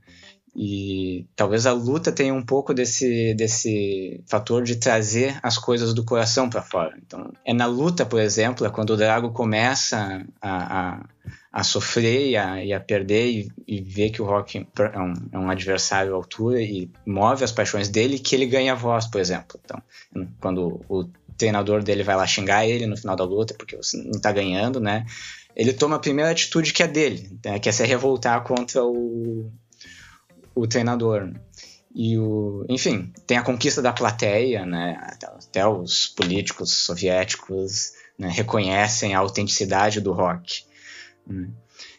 E 0.60 1.28
talvez 1.36 1.68
a 1.68 1.72
luta 1.72 2.12
tenha 2.12 2.34
um 2.34 2.44
pouco 2.44 2.74
desse, 2.74 3.36
desse 3.36 4.24
fator 4.26 4.64
de 4.64 4.78
trazer 4.78 5.38
as 5.44 5.56
coisas 5.56 5.94
do 5.94 6.04
coração 6.04 6.50
para 6.50 6.64
fora. 6.64 6.98
Então, 7.06 7.32
é 7.46 7.54
na 7.54 7.68
luta, 7.68 8.08
por 8.08 8.20
exemplo, 8.20 8.66
é 8.66 8.70
quando 8.72 8.90
o 8.90 8.98
Drago 8.98 9.30
começa 9.30 10.26
a, 10.42 10.80
a, 10.80 11.06
a 11.52 11.64
sofrer 11.64 12.32
e 12.32 12.36
a, 12.36 12.66
e 12.66 12.74
a 12.74 12.80
perder 12.80 13.30
e, 13.30 13.52
e 13.68 13.82
vê 13.82 14.10
que 14.10 14.20
o 14.20 14.26
Rock 14.26 14.58
é 14.58 15.00
um, 15.00 15.14
é 15.32 15.38
um, 15.38 15.48
adversário 15.48 16.14
à 16.14 16.16
altura 16.16 16.60
e 16.60 16.90
move 17.06 17.44
as 17.44 17.52
paixões 17.52 17.88
dele 17.88 18.18
que 18.18 18.34
ele 18.34 18.48
ganha 18.48 18.74
voz, 18.74 19.06
por 19.06 19.22
exemplo. 19.22 19.60
Então, 19.64 19.80
quando 20.40 20.82
o 20.90 21.08
treinador 21.38 21.84
dele 21.84 22.02
vai 22.02 22.16
lá 22.16 22.26
xingar 22.26 22.66
ele 22.66 22.88
no 22.88 22.98
final 22.98 23.16
da 23.16 23.24
luta 23.24 23.54
porque 23.56 23.78
você 23.78 23.96
não 23.96 24.10
está 24.10 24.32
ganhando, 24.32 24.80
né? 24.80 25.06
Ele 25.56 25.72
toma 25.72 25.98
a 25.98 26.00
primeira 26.00 26.32
atitude 26.32 26.74
que 26.74 26.82
é 26.82 26.88
dele, 26.88 27.30
né? 27.46 27.60
que 27.60 27.70
é 27.70 27.72
se 27.72 27.86
revoltar 27.86 28.44
contra 28.44 28.84
o 28.84 29.52
o 30.58 30.68
treinador. 30.68 31.32
E 31.94 32.18
o, 32.18 32.66
enfim, 32.70 33.12
tem 33.26 33.38
a 33.38 33.44
conquista 33.44 33.82
da 33.82 33.92
plateia, 33.92 34.66
né? 34.66 35.00
Até, 35.02 35.28
até 35.28 35.68
os 35.68 36.08
políticos 36.08 36.72
soviéticos 36.72 37.94
né, 38.18 38.30
reconhecem 38.30 39.16
a 39.16 39.20
autenticidade 39.20 40.02
do 40.02 40.14
rock. 40.14 40.64
Hum. 41.30 41.50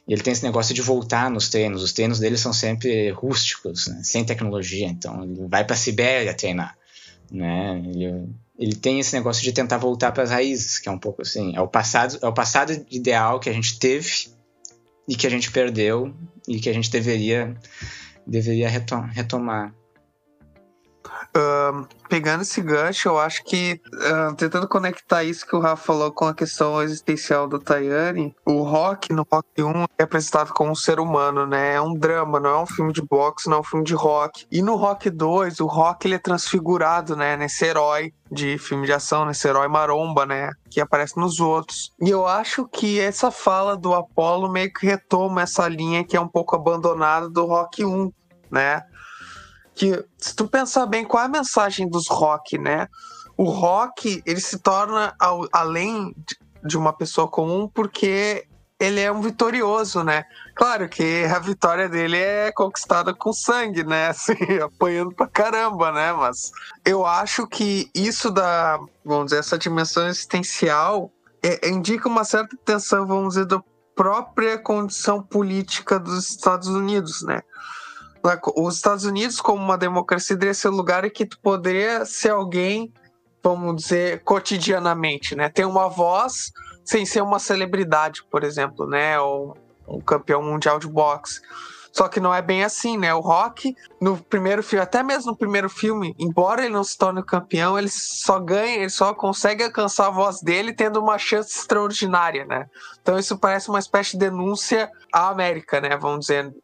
E 0.06 0.12
ele 0.12 0.22
tem 0.22 0.32
esse 0.32 0.42
negócio 0.42 0.74
de 0.74 0.80
voltar 0.80 1.30
nos 1.30 1.48
treinos. 1.48 1.82
Os 1.82 1.92
treinos 1.92 2.18
dele 2.18 2.38
são 2.38 2.52
sempre 2.52 3.10
rústicos, 3.10 3.88
né? 3.88 4.00
sem 4.02 4.24
tecnologia. 4.24 4.86
Então 4.86 5.22
ele 5.22 5.46
vai 5.46 5.64
para 5.64 5.74
a 5.74 5.78
Sibéria 5.78 6.32
treinar, 6.32 6.76
né? 7.30 7.82
Ele, 7.84 8.28
ele 8.58 8.74
tem 8.74 8.98
esse 9.00 9.14
negócio 9.14 9.42
de 9.42 9.52
tentar 9.52 9.76
voltar 9.76 10.12
para 10.12 10.22
as 10.22 10.30
raízes, 10.30 10.78
que 10.78 10.88
é 10.88 10.92
um 10.92 10.98
pouco 10.98 11.22
assim, 11.22 11.54
é 11.54 11.60
o 11.60 11.68
passado, 11.68 12.18
é 12.22 12.26
o 12.26 12.32
passado 12.32 12.86
ideal 12.90 13.38
que 13.38 13.50
a 13.50 13.52
gente 13.52 13.78
teve 13.78 14.28
e 15.06 15.14
que 15.14 15.26
a 15.26 15.30
gente 15.30 15.50
perdeu 15.50 16.14
e 16.46 16.58
que 16.58 16.70
a 16.70 16.72
gente 16.72 16.90
deveria 16.90 17.54
deveria 18.28 18.68
retomar. 18.68 19.74
Pegando 22.08 22.42
esse 22.42 22.60
gancho, 22.60 23.08
eu 23.08 23.18
acho 23.18 23.44
que 23.44 23.80
tentando 24.36 24.66
conectar 24.66 25.22
isso 25.22 25.46
que 25.46 25.54
o 25.54 25.60
Rafa 25.60 25.84
falou 25.84 26.10
com 26.10 26.24
a 26.24 26.34
questão 26.34 26.82
existencial 26.82 27.46
do 27.46 27.58
Tayane, 27.58 28.34
o 28.44 28.62
Rock 28.62 29.12
no 29.12 29.26
Rock 29.30 29.62
1 29.62 29.84
é 29.98 30.02
apresentado 30.02 30.52
como 30.52 30.72
um 30.72 30.74
ser 30.74 30.98
humano, 30.98 31.46
né? 31.46 31.74
É 31.74 31.80
um 31.80 31.94
drama, 31.94 32.40
não 32.40 32.50
é 32.50 32.62
um 32.62 32.66
filme 32.66 32.92
de 32.92 33.02
boxe, 33.02 33.48
não 33.48 33.58
é 33.58 33.60
um 33.60 33.64
filme 33.64 33.84
de 33.84 33.94
rock. 33.94 34.46
E 34.50 34.62
no 34.62 34.74
Rock 34.74 35.10
2, 35.10 35.60
o 35.60 35.66
Rock 35.66 36.06
ele 36.06 36.14
é 36.14 36.18
transfigurado, 36.18 37.14
né? 37.14 37.36
Nesse 37.36 37.64
herói 37.64 38.12
de 38.30 38.58
filme 38.58 38.86
de 38.86 38.92
ação, 38.92 39.24
nesse 39.24 39.46
herói 39.46 39.68
maromba, 39.68 40.26
né? 40.26 40.50
Que 40.70 40.80
aparece 40.80 41.16
nos 41.18 41.40
outros. 41.40 41.92
E 42.00 42.10
eu 42.10 42.26
acho 42.26 42.66
que 42.68 42.98
essa 42.98 43.30
fala 43.30 43.76
do 43.76 43.94
Apollo 43.94 44.50
meio 44.50 44.72
que 44.72 44.86
retoma 44.86 45.42
essa 45.42 45.68
linha 45.68 46.04
que 46.04 46.16
é 46.16 46.20
um 46.20 46.28
pouco 46.28 46.56
abandonada 46.56 47.28
do 47.28 47.44
Rock 47.46 47.84
1, 47.84 48.10
né? 48.50 48.82
que 49.78 50.04
se 50.18 50.34
tu 50.34 50.48
pensar 50.48 50.86
bem 50.86 51.04
qual 51.04 51.22
é 51.22 51.26
a 51.26 51.30
mensagem 51.30 51.88
dos 51.88 52.08
rock, 52.08 52.58
né? 52.58 52.88
O 53.36 53.44
rock, 53.44 54.20
ele 54.26 54.40
se 54.40 54.58
torna 54.58 55.14
ao, 55.20 55.46
além 55.52 56.12
de 56.64 56.76
uma 56.76 56.92
pessoa 56.92 57.28
comum 57.28 57.68
porque 57.72 58.44
ele 58.80 59.00
é 59.00 59.10
um 59.10 59.20
vitorioso, 59.20 60.02
né? 60.02 60.24
Claro 60.56 60.88
que 60.88 61.24
a 61.24 61.38
vitória 61.38 61.88
dele 61.88 62.16
é 62.16 62.50
conquistada 62.50 63.14
com 63.14 63.32
sangue, 63.32 63.84
né? 63.84 64.08
Assim, 64.10 64.34
apanhando 64.60 65.14
pra 65.14 65.28
caramba, 65.28 65.92
né? 65.92 66.12
Mas 66.12 66.50
eu 66.84 67.06
acho 67.06 67.46
que 67.46 67.88
isso 67.94 68.32
da, 68.32 68.80
vamos 69.04 69.26
dizer, 69.26 69.38
essa 69.38 69.56
dimensão 69.56 70.08
existencial 70.08 71.12
é, 71.40 71.68
indica 71.68 72.08
uma 72.08 72.24
certa 72.24 72.56
tensão, 72.64 73.06
vamos 73.06 73.34
dizer, 73.34 73.46
da 73.46 73.62
própria 73.94 74.58
condição 74.58 75.22
política 75.22 76.00
dos 76.00 76.30
Estados 76.30 76.66
Unidos, 76.66 77.22
né? 77.22 77.42
Os 78.56 78.76
Estados 78.76 79.04
Unidos, 79.04 79.40
como 79.40 79.62
uma 79.62 79.78
democracia, 79.78 80.36
deveria 80.36 80.54
ser 80.54 80.68
lugar 80.68 81.04
em 81.04 81.10
que 81.10 81.24
tu 81.24 81.38
poderia 81.40 82.04
ser 82.04 82.30
alguém, 82.30 82.92
vamos 83.42 83.82
dizer, 83.82 84.22
cotidianamente, 84.24 85.34
né? 85.34 85.48
Ter 85.48 85.64
uma 85.64 85.88
voz 85.88 86.52
sem 86.84 87.04
ser 87.04 87.22
uma 87.22 87.38
celebridade, 87.38 88.22
por 88.30 88.42
exemplo, 88.42 88.86
né? 88.86 89.18
Ou 89.20 89.56
um 89.86 90.00
campeão 90.00 90.42
mundial 90.42 90.78
de 90.78 90.88
boxe. 90.88 91.40
Só 91.92 92.06
que 92.06 92.20
não 92.20 92.32
é 92.32 92.40
bem 92.40 92.62
assim, 92.62 92.96
né? 92.96 93.12
O 93.14 93.20
Rock, 93.20 93.74
no 94.00 94.16
primeiro 94.16 94.62
filme, 94.62 94.82
até 94.82 95.02
mesmo 95.02 95.32
no 95.32 95.36
primeiro 95.36 95.68
filme, 95.68 96.14
embora 96.18 96.64
ele 96.64 96.72
não 96.72 96.84
se 96.84 96.96
torne 96.96 97.20
o 97.20 97.24
campeão, 97.24 97.78
ele 97.78 97.88
só 97.88 98.38
ganha, 98.38 98.76
ele 98.76 98.90
só 98.90 99.14
consegue 99.14 99.64
alcançar 99.64 100.06
a 100.06 100.10
voz 100.10 100.40
dele 100.40 100.72
tendo 100.72 101.00
uma 101.00 101.18
chance 101.18 101.58
extraordinária, 101.58 102.44
né? 102.44 102.66
Então 103.02 103.18
isso 103.18 103.36
parece 103.38 103.68
uma 103.68 103.78
espécie 103.78 104.12
de 104.12 104.18
denúncia 104.18 104.90
à 105.12 105.28
América, 105.28 105.80
né? 105.80 105.96
Vamos 105.96 106.20
dizer, 106.26 106.54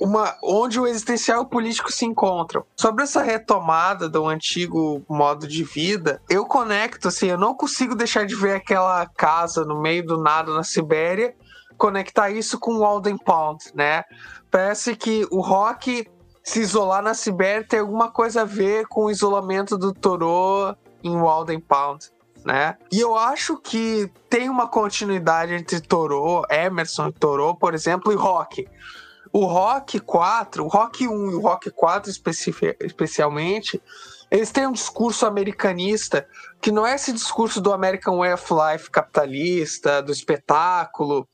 uma, 0.00 0.36
onde 0.42 0.80
o 0.80 0.86
existencial 0.86 1.40
e 1.40 1.42
o 1.42 1.48
político 1.48 1.92
se 1.92 2.04
encontram. 2.04 2.64
Sobre 2.76 3.04
essa 3.04 3.22
retomada 3.22 4.08
do 4.08 4.26
antigo 4.26 5.02
modo 5.08 5.46
de 5.46 5.62
vida, 5.64 6.22
eu 6.28 6.46
conecto, 6.46 7.08
assim, 7.08 7.28
eu 7.28 7.38
não 7.38 7.54
consigo 7.54 7.94
deixar 7.94 8.26
de 8.26 8.34
ver 8.34 8.56
aquela 8.56 9.04
casa 9.06 9.64
no 9.64 9.80
meio 9.80 10.04
do 10.06 10.18
nada 10.18 10.52
na 10.54 10.64
Sibéria, 10.64 11.34
conectar 11.76 12.30
isso 12.30 12.58
com 12.58 12.74
o 12.74 12.80
Walden 12.80 13.16
Pond, 13.18 13.62
né? 13.74 14.04
Parece 14.50 14.96
que 14.96 15.26
o 15.30 15.40
rock 15.40 16.08
se 16.42 16.60
isolar 16.60 17.02
na 17.02 17.12
Sibéria 17.12 17.62
tem 17.62 17.80
alguma 17.80 18.10
coisa 18.10 18.42
a 18.42 18.44
ver 18.44 18.86
com 18.86 19.04
o 19.04 19.10
isolamento 19.10 19.76
do 19.76 19.92
Toro 19.92 20.74
em 21.04 21.14
Walden 21.16 21.60
Pond. 21.60 22.10
Né? 22.44 22.76
E 22.90 23.00
eu 23.00 23.16
acho 23.16 23.58
que 23.58 24.10
tem 24.30 24.48
uma 24.48 24.66
continuidade 24.66 25.52
entre 25.52 25.80
Toro, 25.80 26.46
Emerson 26.48 27.10
Toro, 27.10 27.54
por 27.54 27.74
exemplo, 27.74 28.12
e 28.12 28.16
rock. 28.16 28.66
O 29.32 29.44
Rock 29.44 30.00
4, 30.00 30.64
o 30.64 30.68
Rock 30.68 31.06
1 31.06 31.30
e 31.30 31.34
o 31.34 31.40
Rock 31.40 31.70
4 31.70 32.10
especialmente, 32.80 33.82
eles 34.30 34.50
têm 34.50 34.66
um 34.66 34.72
discurso 34.72 35.26
americanista 35.26 36.26
que 36.60 36.70
não 36.70 36.86
é 36.86 36.94
esse 36.94 37.12
discurso 37.12 37.60
do 37.60 37.72
American 37.72 38.18
Way 38.18 38.34
of 38.34 38.46
Life 38.52 38.90
capitalista, 38.90 40.02
do 40.02 40.12
espetáculo. 40.12 41.28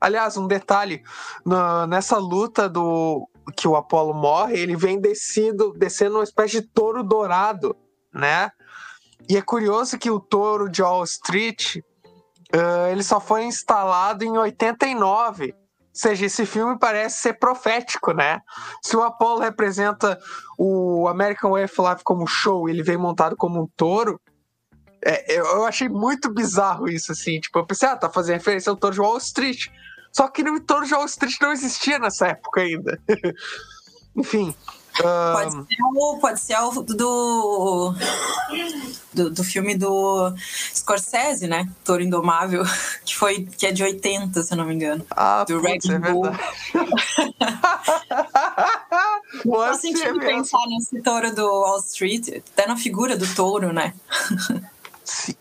Aliás, 0.00 0.36
um 0.36 0.46
detalhe, 0.46 1.02
nessa 1.88 2.16
luta 2.18 2.68
do 2.68 3.28
que 3.56 3.68
o 3.68 3.76
Apollo 3.76 4.14
morre, 4.14 4.58
ele 4.58 4.76
vem 4.76 5.00
descido, 5.00 5.72
descendo 5.76 6.16
uma 6.16 6.24
espécie 6.24 6.60
de 6.60 6.68
touro 6.68 7.02
dourado, 7.02 7.76
né? 8.12 8.50
E 9.28 9.36
é 9.36 9.42
curioso 9.42 9.98
que 9.98 10.10
o 10.10 10.20
touro 10.20 10.68
de 10.68 10.82
Wall 10.82 11.04
Street, 11.04 11.76
uh, 11.76 12.86
ele 12.90 13.02
só 13.02 13.20
foi 13.20 13.44
instalado 13.44 14.24
em 14.24 14.36
89, 14.36 15.54
seja, 15.92 16.26
esse 16.26 16.46
filme 16.46 16.78
parece 16.78 17.20
ser 17.20 17.34
profético, 17.34 18.12
né? 18.12 18.40
Se 18.82 18.96
o 18.96 19.02
Apollo 19.02 19.40
representa 19.40 20.18
o 20.58 21.06
American 21.08 21.50
Way 21.50 21.64
of 21.64 21.74
Life 21.80 22.04
como 22.04 22.26
show, 22.26 22.68
ele 22.68 22.82
vem 22.82 22.96
montado 22.96 23.36
como 23.36 23.62
um 23.62 23.68
touro. 23.76 24.20
É, 25.04 25.38
eu 25.38 25.66
achei 25.66 25.88
muito 25.88 26.32
bizarro 26.32 26.88
isso, 26.88 27.12
assim. 27.12 27.40
Tipo, 27.40 27.58
eu 27.58 27.66
pensei, 27.66 27.88
ah, 27.88 27.96
tá 27.96 28.08
fazendo 28.08 28.36
referência 28.36 28.70
ao 28.70 28.76
touro 28.76 28.94
de 28.94 29.00
Wall 29.00 29.18
Street. 29.18 29.66
Só 30.12 30.28
que 30.28 30.42
no 30.42 30.60
touro 30.60 30.86
de 30.86 30.94
Wall 30.94 31.06
Street 31.06 31.36
não 31.40 31.52
existia 31.52 31.98
nessa 31.98 32.28
época 32.28 32.60
ainda. 32.60 33.00
Enfim, 34.16 34.54
Pode 35.00 35.52
ser 35.52 35.82
o, 35.82 36.18
pode 36.18 36.40
ser 36.40 36.56
o 36.58 36.70
do, 36.82 37.94
do, 39.12 39.30
do, 39.30 39.44
filme 39.44 39.74
do 39.74 40.34
Scorsese, 40.74 41.46
né? 41.46 41.68
Toro 41.84 42.02
Indomável, 42.02 42.62
que, 43.04 43.16
foi, 43.16 43.46
que 43.56 43.66
é 43.66 43.72
de 43.72 43.82
80, 43.82 44.42
se 44.42 44.52
eu 44.52 44.58
não 44.58 44.66
me 44.66 44.74
engano. 44.74 45.04
Ah, 45.10 45.44
do 45.44 45.60
putz, 45.60 45.88
é 45.88 45.98
verdade. 45.98 46.38
Não 49.44 49.54
faz 49.54 49.80
sentido 49.80 50.18
pensar 50.20 50.66
nesse 50.68 51.00
touro 51.00 51.34
do 51.34 51.46
Wall 51.46 51.78
Street, 51.78 52.28
até 52.52 52.66
na 52.66 52.76
figura 52.76 53.16
do 53.16 53.26
touro, 53.34 53.72
né? 53.72 53.94
Sim, 55.04 55.34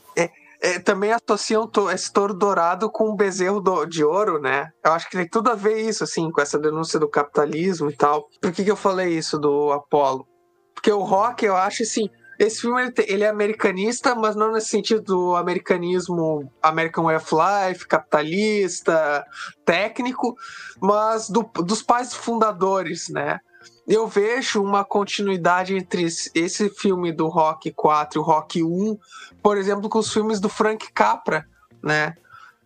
é, 0.62 0.78
também 0.78 1.12
associam 1.12 1.70
esse 1.92 2.14
touro 2.14 2.36
dourado 2.36 2.90
com 2.90 3.10
um 3.10 3.16
bezerro 3.16 3.60
do, 3.60 3.84
de 3.86 4.04
ouro, 4.04 4.40
né? 4.40 4.70
Eu 4.86 4.92
acho 4.92 5.10
que 5.10 5.18
tem 5.18 5.28
tudo 5.28 5.50
a 5.50 5.56
ver 5.56 5.80
isso, 5.80 6.04
assim, 6.04 6.30
com 6.32 6.40
essa 6.40 6.60
denúncia 6.60 7.00
do 7.00 7.10
capitalismo 7.10 7.90
e 7.90 7.96
tal. 7.96 8.28
Por 8.40 8.52
que, 8.52 8.64
que 8.64 8.72
eu 8.72 8.76
falei 8.76 9.18
isso 9.18 9.40
do 9.40 9.72
Apollo? 9.72 10.28
Porque 10.76 10.92
o 10.92 11.02
rock, 11.02 11.44
eu 11.44 11.56
acho 11.56 11.82
assim. 11.82 12.08
Esse 12.40 12.62
filme 12.62 12.82
ele, 12.82 12.94
ele 13.08 13.24
é 13.24 13.30
americanista, 13.30 14.16
mas 14.16 14.36
não 14.36 14.52
nesse 14.52 14.70
sentido 14.70 15.02
do 15.02 15.36
americanismo, 15.36 16.52
American 16.62 17.06
Way 17.06 17.18
of 17.18 17.36
Life, 17.36 17.88
capitalista, 17.88 19.24
técnico, 19.66 20.36
mas 20.82 21.30
do, 21.30 21.44
dos 21.64 21.84
pais 21.84 22.14
fundadores, 22.14 23.10
né? 23.10 23.40
Eu 23.88 24.08
vejo 24.08 24.62
uma 24.64 24.84
continuidade 24.84 25.76
entre 25.76 26.04
esse 26.04 26.70
filme 26.70 27.12
do 27.12 27.28
Rock 27.28 27.72
4 27.72 28.20
e 28.20 28.22
o 28.22 28.24
Rock 28.24 28.64
1, 28.64 28.98
por 29.42 29.58
exemplo, 29.58 29.90
com 29.90 30.00
os 30.00 30.12
filmes 30.12 30.40
do 30.40 30.50
Frank 30.50 30.92
Capra, 30.94 31.48
né? 31.84 32.16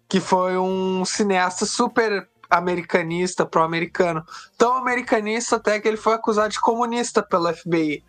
Que 0.08 0.20
foi 0.20 0.58
um 0.58 1.04
cineasta 1.06 1.66
super 1.66 2.28
americanista, 2.50 3.46
pró-americano. 3.46 4.24
Tão 4.58 4.74
americanista 4.74 5.56
até 5.56 5.80
que 5.80 5.88
ele 5.88 5.98
foi 5.98 6.14
acusado 6.14 6.50
de 6.50 6.60
comunista 6.60 7.24
pelo 7.24 7.54
FBI. 7.54 8.04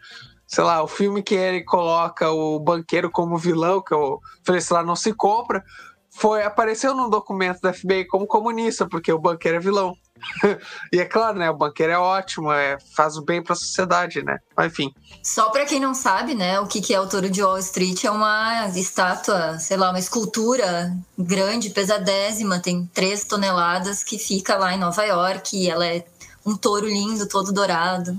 Sei 0.46 0.62
lá, 0.62 0.82
o 0.82 0.88
filme 0.88 1.22
que 1.22 1.34
ele 1.34 1.64
coloca 1.64 2.30
o 2.30 2.60
banqueiro 2.60 3.10
como 3.10 3.38
vilão, 3.38 3.82
que 3.82 3.94
eu 3.94 4.20
falei, 4.44 4.60
sei 4.60 4.76
lá, 4.76 4.82
não 4.82 4.94
se 4.94 5.12
compra, 5.12 5.64
foi 6.10 6.42
apareceu 6.42 6.94
num 6.94 7.10
documento 7.10 7.60
da 7.60 7.72
FBI 7.72 8.06
como 8.06 8.26
comunista, 8.26 8.86
porque 8.88 9.12
o 9.12 9.18
banqueiro 9.18 9.58
é 9.58 9.60
vilão. 9.60 9.96
e 10.92 10.98
é 10.98 11.04
claro, 11.04 11.38
né? 11.38 11.50
O 11.50 11.56
banqueiro 11.56 11.92
é 11.92 11.98
ótimo, 11.98 12.52
é, 12.52 12.78
faz 12.94 13.16
o 13.16 13.22
bem 13.22 13.42
para 13.42 13.52
a 13.52 13.56
sociedade, 13.56 14.22
né? 14.22 14.38
Mas, 14.56 14.72
enfim. 14.72 14.92
Só 15.22 15.50
para 15.50 15.64
quem 15.64 15.80
não 15.80 15.94
sabe, 15.94 16.34
né? 16.34 16.60
O 16.60 16.66
que, 16.66 16.80
que 16.80 16.94
é 16.94 17.00
o 17.00 17.08
Touro 17.08 17.30
de 17.30 17.42
Wall 17.42 17.58
Street 17.58 18.04
é 18.04 18.10
uma 18.10 18.68
estátua, 18.68 19.58
sei 19.58 19.76
lá, 19.76 19.90
uma 19.90 19.98
escultura 19.98 20.96
grande, 21.18 21.70
pesadésima, 21.70 22.60
tem 22.60 22.88
três 22.92 23.24
toneladas, 23.24 24.02
que 24.04 24.18
fica 24.18 24.56
lá 24.56 24.74
em 24.74 24.78
Nova 24.78 25.04
York. 25.04 25.56
E 25.56 25.70
ela 25.70 25.86
é 25.86 26.04
um 26.44 26.56
touro 26.56 26.86
lindo, 26.86 27.28
todo 27.28 27.52
dourado, 27.52 28.16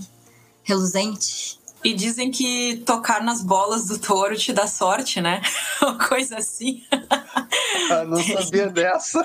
reluzente. 0.64 1.58
E 1.84 1.94
dizem 1.94 2.32
que 2.32 2.84
tocar 2.86 3.24
nas 3.24 3.42
bolas 3.42 3.88
do 3.88 3.98
touro 3.98 4.36
te 4.36 4.52
dá 4.52 4.68
sorte, 4.68 5.22
né? 5.22 5.42
Uma 5.82 5.98
coisa 5.98 6.38
assim. 6.38 6.84
Ah, 7.92 8.04
não 8.06 8.22
sabia 8.24 8.68
dessa. 8.72 9.24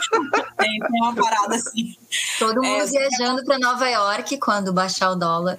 Tem, 0.58 0.78
tem 0.78 1.02
uma 1.02 1.14
parada 1.14 1.56
assim. 1.56 1.96
Todo 2.38 2.62
mundo 2.62 2.82
é, 2.82 2.86
viajando 2.86 3.44
para 3.44 3.58
Nova 3.58 3.88
York 3.88 4.38
quando 4.38 4.72
baixar 4.72 5.10
o 5.10 5.16
dólar. 5.16 5.58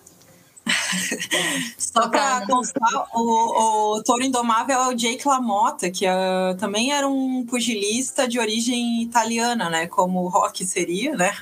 Só 1.77 2.07
para 2.07 2.45
constar, 2.47 3.07
o, 3.13 3.97
o 3.97 4.03
Toro 4.03 4.23
Indomável 4.23 4.79
é 4.79 4.87
o 4.87 4.93
Jake 4.93 5.27
LaMotta, 5.27 5.91
que 5.91 6.05
uh, 6.07 6.55
também 6.57 6.93
era 6.93 7.07
um 7.07 7.45
pugilista 7.45 8.27
de 8.27 8.39
origem 8.39 9.01
italiana, 9.03 9.69
né? 9.69 9.87
Como 9.87 10.23
o 10.23 10.29
Rock 10.29 10.65
seria, 10.65 11.15
né? 11.15 11.33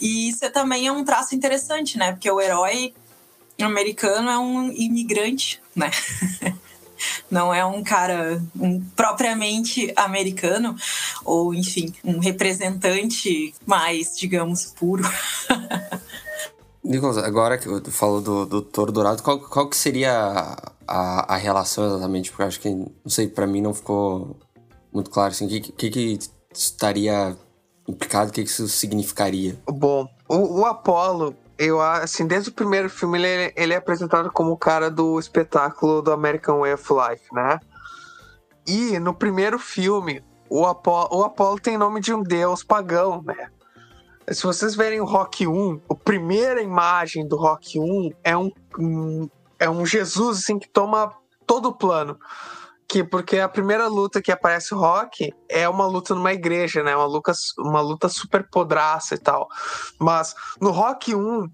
E 0.00 0.28
isso 0.28 0.48
também 0.52 0.86
é 0.86 0.92
um 0.92 1.04
traço 1.04 1.34
interessante, 1.34 1.98
né? 1.98 2.12
Porque 2.12 2.30
o 2.30 2.40
herói 2.40 2.94
americano 3.60 4.30
é 4.30 4.38
um 4.38 4.70
imigrante, 4.70 5.60
né? 5.74 5.90
não 7.30 7.52
é 7.52 7.64
um 7.64 7.82
cara 7.82 8.42
um, 8.58 8.80
propriamente 8.94 9.92
americano, 9.96 10.76
ou 11.24 11.54
enfim, 11.54 11.92
um 12.04 12.18
representante 12.18 13.54
mais, 13.66 14.16
digamos, 14.16 14.66
puro. 14.66 15.04
Nicolas, 16.82 17.18
agora 17.18 17.58
que 17.58 17.68
tu 17.80 17.90
falou 17.90 18.20
do, 18.20 18.46
do 18.46 18.62
Toro 18.62 18.92
Dourado, 18.92 19.22
qual, 19.22 19.40
qual 19.40 19.68
que 19.68 19.76
seria 19.76 20.56
a, 20.86 21.34
a 21.34 21.36
relação 21.36 21.84
exatamente? 21.84 22.30
Porque 22.30 22.42
eu 22.44 22.46
acho 22.46 22.60
que, 22.60 22.70
não 22.70 22.90
sei, 23.08 23.26
para 23.26 23.46
mim 23.46 23.60
não 23.60 23.74
ficou 23.74 24.36
muito 24.92 25.10
claro, 25.10 25.32
assim, 25.32 25.46
o 25.46 25.48
que, 25.48 25.60
que, 25.60 25.90
que 25.90 26.18
estaria 26.54 27.36
implicado, 27.88 28.30
o 28.30 28.32
que, 28.32 28.44
que 28.44 28.48
isso 28.48 28.68
significaria? 28.68 29.58
Bom, 29.66 30.08
o, 30.28 30.60
o 30.60 30.64
Apollo, 30.64 31.34
eu 31.58 31.80
assim, 31.80 32.26
desde 32.26 32.50
o 32.50 32.52
primeiro 32.52 32.90
filme 32.90 33.18
ele, 33.18 33.52
ele 33.56 33.72
é 33.72 33.76
apresentado 33.76 34.30
como 34.30 34.52
o 34.52 34.56
cara 34.56 34.90
do 34.90 35.18
espetáculo 35.18 36.02
do 36.02 36.12
American 36.12 36.60
Way 36.60 36.74
of 36.74 36.84
Life, 36.92 37.34
né? 37.34 37.58
E 38.66 38.98
no 38.98 39.14
primeiro 39.14 39.58
filme, 39.58 40.22
o 40.48 40.66
Apolo, 40.66 41.08
o 41.12 41.24
Apolo 41.24 41.58
tem 41.58 41.78
nome 41.78 42.00
de 42.00 42.12
um 42.12 42.22
deus 42.22 42.62
pagão, 42.62 43.22
né? 43.22 43.48
Se 44.30 44.42
vocês 44.42 44.74
verem 44.74 45.00
o 45.00 45.04
Rock 45.04 45.46
1, 45.46 45.80
a 45.88 45.94
primeira 45.94 46.60
imagem 46.60 47.26
do 47.26 47.36
Rock 47.36 47.78
1 47.78 48.10
é 48.24 48.36
um, 48.36 48.50
um 48.78 49.28
é 49.58 49.70
um 49.70 49.86
Jesus 49.86 50.38
assim 50.38 50.58
que 50.58 50.68
toma 50.68 51.12
todo 51.46 51.68
o 51.68 51.74
plano. 51.74 52.18
Que, 52.88 53.02
porque 53.02 53.38
a 53.38 53.48
primeira 53.48 53.88
luta 53.88 54.22
que 54.22 54.30
aparece 54.30 54.72
o 54.72 54.78
Rock 54.78 55.32
é 55.48 55.68
uma 55.68 55.86
luta 55.86 56.14
numa 56.14 56.32
igreja, 56.32 56.82
né? 56.82 56.94
Uma 56.94 57.06
luta, 57.06 57.32
uma 57.58 57.80
luta 57.80 58.08
super 58.08 58.48
podraça 58.48 59.14
e 59.14 59.18
tal. 59.18 59.48
Mas 59.98 60.34
no 60.60 60.70
Rock 60.70 61.14
1 61.14 61.48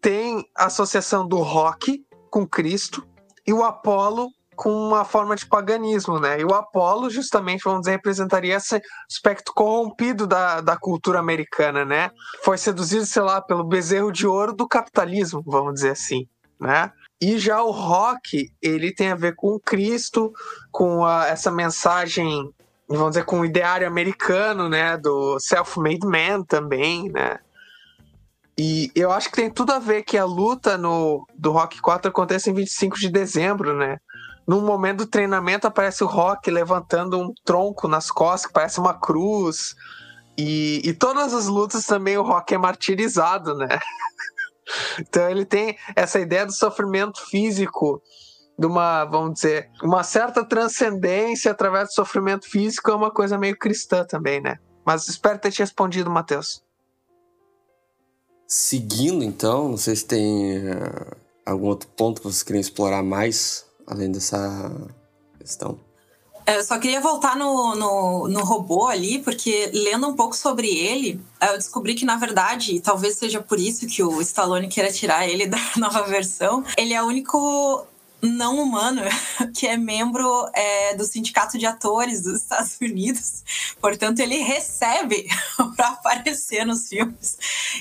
tem 0.00 0.44
a 0.54 0.66
associação 0.66 1.26
do 1.26 1.38
Rock 1.38 2.04
com 2.30 2.46
Cristo 2.46 3.06
e 3.46 3.52
o 3.52 3.62
Apolo 3.64 4.28
com 4.54 4.70
uma 4.70 5.04
forma 5.04 5.34
de 5.34 5.46
paganismo, 5.46 6.20
né? 6.20 6.40
E 6.40 6.44
o 6.44 6.54
Apolo, 6.54 7.08
justamente, 7.10 7.64
vamos 7.64 7.80
dizer, 7.80 7.92
representaria 7.92 8.56
esse 8.56 8.80
aspecto 9.10 9.52
corrompido 9.54 10.26
da, 10.26 10.60
da 10.60 10.76
cultura 10.76 11.18
americana, 11.18 11.84
né? 11.84 12.10
Foi 12.44 12.58
seduzido, 12.58 13.06
sei 13.06 13.22
lá, 13.22 13.40
pelo 13.40 13.64
bezerro 13.64 14.12
de 14.12 14.26
ouro 14.26 14.52
do 14.52 14.68
capitalismo, 14.68 15.42
vamos 15.46 15.74
dizer 15.74 15.90
assim, 15.90 16.28
né? 16.60 16.92
E 17.22 17.38
já 17.38 17.62
o 17.62 17.70
rock, 17.70 18.52
ele 18.60 18.92
tem 18.92 19.12
a 19.12 19.14
ver 19.14 19.36
com 19.36 19.56
Cristo, 19.60 20.32
com 20.72 21.06
a, 21.06 21.28
essa 21.28 21.52
mensagem, 21.52 22.52
vamos 22.88 23.10
dizer, 23.10 23.24
com 23.24 23.38
o 23.38 23.44
ideário 23.44 23.86
americano, 23.86 24.68
né? 24.68 24.96
Do 24.96 25.38
self-made 25.38 26.04
man 26.04 26.42
também, 26.42 27.08
né? 27.12 27.38
E 28.58 28.90
eu 28.92 29.12
acho 29.12 29.30
que 29.30 29.36
tem 29.36 29.48
tudo 29.48 29.70
a 29.70 29.78
ver 29.78 30.02
que 30.02 30.18
a 30.18 30.24
luta 30.24 30.76
no, 30.76 31.24
do 31.38 31.52
Rock 31.52 31.80
4 31.80 32.10
acontece 32.10 32.50
em 32.50 32.54
25 32.54 32.98
de 32.98 33.08
dezembro, 33.08 33.72
né? 33.72 33.98
Num 34.44 34.60
momento 34.60 34.98
do 34.98 35.06
treinamento 35.06 35.68
aparece 35.68 36.02
o 36.02 36.08
Rock 36.08 36.50
levantando 36.50 37.20
um 37.20 37.32
tronco 37.44 37.86
nas 37.86 38.10
costas, 38.10 38.48
que 38.48 38.52
parece 38.52 38.80
uma 38.80 38.94
cruz. 38.94 39.76
E, 40.36 40.82
e 40.84 40.92
todas 40.92 41.32
as 41.32 41.46
lutas 41.46 41.86
também 41.86 42.18
o 42.18 42.22
Rock 42.22 42.52
é 42.52 42.58
martirizado, 42.58 43.54
né? 43.54 43.68
então 45.00 45.28
ele 45.30 45.44
tem 45.44 45.76
essa 45.96 46.20
ideia 46.20 46.46
do 46.46 46.52
sofrimento 46.52 47.24
físico, 47.26 48.02
de 48.58 48.66
uma, 48.66 49.04
vamos 49.04 49.34
dizer, 49.34 49.70
uma 49.82 50.02
certa 50.02 50.44
transcendência 50.44 51.50
através 51.50 51.88
do 51.88 51.94
sofrimento 51.94 52.48
físico, 52.48 52.90
é 52.90 52.94
uma 52.94 53.10
coisa 53.10 53.38
meio 53.38 53.58
cristã 53.58 54.04
também, 54.04 54.40
né? 54.40 54.58
Mas 54.84 55.08
espero 55.08 55.38
ter 55.38 55.50
te 55.50 55.60
respondido, 55.60 56.10
Matheus. 56.10 56.62
Seguindo, 58.46 59.24
então, 59.24 59.68
não 59.70 59.76
sei 59.76 59.96
se 59.96 60.04
tem 60.04 60.58
uh, 60.58 61.16
algum 61.46 61.68
outro 61.68 61.88
ponto 61.88 62.20
que 62.20 62.26
vocês 62.28 62.42
queriam 62.42 62.60
explorar 62.60 63.02
mais 63.02 63.66
além 63.86 64.12
dessa 64.12 64.70
questão. 65.38 65.78
Eu 66.46 66.62
só 66.64 66.78
queria 66.78 67.00
voltar 67.00 67.36
no, 67.36 67.74
no, 67.74 68.28
no, 68.28 68.44
robô 68.44 68.86
ali, 68.86 69.20
porque 69.20 69.70
lendo 69.72 70.08
um 70.08 70.14
pouco 70.14 70.36
sobre 70.36 70.68
ele, 70.68 71.20
eu 71.40 71.56
descobri 71.56 71.94
que, 71.94 72.04
na 72.04 72.16
verdade, 72.16 72.80
talvez 72.80 73.16
seja 73.16 73.40
por 73.40 73.60
isso 73.60 73.86
que 73.86 74.02
o 74.02 74.20
Stallone 74.20 74.68
queira 74.68 74.92
tirar 74.92 75.28
ele 75.28 75.46
da 75.48 75.58
nova 75.76 76.02
versão, 76.02 76.64
ele 76.76 76.94
é 76.94 77.02
o 77.02 77.06
único 77.06 77.86
não 78.22 78.62
humano 78.62 79.02
que 79.54 79.66
é 79.66 79.76
membro 79.76 80.48
é, 80.54 80.94
do 80.94 81.04
Sindicato 81.04 81.58
de 81.58 81.66
Atores 81.66 82.22
dos 82.22 82.40
Estados 82.40 82.76
Unidos. 82.80 83.42
Portanto, 83.80 84.20
ele 84.20 84.38
recebe 84.38 85.28
para 85.76 85.88
aparecer 85.88 86.64
nos 86.64 86.88
filmes. 86.88 87.36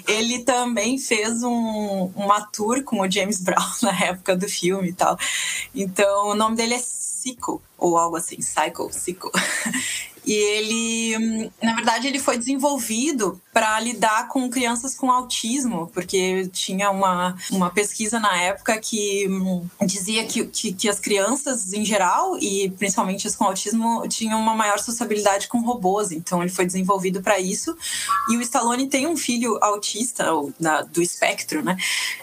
Ele 0.08 0.40
também 0.40 0.98
fez 0.98 1.44
um, 1.44 2.12
uma 2.16 2.42
tour 2.42 2.84
com 2.84 3.02
o 3.02 3.10
James 3.10 3.40
Brown 3.40 3.72
na 3.84 3.98
época 4.06 4.36
do 4.36 4.50
filme 4.50 4.90
e 4.90 4.94
tal. 4.94 5.18
Então, 5.76 6.30
o 6.30 6.36
nome 6.36 6.56
dele 6.56 6.74
é 6.74 6.80
Sico, 7.22 7.62
ou 7.78 8.00
algo 8.00 8.16
assim, 8.16 8.38
Psycho, 8.38 8.90
Sico. 8.92 9.32
E 10.26 10.34
ele, 10.34 11.52
na 11.62 11.74
verdade, 11.74 12.08
ele 12.08 12.20
foi 12.20 12.38
desenvolvido 12.38 13.42
para 13.52 13.80
lidar 13.80 14.28
com 14.28 14.50
crianças 14.50 14.96
com 14.96 15.12
autismo, 15.12 15.88
porque 15.94 16.48
tinha 16.54 16.92
uma, 16.92 17.36
uma 17.52 17.70
pesquisa 17.70 18.20
na 18.20 18.38
época 18.38 18.80
que 18.80 19.28
hum, 19.28 19.68
dizia 19.84 20.24
que, 20.26 20.46
que, 20.46 20.74
que, 20.74 20.88
as 20.88 21.00
crianças 21.00 21.74
em 21.74 21.84
geral, 21.84 22.38
e 22.38 22.70
principalmente 22.78 23.28
as 23.28 23.36
com 23.36 23.46
autismo, 23.46 24.08
tinham 24.08 24.40
uma 24.40 24.56
maior 24.56 24.80
sociabilidade 24.80 25.48
com 25.48 25.60
robôs. 25.62 26.12
Então 26.12 26.42
ele 26.42 26.52
foi 26.52 26.66
desenvolvido 26.66 27.22
para 27.22 27.40
isso. 27.40 27.76
E 28.30 28.38
o 28.38 28.42
Stallone 28.42 28.88
tem 28.88 29.08
um 29.08 29.18
filho 29.18 29.58
autista, 29.62 30.32
ou 30.32 30.54
do 30.92 31.02
espectro, 31.02 31.64
né? 31.64 31.78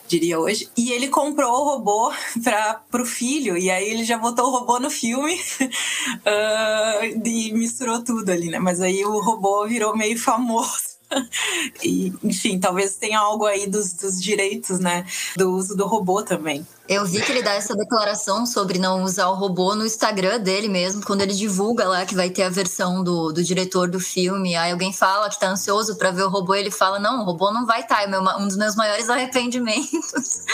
Diria 0.06 0.38
hoje. 0.38 0.68
E 0.76 0.92
ele 0.92 1.08
comprou 1.08 1.52
o 1.52 1.64
robô 1.64 2.12
para 2.42 3.02
o 3.02 3.04
filho, 3.04 3.58
e 3.58 3.70
aí 3.70 3.88
ele 3.88 4.04
já 4.04 4.16
botou 4.16 4.46
o 4.46 4.50
robô 4.50 4.78
no 4.78 4.90
filme 4.90 5.34
uh, 5.34 7.04
e 7.26 7.52
misturou 7.52 7.87
tudo 8.02 8.30
ali, 8.30 8.48
né? 8.48 8.58
Mas 8.58 8.80
aí 8.80 9.04
o 9.04 9.20
robô 9.20 9.66
virou 9.66 9.96
meio 9.96 10.18
famoso 10.18 10.98
e, 11.82 12.12
enfim, 12.22 12.58
talvez 12.58 12.96
tenha 12.96 13.18
algo 13.18 13.46
aí 13.46 13.66
dos, 13.66 13.92
dos 13.94 14.20
direitos, 14.20 14.78
né? 14.78 15.06
Do 15.36 15.50
uso 15.50 15.76
do 15.76 15.86
robô 15.86 16.22
também. 16.22 16.66
Eu 16.88 17.04
vi 17.04 17.20
que 17.20 17.32
ele 17.32 17.42
dá 17.42 17.52
essa 17.52 17.74
declaração 17.74 18.46
sobre 18.46 18.78
não 18.78 19.02
usar 19.02 19.28
o 19.28 19.34
robô 19.34 19.74
no 19.74 19.84
Instagram 19.84 20.40
dele 20.40 20.68
mesmo, 20.68 21.04
quando 21.04 21.22
ele 21.22 21.34
divulga 21.34 21.86
lá 21.86 22.04
que 22.06 22.14
vai 22.14 22.30
ter 22.30 22.42
a 22.42 22.48
versão 22.48 23.02
do, 23.02 23.32
do 23.32 23.42
diretor 23.42 23.88
do 23.88 24.00
filme. 24.00 24.56
Aí 24.56 24.72
alguém 24.72 24.92
fala 24.92 25.28
que 25.28 25.38
tá 25.38 25.48
ansioso 25.48 25.96
para 25.96 26.10
ver 26.10 26.22
o 26.22 26.28
robô, 26.28 26.54
ele 26.54 26.70
fala: 26.70 26.98
Não, 26.98 27.22
o 27.22 27.24
robô 27.24 27.50
não 27.50 27.66
vai 27.66 27.80
estar, 27.80 27.96
tá, 27.96 28.02
é 28.02 28.06
meu, 28.06 28.22
um 28.38 28.46
dos 28.46 28.56
meus 28.56 28.74
maiores 28.74 29.08
arrependimentos. 29.10 30.44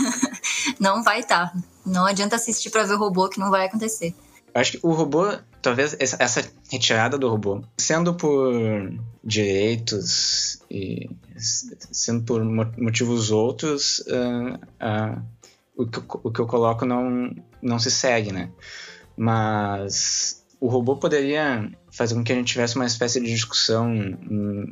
não 0.78 1.02
vai 1.02 1.20
estar. 1.20 1.52
Tá. 1.52 1.58
Não 1.84 2.04
adianta 2.04 2.36
assistir 2.36 2.70
para 2.70 2.84
ver 2.84 2.94
o 2.94 2.98
robô, 2.98 3.28
que 3.28 3.38
não 3.38 3.50
vai 3.50 3.66
acontecer. 3.66 4.14
Acho 4.54 4.72
que 4.72 4.80
o 4.82 4.92
robô, 4.92 5.26
talvez 5.66 5.96
essa 5.98 6.48
retirada 6.70 7.18
do 7.18 7.28
robô, 7.28 7.60
sendo 7.76 8.14
por 8.14 8.54
direitos 9.24 10.62
e 10.70 11.10
sendo 11.36 12.22
por 12.22 12.44
motivos 12.44 13.32
outros, 13.32 13.98
uh, 14.06 14.54
uh, 14.54 15.22
o, 15.76 15.84
que, 15.84 16.00
o 16.22 16.30
que 16.30 16.40
eu 16.40 16.46
coloco 16.46 16.86
não, 16.86 17.34
não 17.60 17.80
se 17.80 17.90
segue, 17.90 18.30
né? 18.30 18.48
Mas 19.16 20.46
o 20.60 20.68
robô 20.68 20.94
poderia 20.94 21.68
fazer 21.90 22.14
com 22.14 22.22
que 22.22 22.32
a 22.32 22.36
gente 22.36 22.52
tivesse 22.52 22.76
uma 22.76 22.86
espécie 22.86 23.20
de 23.20 23.26
discussão 23.26 24.16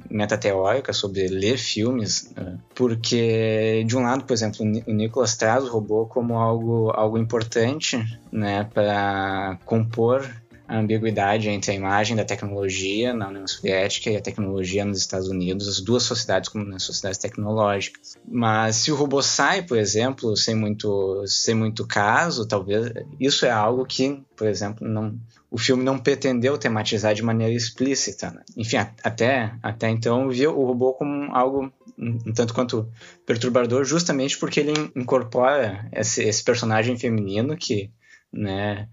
metateórica 0.09 0.92
sobre 0.92 1.26
ler 1.26 1.59
filmes, 1.59 2.30
né? 2.36 2.57
porque 2.72 3.82
de 3.84 3.97
um 3.97 4.03
lado, 4.03 4.24
por 4.24 4.32
exemplo, 4.32 4.61
o 4.62 4.92
Nicolas 4.92 5.36
traz 5.36 5.64
o 5.64 5.72
robô 5.72 6.07
como 6.07 6.38
algo, 6.38 6.92
algo 6.95 7.18
importante, 7.18 7.99
né, 8.30 8.64
para 8.72 9.59
compor 9.64 10.24
a 10.67 10.79
ambiguidade 10.79 11.49
entre 11.49 11.73
a 11.73 11.75
imagem 11.75 12.17
da 12.17 12.25
tecnologia 12.25 13.12
na 13.12 13.29
União 13.29 13.47
Soviética 13.47 14.11
e 14.11 14.17
a 14.17 14.21
tecnologia 14.21 14.85
nos 14.85 14.99
Estados 14.99 15.29
Unidos, 15.29 15.69
as 15.69 15.81
duas 15.81 16.03
sociedades 16.03 16.49
como 16.49 16.79
sociedades 16.81 17.19
tecnológicas. 17.19 18.17
Mas 18.27 18.77
se 18.77 18.91
o 18.91 18.97
robô 18.97 19.23
sai, 19.23 19.62
por 19.62 19.77
exemplo, 19.77 20.37
sem 20.37 20.55
muito, 20.55 21.25
sem 21.27 21.55
muito 21.55 21.87
caso, 21.87 22.47
talvez 22.47 22.93
isso 23.21 23.45
é 23.45 23.51
algo 23.51 23.85
que, 23.85 24.23
por 24.37 24.47
exemplo, 24.47 24.87
não 24.87 25.19
o 25.55 25.59
filme 25.59 25.85
não 25.85 26.01
pretendeu 26.01 26.59
tematizar 26.59 27.15
de 27.15 27.23
maneira 27.23 27.55
explícita. 27.55 28.33
Né? 28.33 28.43
Enfim, 28.57 28.77
até, 28.77 29.55
até 29.62 29.89
então 29.89 30.29
via 30.29 30.51
o 30.51 30.67
robô 30.67 30.95
como 30.95 31.33
algo 31.33 31.73
um 31.97 32.33
tanto 32.33 32.53
quanto 32.53 32.89
perturbador, 33.25 33.85
justamente 33.85 34.37
porque 34.37 34.59
ele 34.59 34.73
incorpora 34.97 35.89
esse, 35.93 36.25
esse 36.25 36.43
personagem 36.43 36.99
feminino 36.99 37.57
que 37.57 37.89
né, 38.33 38.89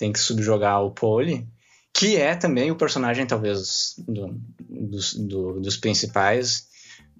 tem 0.00 0.12
que 0.12 0.18
subjugar 0.18 0.82
o 0.82 0.90
Pole, 0.90 1.46
que 1.92 2.16
é 2.16 2.34
também 2.34 2.70
o 2.70 2.76
personagem, 2.76 3.26
talvez, 3.26 3.94
do, 3.98 4.34
dos, 4.58 5.12
do, 5.14 5.60
dos 5.60 5.76
principais, 5.76 6.68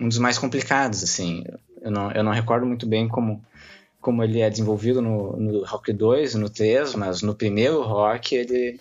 um 0.01 0.09
dos 0.09 0.16
mais 0.16 0.39
complicados. 0.39 1.03
assim. 1.05 1.45
Eu 1.83 1.91
não, 1.91 2.11
eu 2.11 2.24
não 2.24 2.33
recordo 2.33 2.66
muito 2.66 2.87
bem 2.87 3.07
como 3.07 3.45
como 4.01 4.24
ele 4.24 4.41
é 4.41 4.49
desenvolvido 4.49 5.03
no, 5.03 5.37
no 5.37 5.62
Rock 5.62 5.93
2 5.93 6.35
no 6.37 6.49
3, 6.49 6.95
mas 6.95 7.20
no 7.20 7.35
primeiro 7.35 7.83
Rock 7.83 8.35
ele 8.35 8.81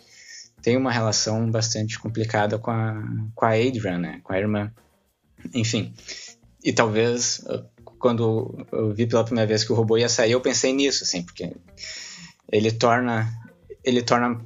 tem 0.62 0.78
uma 0.78 0.93
relação 0.93 1.52
bastante 1.52 2.00
complicada 2.00 2.58
com 2.58 2.72
a, 2.72 3.04
com 3.36 3.45
a 3.45 3.50
Adrian, 3.50 3.97
né? 3.97 4.22
Com 4.24 4.32
a 4.32 4.39
irmã. 4.39 4.72
Enfim. 5.54 5.93
E 6.64 6.72
talvez 6.72 7.43
quando 8.00 8.66
eu 8.72 8.93
vi 8.93 9.06
pela 9.06 9.26
primeira 9.26 9.45
vez 9.45 9.66
que 9.66 9.74
o 9.74 9.76
robô 9.76 9.97
ia 9.97 10.08
sair, 10.08 10.32
eu 10.32 10.39
pensei 10.39 10.72
nisso, 10.72 11.04
assim, 11.04 11.22
porque 11.22 11.54
ele 12.50 12.72
torna 12.72 13.30
ele 13.90 14.02
torna 14.02 14.40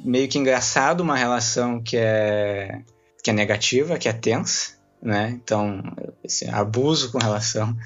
meio 0.00 0.28
que 0.28 0.38
engraçado 0.38 1.00
uma 1.00 1.16
relação 1.16 1.82
que 1.82 1.96
é 1.96 2.82
que 3.22 3.30
é 3.30 3.32
negativa, 3.32 3.98
que 3.98 4.08
é 4.08 4.12
tensa, 4.12 4.78
né? 5.02 5.30
Então, 5.42 5.82
esse 6.22 6.48
abuso 6.48 7.10
com 7.10 7.18
relação 7.18 7.76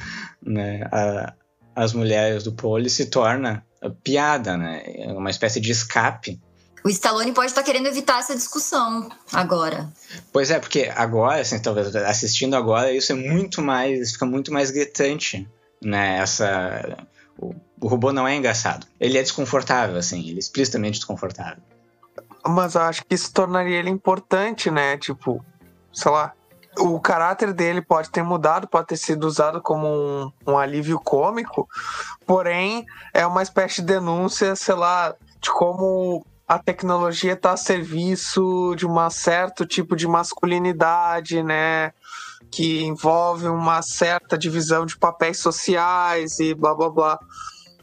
né, 0.43 0.83
a, 0.93 1.33
às 1.75 1.93
mulheres 1.93 2.45
do 2.45 2.53
pole 2.53 2.89
se 2.91 3.07
torna 3.07 3.65
piada, 4.05 4.57
né? 4.57 4.83
É 4.87 5.13
uma 5.13 5.31
espécie 5.31 5.61
de 5.61 5.73
escape. 5.73 6.41
O 6.85 6.89
Stallone 6.89 7.33
pode 7.33 7.47
estar 7.47 7.63
querendo 7.63 7.87
evitar 7.87 8.19
essa 8.19 8.35
discussão 8.35 9.09
agora. 9.33 9.91
Pois 10.33 10.51
é, 10.51 10.59
porque 10.59 10.91
agora, 10.95 11.41
assim, 11.41 11.59
talvez 11.61 11.95
assistindo 11.95 12.55
agora, 12.55 12.93
isso 12.93 13.13
é 13.13 13.15
muito 13.15 13.63
mais, 13.63 14.13
fica 14.13 14.27
muito 14.27 14.53
mais 14.53 14.71
gritante, 14.71 15.49
né? 15.83 16.19
Essa 16.19 17.07
o, 17.39 17.55
o 17.81 17.89
robô 17.89 18.13
não 18.13 18.27
é 18.27 18.37
engraçado. 18.37 18.87
Ele 19.01 19.19
é 19.19 19.23
desconfortável, 19.23 19.97
assim, 19.97 20.21
ele 20.29 20.37
é 20.37 20.39
explicitamente 20.39 20.99
desconfortável. 20.99 21.63
Mas 22.45 22.75
eu 22.75 22.83
acho 22.83 23.05
que 23.05 23.15
isso 23.15 23.33
tornaria 23.33 23.79
ele 23.79 23.91
importante, 23.91 24.71
né? 24.71 24.97
Tipo, 24.97 25.45
sei 25.93 26.11
lá, 26.11 26.33
o 26.79 26.99
caráter 27.01 27.53
dele 27.53 27.83
pode 27.83 28.11
ter 28.11 28.23
mudado, 28.23 28.67
pode 28.67 28.89
ter 28.89 28.97
sido 28.97 29.25
usado 29.25 29.61
como 29.61 29.87
um, 29.87 30.33
um 30.47 30.59
alívio 30.59 30.99
cômico, 30.99 31.69
porém 32.27 32.87
é 33.13 33.27
uma 33.27 33.43
espécie 33.43 33.77
de 33.77 33.89
denúncia, 33.89 34.57
sei 34.57 34.75
lá, 34.75 35.15
de 35.41 35.51
como 35.51 36.25
a 36.49 36.59
tecnologia 36.59 37.35
está 37.35 37.53
a 37.53 37.57
serviço 37.57 38.75
de 38.77 38.87
um 38.87 39.11
certo 39.11 39.65
tipo 39.67 39.95
de 39.97 40.07
masculinidade, 40.07 41.43
né? 41.43 41.93
Que 42.51 42.83
envolve 42.83 43.47
uma 43.47 43.83
certa 43.83 44.37
divisão 44.37 44.85
de 44.85 44.99
papéis 44.99 45.39
sociais 45.39 46.39
e 46.39 46.55
blá 46.55 46.75
blá 46.75 46.91
blá. 46.91 47.19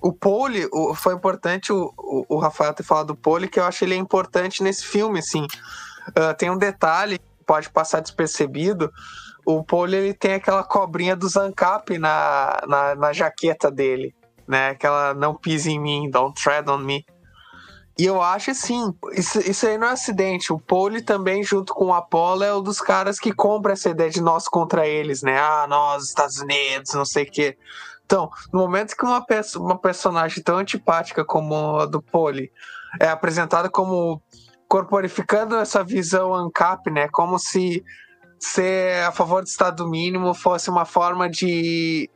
O 0.02 0.14
Pole, 0.14 0.68
o, 0.72 0.94
foi 0.96 1.14
importante 1.14 1.74
o, 1.74 1.94
o, 1.98 2.26
o, 2.30 2.38
Rafael 2.38 2.74
ter 2.74 2.84
falado 2.84 3.08
do 3.08 3.16
Pole, 3.16 3.50
que 3.50 3.60
eu 3.60 3.66
acho 3.66 3.84
ele 3.84 3.96
é 3.96 3.98
importante 3.98 4.64
nesse 4.64 4.86
filme, 4.86 5.20
assim. 5.20 5.46
Uh, 6.10 6.34
tem 6.38 6.50
um 6.50 6.58
detalhe 6.58 7.20
pode 7.50 7.68
passar 7.72 8.00
despercebido, 8.00 8.94
o 9.44 9.64
Pole 9.64 9.96
ele 9.96 10.14
tem 10.14 10.36
aquela 10.36 10.64
cobrinha 10.64 11.16
do 11.16 11.28
Zancap 11.28 11.98
na, 11.98 12.62
na, 12.68 12.94
na, 12.94 13.12
jaqueta 13.12 13.72
dele, 13.72 14.14
né? 14.48 14.70
Aquela 14.70 15.16
não 15.16 15.34
pise 15.34 15.72
em 15.72 15.80
mim, 15.80 16.12
don't 16.12 16.40
tread 16.40 16.70
on 16.70 16.78
me. 16.78 17.04
E 18.00 18.06
eu 18.06 18.22
acho 18.22 18.52
assim, 18.52 18.96
isso, 19.12 19.40
isso 19.42 19.68
aí 19.68 19.78
não 19.78 19.88
é 19.88 19.92
acidente. 19.92 20.54
O 20.54 20.58
Pole 20.58 21.02
também, 21.02 21.44
junto 21.44 21.74
com 21.74 21.88
o 21.88 21.94
Apollo, 21.94 22.46
é 22.46 22.56
um 22.56 22.64
dos 22.64 22.80
caras 22.80 23.20
que 23.20 23.34
compra 23.34 23.74
essa 23.74 23.90
ideia 23.90 24.10
de 24.10 24.22
nós 24.22 24.48
contra 24.48 24.88
eles, 24.88 25.22
né? 25.22 25.38
Ah, 25.38 25.68
nós, 25.68 26.06
Estados 26.06 26.40
Unidos, 26.40 26.94
não 26.94 27.04
sei 27.04 27.26
o 27.26 27.30
quê. 27.30 27.58
Então, 28.06 28.30
no 28.54 28.60
momento 28.62 28.96
que 28.96 29.04
uma, 29.04 29.22
uma 29.58 29.78
personagem 29.78 30.42
tão 30.42 30.60
antipática 30.60 31.26
como 31.26 31.78
a 31.78 31.86
do 31.86 32.02
Pole 32.02 32.50
é 33.02 33.10
apresentada 33.10 33.70
como 33.70 34.22
corporificando 34.66 35.58
essa 35.58 35.84
visão 35.84 36.34
ANCAP, 36.34 36.90
né? 36.90 37.10
Como 37.10 37.38
se 37.38 37.84
ser 38.40 39.04
a 39.04 39.12
favor 39.12 39.44
do 39.44 39.48
Estado 39.48 39.86
mínimo 39.86 40.34
fosse 40.34 40.70
uma 40.70 40.86
forma 40.86 41.30
de 41.30 42.10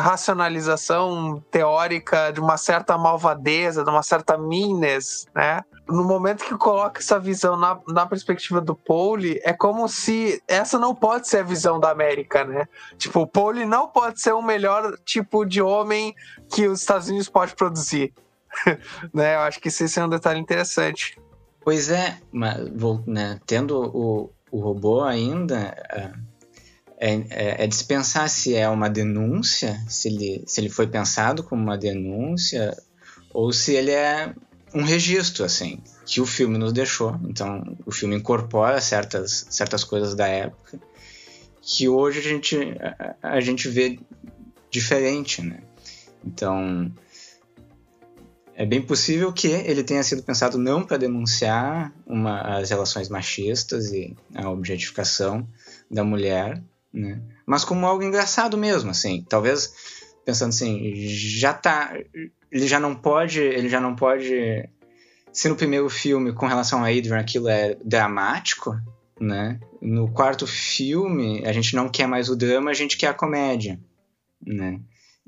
racionalização 0.00 1.42
teórica 1.50 2.30
de 2.30 2.40
uma 2.40 2.56
certa 2.56 2.96
malvadeza, 2.96 3.84
de 3.84 3.90
uma 3.90 4.02
certa 4.02 4.36
meanness, 4.36 5.26
né? 5.34 5.62
No 5.88 6.04
momento 6.04 6.44
que 6.44 6.56
coloca 6.56 7.00
essa 7.00 7.18
visão 7.18 7.56
na, 7.56 7.78
na 7.88 8.06
perspectiva 8.06 8.60
do 8.60 8.74
Pauli, 8.74 9.40
é 9.42 9.52
como 9.52 9.88
se 9.88 10.42
essa 10.46 10.78
não 10.78 10.94
pode 10.94 11.26
ser 11.28 11.38
a 11.38 11.42
visão 11.42 11.80
da 11.80 11.90
América, 11.90 12.44
né? 12.44 12.68
Tipo, 12.98 13.20
o 13.20 13.26
Pauli 13.26 13.64
não 13.64 13.88
pode 13.88 14.20
ser 14.20 14.32
o 14.32 14.42
melhor 14.42 14.98
tipo 15.04 15.44
de 15.44 15.62
homem 15.62 16.14
que 16.50 16.68
os 16.68 16.80
Estados 16.80 17.08
Unidos 17.08 17.28
pode 17.28 17.54
produzir. 17.54 18.12
né? 19.14 19.36
Eu 19.36 19.40
acho 19.40 19.60
que 19.60 19.68
esse 19.68 19.98
é 19.98 20.04
um 20.04 20.08
detalhe 20.08 20.38
interessante. 20.38 21.18
Pois 21.60 21.90
é, 21.90 22.18
mas 22.32 22.68
vou, 22.74 23.02
né, 23.06 23.38
tendo 23.46 23.78
o, 23.94 24.30
o 24.50 24.60
robô 24.60 25.02
ainda, 25.02 25.74
é, 27.00 27.14
é, 27.30 27.64
é, 27.64 27.66
dispensar 27.66 28.28
se 28.28 28.54
é 28.54 28.68
uma 28.68 28.90
denúncia, 28.90 29.80
se 29.88 30.08
ele, 30.08 30.44
se 30.46 30.60
ele 30.60 30.68
foi 30.68 30.86
pensado 30.86 31.42
como 31.42 31.62
uma 31.62 31.78
denúncia, 31.78 32.76
ou 33.32 33.52
se 33.52 33.74
ele 33.74 33.92
é 33.92 34.34
um 34.74 34.82
registro, 34.82 35.44
assim, 35.44 35.80
que 36.04 36.20
o 36.20 36.26
filme 36.26 36.58
nos 36.58 36.72
deixou. 36.72 37.18
Então, 37.28 37.76
o 37.86 37.92
filme 37.92 38.16
incorpora 38.16 38.80
certas, 38.80 39.46
certas 39.48 39.84
coisas 39.84 40.14
da 40.14 40.26
época 40.26 40.80
que 41.60 41.88
hoje 41.88 42.18
a 42.18 42.22
gente, 42.22 42.56
a, 43.22 43.34
a 43.34 43.40
gente 43.40 43.68
vê 43.68 43.98
diferente, 44.70 45.42
né? 45.42 45.60
Então, 46.24 46.90
é 48.54 48.64
bem 48.66 48.82
possível 48.82 49.32
que 49.32 49.48
ele 49.48 49.84
tenha 49.84 50.02
sido 50.02 50.22
pensado 50.22 50.58
não 50.58 50.82
para 50.82 50.96
denunciar 50.96 51.92
uma, 52.06 52.58
as 52.58 52.70
relações 52.70 53.08
machistas 53.08 53.92
e 53.92 54.16
a 54.34 54.50
objetificação 54.50 55.46
da 55.90 56.02
mulher, 56.02 56.60
né? 56.92 57.20
mas 57.46 57.64
como 57.64 57.86
algo 57.86 58.02
engraçado 58.02 58.56
mesmo, 58.56 58.90
assim. 58.90 59.24
Talvez 59.28 59.72
pensando 60.24 60.50
assim, 60.50 60.94
já 61.06 61.52
tá, 61.54 61.96
ele 62.50 62.66
já 62.66 62.78
não 62.78 62.94
pode, 62.94 63.40
ele 63.40 63.68
já 63.68 63.80
não 63.80 63.94
pode. 63.96 64.68
Se 65.32 65.48
no 65.48 65.56
primeiro 65.56 65.88
filme 65.88 66.32
com 66.32 66.46
relação 66.46 66.84
a 66.84 66.88
Adrian 66.88 67.18
aquilo 67.18 67.48
é 67.48 67.76
dramático, 67.84 68.76
né? 69.20 69.58
No 69.80 70.10
quarto 70.12 70.46
filme 70.46 71.44
a 71.46 71.52
gente 71.52 71.74
não 71.74 71.88
quer 71.88 72.06
mais 72.06 72.28
o 72.28 72.36
drama, 72.36 72.70
a 72.70 72.74
gente 72.74 72.96
quer 72.96 73.08
a 73.08 73.14
comédia, 73.14 73.80
né? 74.44 74.80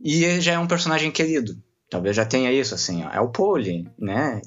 E 0.02 0.24
ele 0.24 0.40
já 0.40 0.52
é 0.52 0.58
um 0.58 0.66
personagem 0.66 1.10
querido, 1.10 1.56
Talvez 1.90 2.14
já 2.14 2.24
tenha 2.24 2.52
isso, 2.52 2.72
assim, 2.72 3.04
ó, 3.04 3.10
é 3.10 3.20
o 3.20 3.28
Pole, 3.28 3.88
né? 3.98 4.40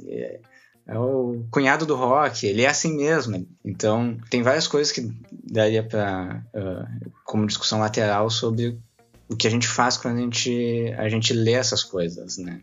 É, 0.87 0.97
o 0.97 1.45
cunhado 1.49 1.85
do 1.85 1.95
rock, 1.95 2.45
ele 2.45 2.63
é 2.63 2.67
assim 2.67 2.95
mesmo. 2.95 3.47
Então, 3.63 4.17
tem 4.29 4.41
várias 4.41 4.67
coisas 4.67 4.91
que 4.91 5.09
daria 5.31 5.81
para 5.81 6.43
uh, 6.53 7.11
como 7.23 7.47
discussão 7.47 7.79
lateral 7.79 8.29
sobre 8.29 8.77
o 9.29 9.35
que 9.35 9.47
a 9.47 9.49
gente 9.49 9.67
faz 9.67 9.97
quando 9.97 10.17
a 10.17 10.21
gente, 10.21 10.93
a 10.97 11.07
gente 11.07 11.33
lê 11.33 11.53
essas 11.53 11.83
coisas, 11.83 12.37
né? 12.37 12.61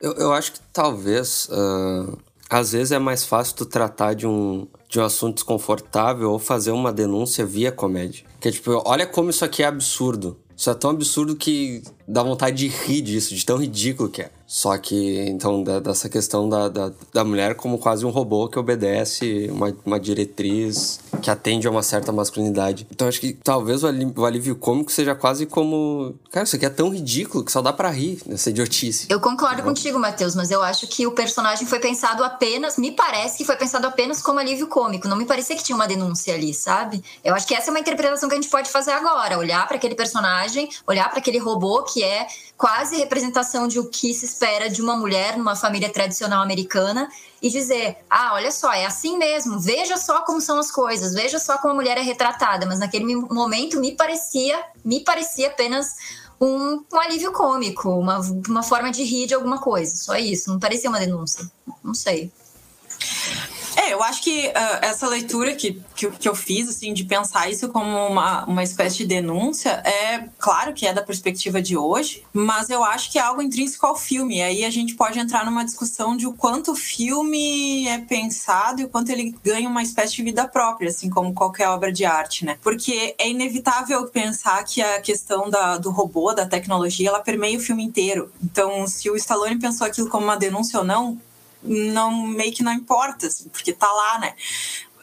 Eu, 0.00 0.12
eu 0.14 0.32
acho 0.32 0.52
que 0.52 0.60
talvez, 0.72 1.48
uh, 1.50 2.18
às 2.48 2.72
vezes 2.72 2.92
é 2.92 2.98
mais 2.98 3.24
fácil 3.24 3.54
tu 3.56 3.66
tratar 3.66 4.14
de 4.14 4.26
um, 4.26 4.66
de 4.88 4.98
um 4.98 5.04
assunto 5.04 5.36
desconfortável 5.36 6.30
ou 6.30 6.38
fazer 6.38 6.70
uma 6.70 6.92
denúncia 6.92 7.44
via 7.44 7.70
comédia. 7.70 8.24
Que 8.40 8.48
é 8.48 8.50
tipo, 8.50 8.82
olha 8.84 9.06
como 9.06 9.30
isso 9.30 9.44
aqui 9.44 9.62
é 9.62 9.66
absurdo. 9.66 10.38
Isso 10.56 10.70
é 10.70 10.74
tão 10.74 10.90
absurdo 10.90 11.34
que 11.34 11.82
dá 12.06 12.22
vontade 12.22 12.56
de 12.56 12.68
rir 12.68 13.02
disso, 13.02 13.34
de 13.34 13.44
tão 13.44 13.56
ridículo 13.56 14.08
que 14.08 14.22
é. 14.22 14.30
Só 14.54 14.78
que, 14.78 15.18
então, 15.22 15.64
da, 15.64 15.80
dessa 15.80 16.08
questão 16.08 16.48
da, 16.48 16.68
da, 16.68 16.92
da, 17.12 17.24
mulher 17.24 17.56
como 17.56 17.76
quase 17.76 18.06
um 18.06 18.10
robô 18.10 18.48
que 18.48 18.56
obedece 18.56 19.48
uma, 19.50 19.76
uma 19.84 19.98
diretriz 19.98 21.00
que 21.20 21.28
atende 21.28 21.66
a 21.66 21.70
uma 21.72 21.82
certa 21.82 22.12
masculinidade. 22.12 22.86
Então, 22.88 23.08
acho 23.08 23.20
que 23.20 23.32
talvez 23.32 23.82
o 23.82 23.88
alívio, 23.88 24.14
o 24.16 24.24
alívio 24.24 24.54
cômico 24.54 24.92
seja 24.92 25.12
quase 25.12 25.44
como. 25.44 26.14
Cara, 26.30 26.44
isso 26.44 26.54
aqui 26.54 26.64
é 26.64 26.70
tão 26.70 26.88
ridículo 26.88 27.44
que 27.44 27.50
só 27.50 27.60
dá 27.60 27.72
pra 27.72 27.90
rir 27.90 28.22
nessa 28.26 28.48
idiotice. 28.48 29.08
Eu 29.10 29.18
concordo 29.18 29.60
contigo, 29.64 29.98
Matheus, 29.98 30.36
mas 30.36 30.52
eu 30.52 30.62
acho 30.62 30.86
que 30.86 31.04
o 31.04 31.10
personagem 31.10 31.66
foi 31.66 31.80
pensado 31.80 32.22
apenas. 32.22 32.78
Me 32.78 32.92
parece 32.92 33.38
que 33.38 33.44
foi 33.44 33.56
pensado 33.56 33.88
apenas 33.88 34.22
como 34.22 34.38
alívio 34.38 34.68
cômico. 34.68 35.08
Não 35.08 35.16
me 35.16 35.26
parecia 35.26 35.56
que 35.56 35.64
tinha 35.64 35.74
uma 35.74 35.88
denúncia 35.88 36.32
ali, 36.32 36.54
sabe? 36.54 37.02
Eu 37.24 37.34
acho 37.34 37.44
que 37.44 37.56
essa 37.56 37.70
é 37.70 37.72
uma 37.72 37.80
interpretação 37.80 38.28
que 38.28 38.36
a 38.36 38.40
gente 38.40 38.50
pode 38.50 38.70
fazer 38.70 38.92
agora. 38.92 39.36
Olhar 39.36 39.66
para 39.66 39.78
aquele 39.78 39.96
personagem, 39.96 40.68
olhar 40.86 41.10
para 41.10 41.18
aquele 41.18 41.38
robô 41.38 41.82
que 41.82 42.04
é 42.04 42.28
quase 42.64 42.96
representação 42.96 43.68
de 43.68 43.78
o 43.78 43.90
que 43.90 44.14
se 44.14 44.24
espera 44.24 44.70
de 44.70 44.80
uma 44.80 44.96
mulher 44.96 45.36
numa 45.36 45.54
família 45.54 45.92
tradicional 45.92 46.42
americana 46.42 47.10
e 47.42 47.50
dizer: 47.50 47.98
ah, 48.08 48.32
olha 48.32 48.50
só, 48.50 48.72
é 48.72 48.86
assim 48.86 49.18
mesmo, 49.18 49.60
veja 49.60 49.98
só 49.98 50.22
como 50.22 50.40
são 50.40 50.58
as 50.58 50.70
coisas, 50.70 51.12
veja 51.12 51.38
só 51.38 51.58
como 51.58 51.74
a 51.74 51.76
mulher 51.76 51.98
é 51.98 52.00
retratada. 52.00 52.64
Mas 52.64 52.78
naquele 52.78 53.04
momento 53.16 53.78
me 53.78 53.94
parecia, 53.94 54.58
me 54.82 55.00
parecia 55.00 55.48
apenas 55.48 55.88
um, 56.40 56.82
um 56.90 56.98
alívio 56.98 57.32
cômico, 57.32 57.90
uma, 57.90 58.18
uma 58.48 58.62
forma 58.62 58.90
de 58.90 59.04
rir 59.04 59.26
de 59.26 59.34
alguma 59.34 59.58
coisa, 59.58 59.94
só 59.94 60.16
isso, 60.16 60.50
não 60.50 60.58
parecia 60.58 60.88
uma 60.88 60.98
denúncia, 60.98 61.44
não 61.82 61.92
sei. 61.92 62.32
É, 63.84 63.92
eu 63.92 64.02
acho 64.02 64.22
que 64.22 64.48
uh, 64.48 64.78
essa 64.80 65.06
leitura 65.06 65.54
que, 65.54 65.82
que, 65.94 66.10
que, 66.10 66.28
eu 66.28 66.34
fiz, 66.34 66.68
assim, 66.68 66.94
de 66.94 67.04
pensar 67.04 67.50
isso 67.50 67.68
como 67.68 68.06
uma, 68.06 68.44
uma 68.46 68.62
espécie 68.62 68.98
de 68.98 69.06
denúncia, 69.06 69.82
é 69.84 70.26
claro 70.38 70.72
que 70.72 70.86
é 70.86 70.92
da 70.92 71.02
perspectiva 71.02 71.60
de 71.60 71.76
hoje, 71.76 72.24
mas 72.32 72.70
eu 72.70 72.82
acho 72.82 73.12
que 73.12 73.18
é 73.18 73.22
algo 73.22 73.42
intrínseco 73.42 73.86
ao 73.86 73.94
filme. 73.94 74.40
Aí 74.40 74.64
a 74.64 74.70
gente 74.70 74.94
pode 74.94 75.18
entrar 75.18 75.44
numa 75.44 75.64
discussão 75.64 76.16
de 76.16 76.26
o 76.26 76.32
quanto 76.32 76.72
o 76.72 76.76
filme 76.76 77.86
é 77.86 77.98
pensado 77.98 78.80
e 78.80 78.84
o 78.84 78.88
quanto 78.88 79.10
ele 79.10 79.34
ganha 79.44 79.68
uma 79.68 79.82
espécie 79.82 80.14
de 80.16 80.22
vida 80.22 80.48
própria, 80.48 80.88
assim 80.88 81.10
como 81.10 81.34
qualquer 81.34 81.68
obra 81.68 81.92
de 81.92 82.06
arte, 82.06 82.44
né? 82.44 82.56
Porque 82.62 83.14
é 83.18 83.28
inevitável 83.28 84.06
pensar 84.06 84.64
que 84.64 84.80
a 84.80 85.00
questão 85.00 85.50
da, 85.50 85.76
do 85.76 85.90
robô, 85.90 86.32
da 86.32 86.46
tecnologia, 86.46 87.10
ela 87.10 87.20
permeia 87.20 87.58
o 87.58 87.60
filme 87.60 87.84
inteiro. 87.84 88.32
Então, 88.42 88.86
se 88.86 89.10
o 89.10 89.16
Stallone 89.16 89.58
pensou 89.58 89.86
aquilo 89.86 90.08
como 90.08 90.24
uma 90.24 90.36
denúncia 90.36 90.78
ou 90.78 90.84
não, 90.84 91.20
não 91.64 92.26
meio 92.26 92.52
que 92.52 92.62
não 92.62 92.72
importa, 92.72 93.26
assim, 93.26 93.48
porque 93.48 93.72
tá 93.72 93.90
lá, 93.90 94.18
né? 94.18 94.34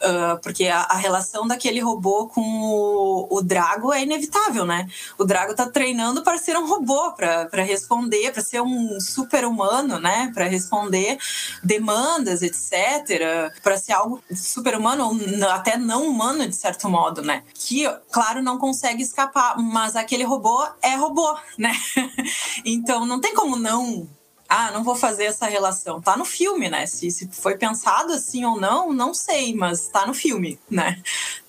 Uh, 0.02 0.36
porque 0.42 0.66
a, 0.66 0.80
a, 0.80 0.96
relação 0.96 1.46
daquele 1.46 1.78
robô 1.78 2.26
com 2.26 2.40
o, 2.40 3.28
o, 3.30 3.40
Drago 3.40 3.92
é 3.92 4.02
inevitável, 4.02 4.66
né? 4.66 4.88
O 5.16 5.24
Drago 5.24 5.54
tá 5.54 5.70
treinando 5.70 6.24
para 6.24 6.38
ser 6.38 6.56
um 6.56 6.66
robô, 6.66 7.12
para 7.12 7.62
responder, 7.62 8.32
para 8.32 8.42
ser 8.42 8.60
um 8.60 8.98
super 8.98 9.44
humano, 9.44 10.00
né? 10.00 10.32
Para 10.34 10.46
responder 10.46 11.18
demandas, 11.62 12.42
etc. 12.42 13.52
Para 13.62 13.78
ser 13.78 13.92
algo 13.92 14.20
super 14.34 14.76
humano, 14.76 15.06
ou 15.06 15.48
até 15.50 15.76
não 15.76 16.08
humano, 16.08 16.48
de 16.48 16.56
certo 16.56 16.88
modo, 16.88 17.22
né? 17.22 17.44
Que, 17.54 17.88
claro, 18.10 18.42
não 18.42 18.58
consegue 18.58 19.04
escapar, 19.04 19.56
mas 19.56 19.94
aquele 19.94 20.24
robô 20.24 20.66
é 20.82 20.96
robô, 20.96 21.32
né? 21.56 21.72
então 22.64 23.06
não 23.06 23.20
tem 23.20 23.32
como 23.34 23.54
não 23.54 24.08
ah, 24.52 24.70
não 24.70 24.84
vou 24.84 24.94
fazer 24.94 25.24
essa 25.24 25.46
relação. 25.46 26.00
Tá 26.00 26.14
no 26.14 26.26
filme, 26.26 26.68
né? 26.68 26.84
Se, 26.86 27.10
se 27.10 27.26
foi 27.28 27.56
pensado 27.56 28.12
assim 28.12 28.44
ou 28.44 28.60
não, 28.60 28.92
não 28.92 29.14
sei, 29.14 29.54
mas 29.54 29.88
tá 29.88 30.06
no 30.06 30.12
filme, 30.12 30.58
né? 30.70 31.02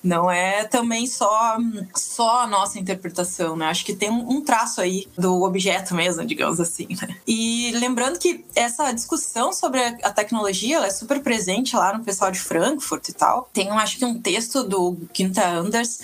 Não 0.04 0.30
é 0.30 0.64
também 0.64 1.06
só, 1.06 1.56
só 1.94 2.42
a 2.42 2.46
nossa 2.46 2.78
interpretação, 2.78 3.56
né? 3.56 3.66
Acho 3.66 3.86
que 3.86 3.94
tem 3.94 4.10
um, 4.10 4.42
traço 4.42 4.82
aí 4.82 5.08
do 5.16 5.42
objeto 5.42 5.94
mesmo, 5.94 6.26
digamos 6.26 6.60
assim, 6.60 6.88
né? 7.00 7.16
E 7.26 7.72
lembrando 7.76 8.18
que 8.18 8.44
essa 8.54 8.92
discussão 8.92 9.50
sobre 9.50 9.80
a 9.80 10.12
tecnologia 10.12 10.80
é 10.80 10.90
super 10.90 11.22
presente 11.22 11.74
lá 11.74 11.96
no 11.96 12.04
pessoal 12.04 12.30
de 12.30 12.38
Frankfurt 12.38 13.08
e 13.08 13.12
tal. 13.14 13.48
Tem, 13.50 13.70
acho 13.70 13.96
que 13.96 14.04
um 14.04 14.20
texto 14.20 14.62
do 14.62 14.98
Quinta 15.10 15.48
Anders 15.48 15.98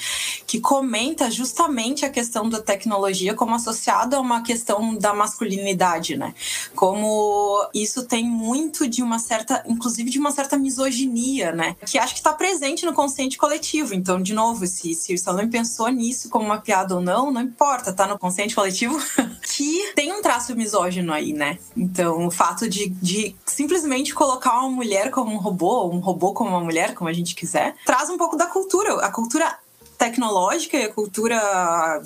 que 0.46 0.58
comenta 0.58 1.30
justamente 1.30 2.06
a 2.06 2.08
questão 2.08 2.48
da 2.48 2.62
tecnologia 2.62 3.34
como 3.34 3.54
associada 3.54 4.16
a 4.16 4.20
uma 4.20 4.42
questão 4.42 4.96
da 4.96 5.12
masculinidade, 5.12 6.16
né? 6.16 6.34
Como 6.74 7.68
isso 7.74 8.04
tem 8.04 8.24
muito 8.24 8.88
de 8.88 9.02
uma 9.02 9.18
certa, 9.18 9.62
inclusive 9.66 10.08
de 10.08 10.18
uma 10.18 10.30
certa 10.30 10.56
misoginia, 10.56 11.52
né? 11.52 11.76
Que 11.84 11.98
acho 11.98 12.14
que 12.14 12.20
está 12.20 12.32
presente 12.32 12.86
no 12.86 12.94
consciente 12.94 13.36
coletivo 13.36 13.89
coletivo. 13.90 13.94
Então, 13.94 14.22
de 14.22 14.32
novo, 14.32 14.66
se, 14.66 14.94
se 14.94 15.12
o 15.12 15.14
Stallone 15.14 15.48
pensou 15.48 15.88
nisso 15.88 16.28
como 16.28 16.44
uma 16.44 16.60
piada 16.60 16.94
ou 16.94 17.00
não, 17.00 17.30
não 17.30 17.42
importa, 17.42 17.92
tá 17.92 18.06
no 18.06 18.18
consciente 18.18 18.54
coletivo 18.54 18.98
que 19.42 19.92
tem 19.94 20.12
um 20.12 20.22
traço 20.22 20.54
misógino 20.54 21.12
aí, 21.12 21.32
né? 21.32 21.58
Então, 21.76 22.26
o 22.26 22.30
fato 22.30 22.68
de, 22.68 22.88
de 22.88 23.34
simplesmente 23.44 24.14
colocar 24.14 24.58
uma 24.60 24.70
mulher 24.70 25.10
como 25.10 25.32
um 25.32 25.38
robô, 25.38 25.84
ou 25.84 25.94
um 25.94 25.98
robô 25.98 26.32
como 26.32 26.50
uma 26.50 26.60
mulher, 26.60 26.94
como 26.94 27.10
a 27.10 27.12
gente 27.12 27.34
quiser, 27.34 27.74
traz 27.84 28.08
um 28.08 28.16
pouco 28.16 28.36
da 28.36 28.46
cultura. 28.46 28.94
A 29.04 29.10
cultura 29.10 29.58
tecnológica 29.98 30.78
e 30.78 30.84
a 30.84 30.92
cultura 30.92 32.00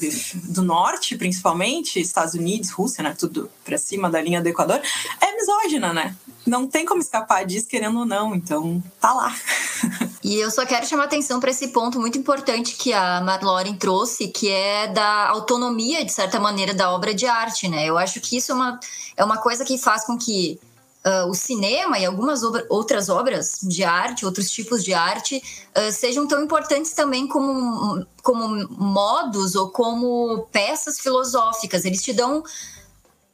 do 0.49 0.62
norte, 0.62 1.16
principalmente, 1.16 2.01
Estados 2.01 2.35
Unidos, 2.35 2.70
Rússia, 2.70 3.05
né, 3.05 3.14
tudo 3.16 3.49
para 3.64 3.78
cima 3.78 4.11
da 4.11 4.20
linha 4.20 4.43
do 4.43 4.49
Equador, 4.49 4.80
é 5.20 5.37
misógina, 5.37 5.93
né? 5.93 6.16
Não 6.45 6.66
tem 6.66 6.85
como 6.85 7.01
escapar 7.01 7.47
disso, 7.47 7.68
querendo 7.68 8.01
ou 8.01 8.05
não, 8.05 8.35
então 8.35 8.82
tá 9.01 9.14
lá. 9.14 9.35
E 10.25 10.37
eu 10.37 10.51
só 10.51 10.64
quero 10.64 10.87
chamar 10.87 11.05
atenção 11.05 11.39
para 11.39 11.51
esse 11.51 11.68
ponto 11.68 12.01
muito 12.01 12.16
importante 12.16 12.77
que 12.77 12.95
a 12.95 13.20
Marloren 13.20 13.75
trouxe, 13.75 14.29
que 14.29 14.49
é 14.49 14.87
da 14.87 15.29
autonomia, 15.29 16.03
de 16.03 16.11
certa 16.11 16.41
maneira, 16.41 16.72
da 16.72 16.91
obra 16.91 17.12
de 17.12 17.27
arte, 17.27 17.68
né? 17.68 17.85
Eu 17.85 17.99
acho 17.99 18.22
que 18.22 18.39
isso 18.39 18.51
é 18.51 18.55
uma, 18.55 18.81
é 19.18 19.22
uma 19.22 19.37
coisa 19.37 19.66
que 19.66 19.77
faz 19.77 20.07
com 20.07 20.16
que 20.16 20.59
uh, 21.05 21.29
o 21.29 21.35
cinema 21.35 21.99
e 21.99 22.07
algumas 22.07 22.43
obra, 22.43 22.66
outras 22.70 23.11
obras 23.11 23.59
de 23.62 23.85
arte, 23.85 24.25
outros 24.25 24.51
tipos 24.51 24.83
de 24.83 24.95
arte, 24.95 25.43
uh, 25.77 25.93
sejam 25.93 26.27
tão 26.27 26.43
importantes 26.43 26.93
também 26.93 27.29
como, 27.29 28.07
como 28.22 28.66
modos 28.70 29.55
ou 29.55 29.68
como 29.68 30.49
peças 30.51 31.01
filosóficas. 31.01 31.85
Eles 31.85 32.03
te 32.03 32.14
dão 32.14 32.43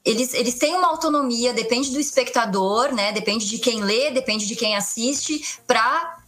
eles, 0.04 0.34
eles 0.34 0.54
têm 0.54 0.74
uma 0.74 0.88
autonomia, 0.88 1.52
depende 1.52 1.90
do 1.90 2.00
espectador, 2.00 2.92
né? 2.92 3.12
Depende 3.12 3.46
de 3.46 3.58
quem 3.58 3.82
lê, 3.82 4.10
depende 4.10 4.46
de 4.46 4.56
quem 4.56 4.74
assiste, 4.74 5.58
para 5.66 6.19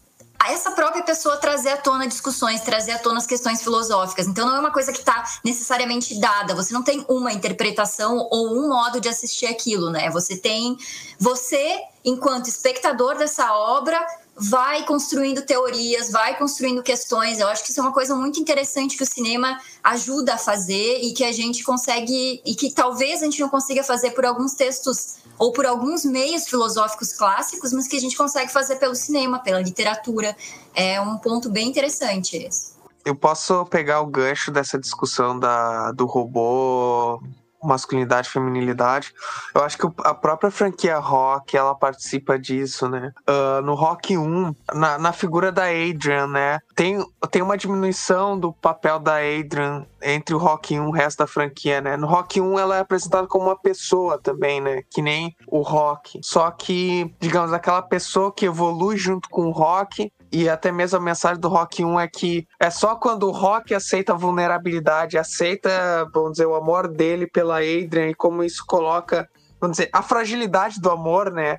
essa 0.51 0.71
própria 0.73 1.03
pessoa 1.03 1.37
trazer 1.37 1.71
à 1.71 1.77
tona 1.77 2.07
discussões, 2.07 2.61
trazer 2.61 2.93
à 2.93 2.99
tona 2.99 3.19
as 3.19 3.27
questões 3.27 3.63
filosóficas. 3.63 4.27
Então 4.27 4.47
não 4.47 4.57
é 4.57 4.61
uma 4.61 4.71
coisa 4.71 4.93
que 4.93 4.99
está 4.99 5.25
necessariamente 5.45 6.19
dada. 6.19 6.55
Você 6.55 6.73
não 6.73 6.83
tem 6.83 7.05
uma 7.09 7.33
interpretação 7.33 8.27
ou 8.31 8.57
um 8.57 8.69
modo 8.69 9.01
de 9.01 9.09
assistir 9.09 9.47
aquilo, 9.47 9.91
né? 9.91 10.11
Você 10.11 10.37
tem 10.37 10.77
você, 11.19 11.81
enquanto 12.05 12.49
espectador 12.49 13.17
dessa 13.17 13.53
obra, 13.55 14.05
vai 14.37 14.85
construindo 14.85 15.43
teorias, 15.43 16.11
vai 16.11 16.37
construindo 16.37 16.83
questões. 16.83 17.39
Eu 17.39 17.49
acho 17.49 17.63
que 17.63 17.71
isso 17.71 17.81
é 17.81 17.83
uma 17.83 17.93
coisa 17.93 18.15
muito 18.15 18.41
interessante 18.41 18.97
que 18.97 19.03
o 19.03 19.07
cinema 19.07 19.61
ajuda 19.83 20.35
a 20.35 20.39
fazer 20.39 21.01
e 21.03 21.13
que 21.13 21.25
a 21.25 21.33
gente 21.33 21.63
consegue 21.63 22.41
e 22.45 22.55
que 22.55 22.73
talvez 22.73 23.23
a 23.23 23.27
gente 23.27 23.41
não 23.41 23.49
consiga 23.49 23.85
fazer 23.85 24.13
por 24.13 24.25
alguns 24.25 24.55
textos 24.55 25.17
ou 25.39 25.53
por 25.53 25.67
alguns 25.67 26.05
meios 26.05 26.47
filosóficos 26.49 27.13
clássicos, 27.13 27.73
mas 27.73 27.87
que 27.87 27.97
a 27.97 28.01
gente 28.01 28.17
consegue 28.17 28.51
fazer 28.51 28.77
pelo 28.77 28.95
cinema, 28.95 29.39
pela 29.39 29.61
literatura. 29.61 30.37
É 30.75 31.01
um 31.01 31.19
ponto 31.19 31.51
bem 31.51 31.69
interessante 31.69 32.37
esse. 32.37 32.73
Eu 33.05 33.17
posso 33.17 33.67
pegar 33.67 34.01
o 34.01 34.07
gancho 34.07 34.51
dessa 34.51 34.79
discussão 34.79 35.39
da, 35.39 35.91
do 35.93 36.07
robô 36.07 37.21
masculinidade 37.63 38.29
feminilidade. 38.29 39.13
Eu 39.55 39.63
acho 39.63 39.79
que 39.79 39.87
a 40.05 40.15
própria 40.15 40.51
franquia 40.51 40.99
Rock, 40.99 41.57
ela 41.57 41.75
participa 41.75 42.39
disso, 42.39 42.89
né? 42.89 43.13
Uh, 43.29 43.63
no 43.63 43.75
Rock 43.75 44.17
1, 44.17 44.55
na, 44.75 44.99
na 44.99 45.13
figura 45.13 45.53
da 45.53 45.65
Adrian, 45.65 46.27
né? 46.27 46.59
Tem, 46.75 47.05
tem 47.31 47.43
uma 47.43 47.57
diminuição 47.57 48.39
do 48.39 48.53
papel 48.53 48.99
da 48.99 49.17
Adrian 49.17 49.87
entre 50.03 50.35
o 50.35 50.39
Rock 50.39 50.79
1 50.79 50.85
e 50.85 50.87
o 50.87 50.91
resto 50.91 51.19
da 51.19 51.27
franquia, 51.27 51.81
né? 51.81 51.97
No 51.97 52.07
Rock 52.07 52.41
1 52.41 52.59
ela 52.59 52.77
é 52.77 52.81
apresentada 52.81 53.27
como 53.27 53.47
uma 53.47 53.59
pessoa 53.59 54.19
também, 54.19 54.61
né? 54.61 54.83
Que 54.91 55.01
nem 55.01 55.35
o 55.47 55.61
Rock. 55.61 56.21
Só 56.23 56.51
que, 56.51 57.15
digamos, 57.21 57.53
aquela 57.53 57.83
pessoa 57.83 58.33
que 58.33 58.47
evolui 58.47 58.97
junto 58.97 59.29
com 59.29 59.47
o 59.47 59.53
Rock 59.53 60.13
e 60.33 60.49
até 60.49 60.73
mesmo 60.73 60.97
a 60.97 61.01
mensagem 61.01 61.39
do 61.39 61.49
Rock 61.49 61.85
1 61.85 62.01
é 62.01 62.09
que 62.09 62.49
é 62.59 62.71
só 62.71 62.97
quando 62.97 63.29
o 63.29 63.31
Rock 63.31 63.75
aceita 63.75 64.15
a 64.15 64.17
vulnerabilidade, 64.17 65.19
aceita, 65.19 66.09
vamos 66.13 66.33
dizer, 66.33 66.47
o 66.47 66.55
amor 66.55 66.89
dele 66.89 67.27
pela 67.27 67.57
Adrian 67.59 68.09
e 68.09 68.15
como 68.15 68.43
isso 68.43 68.65
coloca, 68.67 69.29
vamos 69.61 69.77
dizer, 69.77 69.91
a 69.93 70.01
fragilidade 70.01 70.81
do 70.81 70.91
amor, 70.91 71.31
né? 71.31 71.59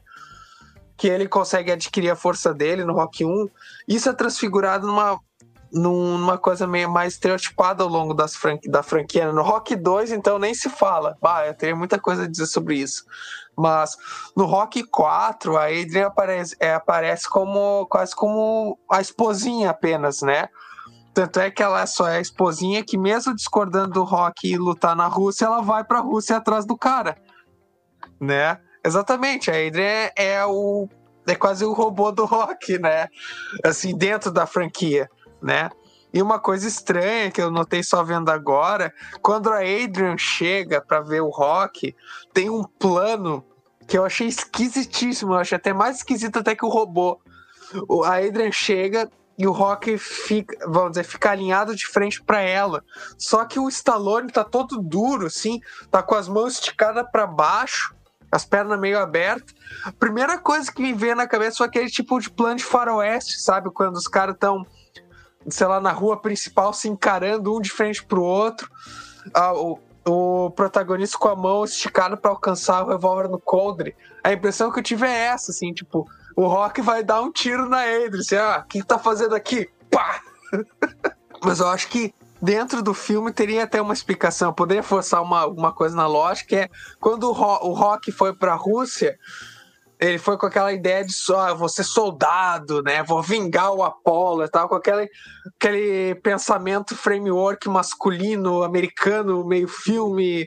Que 0.98 1.08
ele 1.08 1.28
consegue 1.28 1.72
adquirir 1.72 2.10
a 2.10 2.16
força 2.16 2.52
dele 2.52 2.84
no 2.84 2.94
Rock 2.94 3.24
1. 3.24 3.48
Isso 3.88 4.10
é 4.10 4.14
transfigurado 4.14 4.88
numa, 4.88 5.20
numa 5.72 6.38
coisa 6.40 6.66
meio 6.66 6.90
mais 6.90 7.14
estereotipada 7.14 7.84
ao 7.84 7.90
longo 7.90 8.16
das 8.16 8.36
franqui, 8.36 8.68
da 8.68 8.82
franquia. 8.82 9.32
No 9.32 9.44
Rock 9.44 9.76
2, 9.76 10.12
então, 10.12 10.40
nem 10.40 10.56
se 10.56 10.68
fala. 10.68 11.16
Bah, 11.22 11.46
eu 11.46 11.54
teria 11.54 11.76
muita 11.76 12.00
coisa 12.00 12.24
a 12.24 12.28
dizer 12.28 12.48
sobre 12.48 12.76
isso. 12.78 13.06
Mas 13.56 13.96
no 14.36 14.46
Rock 14.46 14.84
4, 14.84 15.58
a 15.58 15.66
Adrian 15.66 16.08
aparece, 16.08 16.56
é, 16.60 16.74
aparece 16.74 17.30
como 17.30 17.86
quase 17.88 18.16
como 18.16 18.78
a 18.90 19.00
esposinha 19.00 19.70
apenas, 19.70 20.22
né? 20.22 20.48
Tanto 21.14 21.40
é 21.40 21.52
que 21.52 21.62
ela 21.62 21.86
só 21.86 22.08
é 22.08 22.18
a 22.18 22.22
esposinha 22.22 22.84
que, 22.84 22.98
mesmo 22.98 23.36
discordando 23.36 23.92
do 23.92 24.04
Rock 24.04 24.52
e 24.52 24.58
lutar 24.58 24.96
na 24.96 25.06
Rússia, 25.06 25.46
ela 25.46 25.62
vai 25.62 25.84
pra 25.84 26.00
Rússia 26.00 26.38
atrás 26.38 26.66
do 26.66 26.76
cara. 26.76 27.16
Né? 28.20 28.58
Exatamente, 28.84 29.52
a 29.52 29.54
Adrian 29.54 30.10
é 30.18 30.44
o. 30.46 30.90
É 31.26 31.36
quase 31.36 31.64
o 31.64 31.72
robô 31.72 32.12
do 32.12 32.26
Rock, 32.26 32.78
né? 32.80 33.08
Assim, 33.64 33.96
dentro 33.96 34.30
da 34.30 34.46
franquia, 34.46 35.10
né? 35.42 35.70
E 36.14 36.22
uma 36.22 36.38
coisa 36.40 36.68
estranha 36.68 37.32
que 37.32 37.42
eu 37.42 37.50
notei 37.50 37.82
só 37.82 38.04
vendo 38.04 38.30
agora, 38.30 38.94
quando 39.22 39.50
a 39.50 39.58
Adrian 39.58 40.18
chega 40.18 40.80
para 40.80 41.02
ver 41.02 41.22
o 41.22 41.30
Rock, 41.30 41.96
tem 42.32 42.50
um 42.50 42.64
plano 42.64 43.44
que 43.88 43.98
eu 43.98 44.06
achei 44.06 44.28
esquisitíssimo, 44.28 45.34
eu 45.34 45.40
achei 45.40 45.56
até 45.56 45.74
mais 45.74 45.98
esquisito 45.98 46.38
até 46.38 46.56
que 46.56 46.66
o 46.66 46.70
robô. 46.70 47.20
A 48.06 48.18
Adrian 48.18 48.52
chega 48.52 49.10
e 49.38 49.48
o 49.48 49.52
Rock 49.52 49.98
fica, 49.98 50.56
vamos 50.70 50.92
dizer, 50.92 51.04
fica 51.04 51.32
alinhado 51.32 51.76
de 51.76 51.88
frente 51.88 52.22
para 52.24 52.42
ela. 52.42 52.84
Só 53.18 53.44
que 53.46 53.60
o 53.60 53.68
Stallone 53.68 54.32
tá 54.32 54.44
todo 54.44 54.82
duro, 54.82 55.26
assim, 55.26 55.60
tá 55.90 56.04
com 56.04 56.14
as 56.14 56.28
mãos 56.28 56.54
esticadas 56.54 57.06
para 57.12 57.26
baixo, 57.26 57.96
as 58.32 58.46
pernas 58.46 58.80
meio 58.80 59.00
abertas. 59.00 59.56
A 59.84 59.92
primeira 59.92 60.38
coisa 60.38 60.72
que 60.72 60.82
me 60.82 60.94
veio 60.94 61.16
na 61.16 61.28
cabeça 61.28 61.58
foi 61.58 61.68
aquele 61.68 61.90
tipo 61.90 62.20
de 62.20 62.30
plano 62.30 62.58
de 62.58 62.64
faroeste, 62.64 63.42
sabe? 63.42 63.72
Quando 63.72 63.96
os 63.96 64.08
caras 64.08 64.36
estão 64.36 64.66
sei 65.50 65.68
lá, 65.68 65.80
na 65.80 65.92
rua 65.92 66.18
principal 66.18 66.74
se 66.74 66.88
encarando 66.88 67.56
um 67.56 67.62
de 67.62 67.72
frente 67.72 68.04
pro 68.04 68.22
outro. 68.22 68.70
Ah, 69.34 69.54
o, 69.54 69.80
o 70.06 70.52
protagonista 70.52 71.18
com 71.18 71.30
a 71.30 71.36
mão 71.36 71.64
esticada 71.64 72.18
para 72.18 72.32
alcançar 72.32 72.84
o 72.84 72.90
revólver 72.90 73.30
no 73.30 73.40
coldre. 73.40 73.96
A 74.24 74.32
impressão 74.34 74.72
que 74.72 74.80
eu 74.80 74.84
tive 74.84 75.06
é 75.08 75.28
essa, 75.28 75.52
assim, 75.52 75.74
tipo, 75.74 76.08
o 76.36 76.48
Rock 76.48 76.82
vai 76.82 77.04
dar 77.04 77.22
um 77.22 77.32
tiro 77.32 77.70
na 77.70 77.82
Adrian. 77.82 78.20
Assim, 78.20 78.36
ah, 78.36 78.64
o 78.64 78.68
que 78.68 78.84
tá 78.84 79.00
fazendo 79.00 79.36
aqui? 79.36 79.70
Pá! 79.90 80.22
Mas 81.44 81.60
eu 81.60 81.68
acho 81.68 81.90
que 81.90 82.14
dentro 82.42 82.82
do 82.82 82.94
filme 82.94 83.32
teria 83.32 83.64
até 83.64 83.82
uma 83.82 83.94
explicação. 83.94 84.50
Eu 84.50 84.54
poderia 84.54 84.84
forçar 84.84 85.22
uma, 85.22 85.46
uma 85.46 85.72
coisa 85.72 85.96
na 85.96 86.08
lógica, 86.08 86.56
é 86.56 86.70
quando 87.00 87.24
o, 87.30 87.32
Ro 87.32 87.70
o 87.70 87.74
Rock 87.74 88.12
foi 88.12 88.34
pra 88.34 88.54
Rússia, 88.56 89.18
ele 90.04 90.18
foi 90.18 90.38
com 90.38 90.46
aquela 90.46 90.74
ideia 90.74 91.06
de 91.06 91.14
só, 91.14 91.48
ah, 91.48 91.70
ser 91.70 91.86
soldado, 91.86 92.84
né? 92.84 93.02
Vou 93.04 93.22
vingar 93.24 93.72
o 93.72 93.84
Apollo 93.84 94.44
e 94.44 94.50
tal, 94.50 94.68
com 94.68 94.76
aquele, 94.76 95.10
aquele 95.56 96.16
pensamento 96.16 96.94
framework 96.94 97.70
masculino, 97.70 98.64
americano, 98.64 99.46
meio 99.46 99.68
filme, 99.68 100.46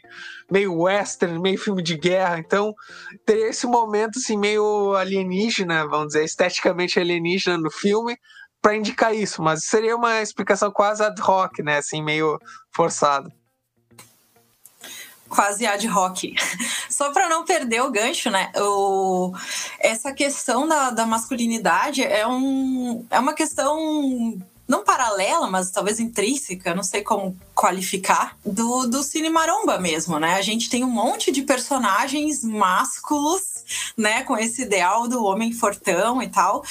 meio 0.51 0.75
western, 0.83 1.39
meio 1.39 1.59
filme 1.59 1.83
de 1.83 1.97
guerra. 1.97 2.39
Então, 2.39 2.75
teria 3.25 3.49
esse 3.49 3.67
momento 3.67 4.19
assim, 4.19 4.37
meio 4.37 4.95
alienígena, 4.95 5.89
vamos 5.89 6.09
dizer, 6.09 6.25
esteticamente 6.25 7.01
alienígena 7.01 7.57
no 7.57 7.71
filme, 7.71 8.15
para 8.61 8.77
indicar 8.77 9.15
isso, 9.15 9.43
mas 9.43 9.61
seria 9.65 9.97
uma 9.97 10.21
explicação 10.21 10.71
quase 10.71 11.03
ad 11.03 11.19
hoc, 11.23 11.61
né? 11.61 11.79
Assim, 11.79 12.03
meio 12.03 12.39
forçada 12.75 13.31
quase 15.29 15.67
ad 15.67 15.89
hoc. 15.89 16.35
Só 16.89 17.13
para 17.13 17.29
não 17.29 17.45
perder 17.45 17.83
o 17.83 17.91
gancho, 17.91 18.31
né? 18.31 18.51
O, 18.57 19.33
essa 19.79 20.13
questão 20.13 20.67
da, 20.67 20.91
da 20.91 21.07
masculinidade 21.07 22.03
é, 22.03 22.27
um, 22.27 23.05
é 23.11 23.19
uma 23.19 23.33
questão 23.33 24.39
não 24.69 24.83
paralela, 24.83 25.49
mas 25.49 25.71
talvez 25.71 26.01
intrínseca, 26.01 26.75
não 26.75 26.83
sei 26.83 27.03
como 27.03 27.37
qualificar, 27.55 28.37
do, 28.45 28.87
do 28.87 29.03
cine 29.03 29.31
maromba 29.31 29.79
mesmo, 29.79 30.19
né? 30.19 30.35
A 30.35 30.43
gente 30.43 30.69
tem 30.69 30.83
um 30.85 30.91
monte 30.91 31.31
de 31.31 31.43
personagens 31.43 32.43
másculos, 32.43 33.43
né? 33.97 34.25
Com 34.25 34.37
esse 34.37 34.63
ideal 34.63 35.07
do 35.07 35.25
homem 35.25 35.53
fortão 35.53 36.21
e 36.21 36.29
tal 36.29 36.65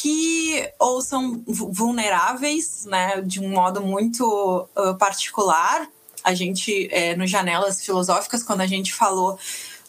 que 0.00 0.70
ou 0.78 1.02
são 1.02 1.42
vulneráveis, 1.46 2.84
né, 2.84 3.20
de 3.20 3.40
um 3.40 3.48
modo 3.48 3.80
muito 3.80 4.68
uh, 4.76 4.94
particular, 4.96 5.88
a 6.24 6.34
gente, 6.34 6.88
é, 6.90 7.16
no 7.16 7.26
Janelas 7.26 7.84
Filosóficas, 7.84 8.42
quando 8.42 8.60
a 8.60 8.66
gente 8.66 8.94
falou 8.94 9.38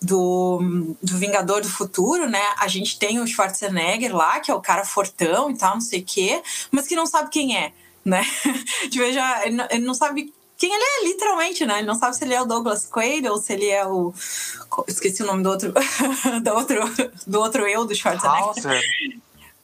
do, 0.02 0.96
do 1.02 1.18
Vingador 1.18 1.62
do 1.62 1.70
Futuro, 1.70 2.30
né? 2.30 2.42
A 2.58 2.68
gente 2.68 2.98
tem 2.98 3.20
o 3.20 3.28
Schwarzenegger 3.28 4.16
lá, 4.16 4.40
que 4.40 4.50
é 4.50 4.54
o 4.54 4.62
cara 4.62 4.86
fortão 4.86 5.50
e 5.52 5.58
tal, 5.58 5.76
não 5.76 5.82
sei 5.82 6.00
o 6.02 6.06
quê, 6.06 6.42
mas 6.72 6.88
que 6.88 6.96
não 6.96 7.06
sabe 7.06 7.30
quem 7.30 7.58
é, 7.58 7.74
né? 8.04 8.24
já, 9.14 9.46
ele, 9.46 9.56
não, 9.56 9.68
ele 9.70 9.86
não 9.86 9.94
sabe 9.94 10.34
quem 10.58 10.74
ele 10.74 10.84
é, 10.84 11.08
literalmente, 11.08 11.66
né? 11.66 11.80
Ele 11.80 11.88
não 11.88 11.96
sabe 11.96 12.18
se 12.18 12.24
ele 12.24 12.34
é 12.34 12.42
o 12.42 12.46
Douglas 12.46 12.86
Quaid 12.86 13.28
ou 13.30 13.38
se 13.38 13.54
ele 13.54 13.68
é 13.68 13.86
o. 13.86 14.14
Esqueci 14.88 15.24
o 15.24 15.26
nome 15.26 15.42
do 15.42 15.50
outro. 15.50 15.72
do 16.44 16.54
outro, 16.54 17.12
do 17.26 17.40
outro 17.40 17.68
eu 17.68 17.86
do 17.86 17.96
Schwarzenegger. 17.96 18.44
Hauser. 18.44 18.84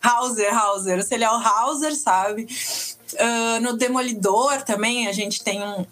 Hauser, 0.01 0.57
Hauser. 0.57 1.03
Se 1.03 1.15
ele 1.15 1.25
é 1.25 1.29
o 1.29 1.35
Hauser, 1.35 1.95
sabe? 1.95 2.47
Uh, 3.13 3.61
no 3.61 3.75
Demolidor 3.75 4.61
também 4.63 5.07
a 5.07 5.11
gente 5.11 5.43
tem 5.43 5.61
um, 5.61 5.85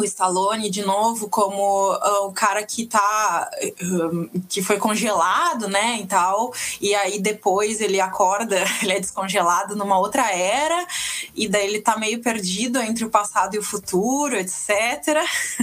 o 0.00 0.04
Stallone 0.04 0.70
de 0.70 0.82
novo 0.82 1.28
como 1.28 1.92
uh, 1.92 2.26
o 2.26 2.32
cara 2.32 2.64
que 2.64 2.86
tá 2.86 3.50
uh, 3.82 4.40
que 4.48 4.62
foi 4.62 4.78
congelado, 4.78 5.68
né, 5.68 5.98
e 6.00 6.06
tal. 6.06 6.52
E 6.80 6.94
aí 6.94 7.20
depois 7.20 7.80
ele 7.80 8.00
acorda, 8.00 8.56
ele 8.82 8.92
é 8.92 9.00
descongelado 9.00 9.76
numa 9.76 9.98
outra 9.98 10.32
era 10.32 10.86
e 11.34 11.48
daí 11.48 11.66
ele 11.66 11.80
tá 11.80 11.96
meio 11.96 12.20
perdido 12.20 12.80
entre 12.80 13.04
o 13.04 13.10
passado 13.10 13.54
e 13.54 13.58
o 13.58 13.62
futuro, 13.62 14.36
etc. 14.36 15.16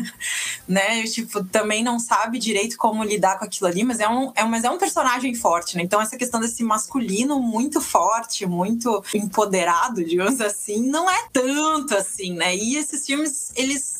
né? 0.67 0.99
E, 0.99 1.09
tipo, 1.09 1.43
também 1.45 1.83
não 1.83 1.99
sabe 1.99 2.39
direito 2.39 2.77
como 2.77 3.03
lidar 3.03 3.37
com 3.37 3.45
aquilo 3.45 3.67
ali, 3.67 3.83
mas 3.83 3.99
é 3.99 4.07
um 4.07 4.31
é, 4.35 4.43
mas 4.43 4.63
é 4.63 4.69
um 4.69 4.77
personagem 4.77 5.33
forte, 5.35 5.77
né? 5.77 5.83
Então 5.83 6.01
essa 6.01 6.17
questão 6.17 6.39
desse 6.39 6.63
masculino 6.63 7.39
muito 7.39 7.79
forte, 7.81 8.45
muito 8.45 9.03
empoderado, 9.13 10.03
digamos 10.03 10.41
assim, 10.41 10.87
não 10.87 11.09
é 11.09 11.27
tanto 11.31 11.95
assim, 11.95 12.33
né? 12.33 12.55
E 12.55 12.75
esses 12.75 13.05
filmes 13.05 13.51
eles 13.55 13.94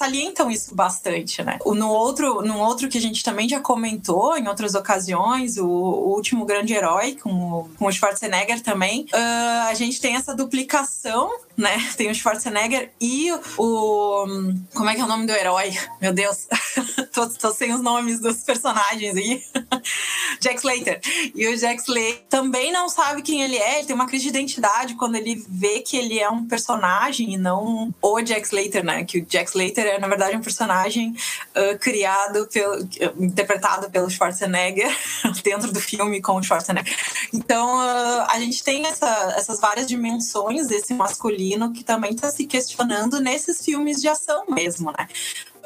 salientam 0.00 0.50
isso 0.50 0.74
bastante, 0.74 1.42
né? 1.42 1.58
No 1.66 1.90
outro, 1.90 2.40
no 2.40 2.58
outro 2.58 2.88
que 2.88 2.96
a 2.96 3.00
gente 3.00 3.22
também 3.22 3.46
já 3.46 3.60
comentou 3.60 4.34
em 4.38 4.48
outras 4.48 4.74
ocasiões, 4.74 5.58
o, 5.58 5.66
o 5.66 6.14
último 6.14 6.46
grande 6.46 6.72
herói 6.72 7.18
com, 7.22 7.68
com 7.78 7.86
o 7.86 7.92
Schwarzenegger 7.92 8.62
também, 8.62 9.02
uh, 9.12 9.68
a 9.68 9.74
gente 9.74 10.00
tem 10.00 10.16
essa 10.16 10.34
duplicação 10.34 11.30
né? 11.60 11.78
Tem 11.96 12.10
o 12.10 12.14
Schwarzenegger 12.14 12.90
e 13.00 13.30
o. 13.56 14.26
Como 14.74 14.88
é 14.88 14.94
que 14.94 15.00
é 15.00 15.04
o 15.04 15.08
nome 15.08 15.26
do 15.26 15.32
herói? 15.32 15.76
Meu 16.00 16.12
Deus, 16.12 16.48
tô, 17.12 17.28
tô, 17.28 17.52
sem 17.52 17.72
os 17.72 17.80
nomes 17.80 18.20
dos 18.20 18.38
personagens 18.38 19.16
aí. 19.16 19.42
Jack 20.40 20.56
Slater. 20.56 21.00
E 21.34 21.46
o 21.48 21.56
Jack 21.56 21.82
Slater 21.82 22.22
também 22.28 22.72
não 22.72 22.88
sabe 22.88 23.22
quem 23.22 23.42
ele 23.42 23.56
é, 23.56 23.78
ele 23.78 23.86
tem 23.86 23.94
uma 23.94 24.06
crise 24.06 24.24
de 24.24 24.30
identidade 24.30 24.94
quando 24.94 25.16
ele 25.16 25.44
vê 25.48 25.80
que 25.80 25.96
ele 25.96 26.18
é 26.18 26.30
um 26.30 26.46
personagem 26.46 27.34
e 27.34 27.36
não 27.36 27.94
o 28.00 28.20
Jack 28.22 28.46
Slater, 28.46 28.84
né? 28.84 29.04
Que 29.04 29.18
o 29.18 29.26
Jack 29.26 29.50
Slater 29.50 29.86
é, 29.86 29.98
na 29.98 30.08
verdade, 30.08 30.36
um 30.36 30.40
personagem 30.40 31.14
uh, 31.54 31.78
criado, 31.78 32.46
pelo, 32.46 32.88
interpretado 33.18 33.90
pelo 33.90 34.08
Schwarzenegger 34.08 34.96
dentro 35.44 35.70
do 35.70 35.80
filme 35.80 36.22
com 36.22 36.36
o 36.36 36.42
Schwarzenegger. 36.42 36.96
Então, 37.32 37.78
uh, 37.78 38.26
a 38.28 38.38
gente 38.38 38.64
tem 38.64 38.86
essa, 38.86 39.34
essas 39.36 39.60
várias 39.60 39.86
dimensões 39.86 40.66
desse 40.66 40.94
masculino 40.94 41.49
que 41.72 41.84
também 41.84 42.12
está 42.12 42.30
se 42.30 42.46
questionando 42.46 43.20
nesses 43.20 43.64
filmes 43.64 44.00
de 44.00 44.08
ação 44.08 44.44
mesmo, 44.48 44.92
né? 44.92 45.08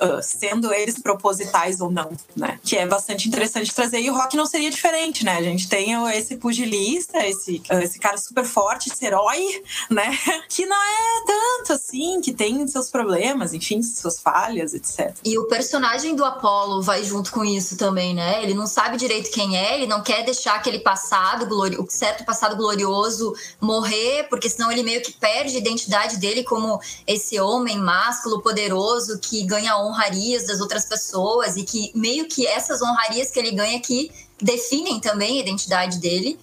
Uh, 0.01 0.21
sendo 0.23 0.73
eles 0.73 0.99
propositais 0.99 1.81
ou 1.81 1.91
não, 1.91 2.11
né? 2.37 2.59
Que 2.65 2.77
é 2.77 2.87
bastante 2.87 3.29
interessante 3.29 3.73
trazer. 3.73 4.01
E 4.01 4.11
o 4.11 4.15
rock 4.15 4.37
não 4.37 4.47
seria 4.47 4.71
diferente, 4.71 5.25
né? 5.25 5.39
A 5.39 5.43
gente 5.43 5.69
tem 5.69 5.93
esse 6.13 6.37
pugilista, 6.37 7.25
esse, 7.27 7.63
uh, 7.71 7.79
esse 7.79 7.99
cara 7.99 8.19
super 8.19 8.45
forte, 8.45 8.91
esse 8.91 9.05
herói, 9.05 9.63
né? 9.91 10.19
Que 10.49 10.67
não 10.67 10.77
é 10.77 11.25
tanto 11.27 11.73
assim, 11.73 12.21
que 12.21 12.33
tem 12.33 12.67
seus 12.67 12.91
problemas, 12.91 13.53
enfim, 13.53 13.83
suas 13.83 14.21
falhas, 14.21 14.75
etc. 14.75 15.15
E 15.25 15.39
o 15.39 15.45
personagem 15.45 16.15
do 16.15 16.25
Apollo 16.25 16.83
vai 16.83 17.03
junto 17.05 17.33
com 17.33 17.45
isso 17.45 17.77
também, 17.77 18.15
né? 18.15 18.43
Ele 18.43 18.55
não 18.55 18.67
sabe 18.67 18.97
direito 18.97 19.31
quem 19.31 19.57
é, 19.57 19.75
ele 19.75 19.87
não 19.87 20.03
quer 20.03 20.25
deixar 20.25 20.55
aquele 20.57 20.79
passado, 20.79 21.49
o 21.49 21.91
certo 21.91 22.25
passado 22.25 22.57
glorioso 22.57 23.35
morrer, 23.61 24.25
porque 24.29 24.49
senão 24.49 24.71
ele 24.71 24.83
meio 24.83 25.03
que 25.03 25.13
perde 25.13 25.57
a 25.57 25.59
identidade 25.59 26.17
dele 26.19 26.45
como 26.45 26.81
esse 27.07 27.39
homem 27.41 27.79
másculo, 27.79 28.43
poderoso, 28.43 29.19
que 29.19 29.45
ganha 29.45 29.77
honrarias 29.87 30.47
das 30.47 30.61
outras 30.61 30.85
pessoas 30.85 31.57
e 31.57 31.63
que 31.63 31.91
meio 31.95 32.27
que 32.29 32.47
essas 32.47 32.83
honrarias 32.83 33.31
que 33.31 33.39
ele 33.39 33.53
ganha 33.53 33.81
que 33.81 34.11
definem 34.41 35.01
também 35.01 35.39
a 35.39 35.43
identidade 35.43 35.99
dele. 35.99 36.39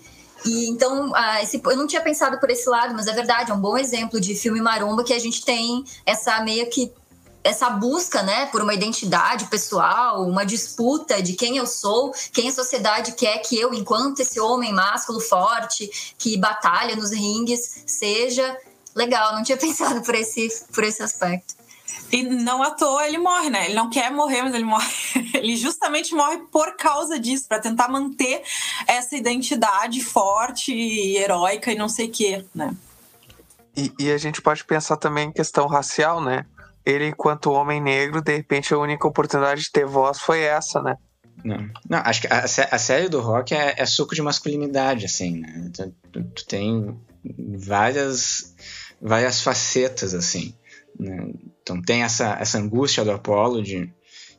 E 0.45 0.67
então, 0.67 1.11
ah, 1.15 1.41
esse, 1.41 1.61
eu 1.63 1.77
não 1.77 1.85
tinha 1.85 2.01
pensado 2.01 2.39
por 2.39 2.49
esse 2.49 2.67
lado, 2.67 2.93
mas 2.95 3.07
é 3.07 3.13
verdade, 3.13 3.51
é 3.51 3.53
um 3.53 3.59
bom 3.59 3.77
exemplo 3.77 4.19
de 4.19 4.33
filme 4.35 4.59
maromba 4.59 5.03
que 5.03 5.13
a 5.13 5.19
gente 5.19 5.45
tem 5.45 5.83
essa 6.05 6.41
meio 6.41 6.69
que 6.69 6.91
essa 7.43 7.69
busca, 7.71 8.21
né, 8.21 8.45
por 8.47 8.61
uma 8.61 8.73
identidade 8.73 9.45
pessoal, 9.45 10.23
uma 10.27 10.45
disputa 10.45 11.21
de 11.21 11.33
quem 11.33 11.57
eu 11.57 11.65
sou, 11.65 12.13
quem 12.31 12.49
a 12.49 12.53
sociedade 12.53 13.13
quer 13.13 13.39
que 13.39 13.59
eu, 13.59 13.73
enquanto 13.73 14.19
esse 14.19 14.39
homem 14.39 14.71
másculo 14.71 15.19
forte 15.19 16.13
que 16.17 16.37
batalha 16.37 16.95
nos 16.95 17.11
ringues, 17.11 17.83
seja 17.87 18.55
legal. 18.95 19.33
Não 19.33 19.43
tinha 19.43 19.57
pensado 19.59 20.01
por 20.01 20.15
esse 20.15 20.65
por 20.71 20.83
esse 20.83 21.01
aspecto. 21.01 21.60
E 22.11 22.23
não 22.23 22.61
à 22.61 22.71
toa 22.71 23.07
ele 23.07 23.17
morre, 23.17 23.49
né? 23.49 23.65
Ele 23.65 23.73
não 23.73 23.89
quer 23.89 24.11
morrer, 24.11 24.41
mas 24.41 24.53
ele 24.53 24.65
morre. 24.65 24.91
Ele 25.33 25.55
justamente 25.55 26.13
morre 26.13 26.39
por 26.51 26.75
causa 26.75 27.17
disso, 27.17 27.47
para 27.47 27.59
tentar 27.59 27.87
manter 27.87 28.43
essa 28.85 29.15
identidade 29.15 30.03
forte 30.03 30.73
e 30.73 31.17
heróica 31.17 31.71
e 31.71 31.75
não 31.75 31.87
sei 31.87 32.07
o 32.07 32.11
quê, 32.11 32.45
né? 32.53 32.75
E, 33.75 33.91
e, 33.97 34.11
a 34.11 34.17
gente 34.17 34.41
pode 34.41 34.63
pensar 34.65 34.97
também 34.97 35.29
em 35.29 35.31
questão 35.31 35.65
racial, 35.67 36.21
né? 36.21 36.45
Ele, 36.85 37.07
enquanto 37.07 37.51
homem 37.51 37.81
negro, 37.81 38.21
de 38.21 38.35
repente 38.35 38.73
a 38.73 38.77
única 38.77 39.07
oportunidade 39.07 39.61
de 39.61 39.71
ter 39.71 39.85
voz 39.85 40.19
foi 40.19 40.41
essa, 40.41 40.81
né? 40.81 40.97
Não, 41.43 41.69
não 41.89 41.99
acho 41.99 42.21
que 42.21 42.27
a, 42.27 42.43
a 42.43 42.77
série 42.77 43.07
do 43.07 43.21
rock 43.21 43.53
é, 43.53 43.75
é, 43.77 43.85
suco 43.85 44.13
de 44.13 44.21
masculinidade, 44.21 45.05
assim, 45.05 45.39
né? 45.39 45.71
Tu, 45.73 45.95
tu, 46.11 46.23
tu 46.23 46.45
tem 46.45 46.99
várias, 47.57 48.53
várias 49.01 49.41
facetas, 49.41 50.13
assim. 50.13 50.53
Né? 51.01 51.33
Então 51.63 51.81
tem 51.81 52.03
essa, 52.03 52.37
essa 52.39 52.59
angústia 52.59 53.03
do 53.03 53.09
Apollo 53.09 53.63
de, 53.63 53.91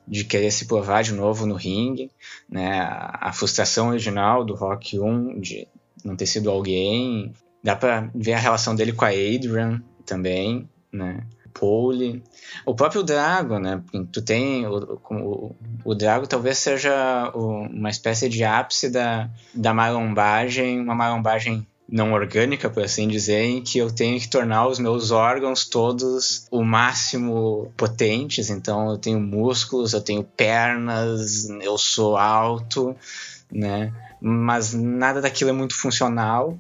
de 0.07 0.25
querer 0.25 0.53
se 0.53 0.67
provar 0.67 1.03
de 1.03 1.13
novo 1.13 1.45
no 1.45 1.57
ringue, 1.57 2.09
né? 2.49 2.81
A, 2.81 3.33
frustração 3.33 3.89
original 3.89 4.45
do 4.45 4.55
Rock 4.55 4.97
1 4.97 5.41
de 5.41 5.67
não 6.05 6.15
ter 6.15 6.27
sido 6.27 6.49
alguém. 6.49 7.33
Dá 7.65 7.75
para 7.75 8.09
ver 8.15 8.35
a 8.35 8.39
relação 8.39 8.77
dele 8.77 8.93
com 8.93 9.05
a 9.05 9.09
Adrian 9.09 9.83
também, 10.07 10.69
né? 10.93 11.27
Pole. 11.53 12.23
O 12.65 12.75
próprio 12.77 13.03
Drago, 13.03 13.59
né? 13.59 13.83
Tu 14.13 14.23
tem. 14.23 14.65
O, 14.65 15.01
o, 15.11 15.57
o 15.85 15.95
Drago 15.97 16.29
talvez 16.29 16.59
seja 16.59 17.31
uma 17.35 17.91
espécie 17.91 18.29
de 18.29 18.45
ápice 18.45 18.89
da, 18.89 19.29
da 19.53 19.75
marombagem, 19.75 20.81
uma 20.81 20.95
marombagem 20.95 21.67
não 21.89 22.13
orgânica, 22.13 22.71
por 22.71 22.83
assim 22.83 23.09
dizer, 23.09 23.43
em 23.43 23.63
que 23.63 23.79
eu 23.79 23.91
tenho 23.91 24.19
que 24.19 24.29
tornar 24.29 24.67
os 24.67 24.79
meus 24.79 25.11
órgãos 25.11 25.69
todos 25.69 26.47
o 26.51 26.63
máximo 26.65 27.73
potentes. 27.77 28.51
Então 28.51 28.91
eu 28.91 28.99
tenho 28.99 29.21
músculos, 29.21 29.93
eu 29.93 30.01
tenho 30.01 30.25
pernas, 30.25 31.49
eu 31.61 31.77
sou 31.77 32.17
alto, 32.17 32.97
né? 33.51 33.93
Mas 34.21 34.73
nada 34.73 35.21
daquilo 35.21 35.51
é 35.51 35.53
muito 35.53 35.75
funcional. 35.75 36.59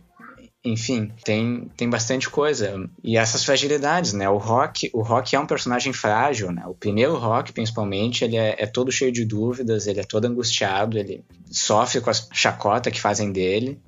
Enfim, 0.65 1.11
tem, 1.25 1.69
tem 1.77 1.91
bastante 1.91 2.31
coisa. 2.31 2.89
E 3.03 3.17
essas 3.17 3.45
fragilidades, 3.45 4.13
né? 4.13 4.29
O 4.29 4.37
Rock, 4.37 4.91
o 4.93 5.03
Rock 5.03 5.35
é 5.35 5.41
um 5.41 5.47
personagem 5.47 5.93
frágil, 5.93 6.53
né? 6.53 6.63
O 6.67 6.75
primeiro 6.75 7.17
Rock, 7.17 7.53
principalmente, 7.53 8.23
ele 8.23 8.37
é, 8.37 8.55
é 8.59 8.67
todo 8.67 8.93
cheio 8.93 9.11
de 9.11 9.25
dúvidas, 9.25 9.89
ele 9.89 9.99
é 10.01 10.05
todo 10.05 10.27
angustiado, 10.27 10.99
ele 10.99 11.25
sofre 11.51 12.01
com 12.01 12.11
a 12.11 12.15
chacota 12.33 12.93
que 12.93 13.01
fazem 13.01 13.33
dele, 13.33 13.81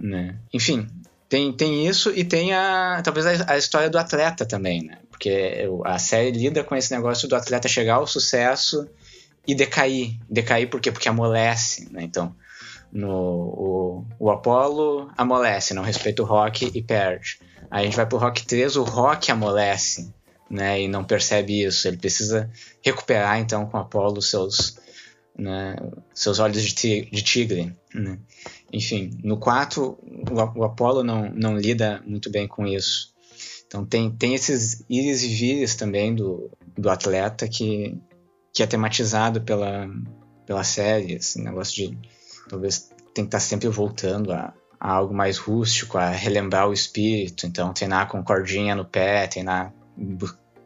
né? 0.00 0.36
Enfim, 0.52 0.86
tem, 1.28 1.52
tem 1.52 1.86
isso 1.86 2.10
e 2.14 2.24
tem 2.24 2.54
a 2.54 3.02
talvez 3.04 3.26
a, 3.26 3.52
a, 3.52 3.58
história 3.58 3.90
do 3.90 3.98
atleta 3.98 4.46
também, 4.46 4.82
né? 4.82 4.98
Porque 5.10 5.68
a 5.84 5.98
série 5.98 6.30
lida 6.30 6.64
com 6.64 6.74
esse 6.74 6.94
negócio 6.94 7.28
do 7.28 7.36
atleta 7.36 7.68
chegar 7.68 7.96
ao 7.96 8.06
sucesso 8.06 8.88
e 9.46 9.54
decair. 9.54 10.16
Decair 10.28 10.68
por 10.70 10.80
quê? 10.80 10.90
Porque 10.90 11.08
amolece, 11.08 11.88
né? 11.90 12.02
Então, 12.02 12.34
no, 12.92 13.10
o, 13.10 14.06
o 14.18 14.30
Apollo 14.30 15.10
amolece, 15.16 15.74
não 15.74 15.82
respeita 15.82 16.22
o 16.22 16.26
Rock 16.26 16.70
e 16.74 16.82
perde. 16.82 17.38
Aí 17.70 17.82
a 17.82 17.84
gente 17.84 17.96
vai 17.96 18.06
pro 18.06 18.18
Rock 18.18 18.46
3, 18.46 18.76
o 18.76 18.82
Rock 18.82 19.30
amolece, 19.30 20.12
né? 20.50 20.80
E 20.80 20.88
não 20.88 21.04
percebe 21.04 21.62
isso. 21.62 21.86
Ele 21.86 21.98
precisa 21.98 22.50
recuperar, 22.82 23.38
então, 23.38 23.66
com 23.66 23.76
o 23.76 23.80
Apollo 23.80 24.22
seus, 24.22 24.78
né, 25.36 25.76
seus 26.14 26.38
olhos 26.38 26.62
de, 26.62 27.02
de 27.10 27.22
tigre, 27.22 27.76
né? 27.94 28.18
Enfim, 28.72 29.18
no 29.22 29.38
4, 29.38 29.82
o, 29.82 30.58
o 30.58 30.64
Apollo 30.64 31.02
não, 31.02 31.30
não 31.30 31.56
lida 31.56 32.02
muito 32.06 32.30
bem 32.30 32.46
com 32.46 32.66
isso. 32.66 33.14
Então 33.66 33.84
tem, 33.84 34.10
tem 34.10 34.34
esses 34.34 34.84
íris 34.88 35.22
e 35.22 35.28
vires 35.28 35.74
também 35.74 36.14
do, 36.14 36.50
do 36.76 36.88
atleta 36.88 37.46
que, 37.48 37.98
que 38.52 38.62
é 38.62 38.66
tematizado 38.66 39.42
pela, 39.42 39.88
pela 40.46 40.64
série, 40.64 41.14
esse 41.14 41.40
negócio 41.40 41.74
de 41.74 41.98
talvez 42.48 42.90
tem 43.14 43.24
que 43.24 43.28
estar 43.28 43.40
sempre 43.40 43.68
voltando 43.68 44.32
a, 44.32 44.54
a, 44.80 44.92
algo 44.92 45.14
mais 45.14 45.36
rústico, 45.36 45.98
a 45.98 46.08
relembrar 46.08 46.68
o 46.68 46.72
espírito, 46.72 47.46
então 47.46 47.72
treinar 47.72 48.08
com 48.08 48.24
cordinha 48.24 48.74
no 48.74 48.84
pé, 48.84 49.26
treinar 49.26 49.74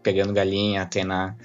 pegando 0.03 0.32
galinha, 0.32 0.86
treinar 0.86 1.36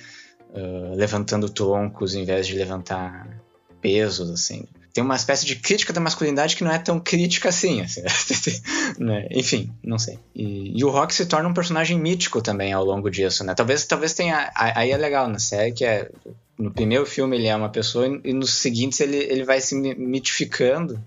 uh, 0.49 0.95
levantando 0.95 1.49
troncos 1.49 2.13
em 2.13 2.23
vez 2.23 2.45
de 2.45 2.55
levantar 2.55 3.41
pesos, 3.81 4.29
assim 4.29 4.67
tem 4.97 5.03
uma 5.03 5.15
espécie 5.15 5.45
de 5.45 5.55
crítica 5.55 5.93
da 5.93 6.01
masculinidade 6.01 6.55
que 6.55 6.63
não 6.63 6.71
é 6.71 6.79
tão 6.79 6.99
crítica 6.99 7.49
assim. 7.49 7.81
assim 7.81 8.01
né? 8.97 9.27
Enfim, 9.29 9.71
não 9.83 9.99
sei. 9.99 10.17
E, 10.33 10.75
e, 10.75 10.83
o 10.83 10.89
Rock 10.89 11.13
se 11.13 11.27
torna 11.27 11.47
um 11.47 11.53
personagem 11.53 11.99
mítico 11.99 12.41
também 12.41 12.73
ao 12.73 12.83
longo 12.83 13.07
disso, 13.11 13.43
né? 13.43 13.53
Talvez, 13.53 13.85
talvez 13.85 14.15
tenha. 14.15 14.51
Aí 14.55 14.89
é 14.89 14.97
legal 14.97 15.29
na 15.29 15.37
série 15.37 15.71
que 15.71 15.85
é. 15.85 16.09
No 16.57 16.71
primeiro 16.71 17.05
filme 17.05 17.37
ele 17.37 17.45
é 17.45 17.55
uma 17.55 17.69
pessoa 17.69 18.07
e 18.07 18.33
nos 18.33 18.55
seguintes 18.55 18.99
ele, 18.99 19.17
ele 19.17 19.43
vai 19.43 19.61
se 19.61 19.75
mitificando. 19.75 20.99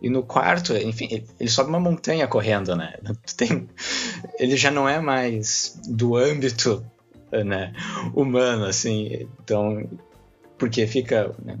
E 0.00 0.08
no 0.08 0.22
quarto, 0.22 0.74
enfim, 0.74 1.08
ele, 1.10 1.26
ele 1.38 1.50
sobe 1.50 1.68
uma 1.68 1.80
montanha 1.80 2.26
correndo, 2.26 2.74
né? 2.74 2.94
Tem, 3.36 3.68
ele 4.38 4.56
já 4.56 4.70
não 4.70 4.88
é 4.88 4.98
mais 4.98 5.78
do 5.86 6.16
âmbito 6.16 6.82
né, 7.30 7.74
humano, 8.14 8.64
assim. 8.64 9.28
Então, 9.44 9.86
porque 10.56 10.86
fica. 10.86 11.34
Né, 11.44 11.58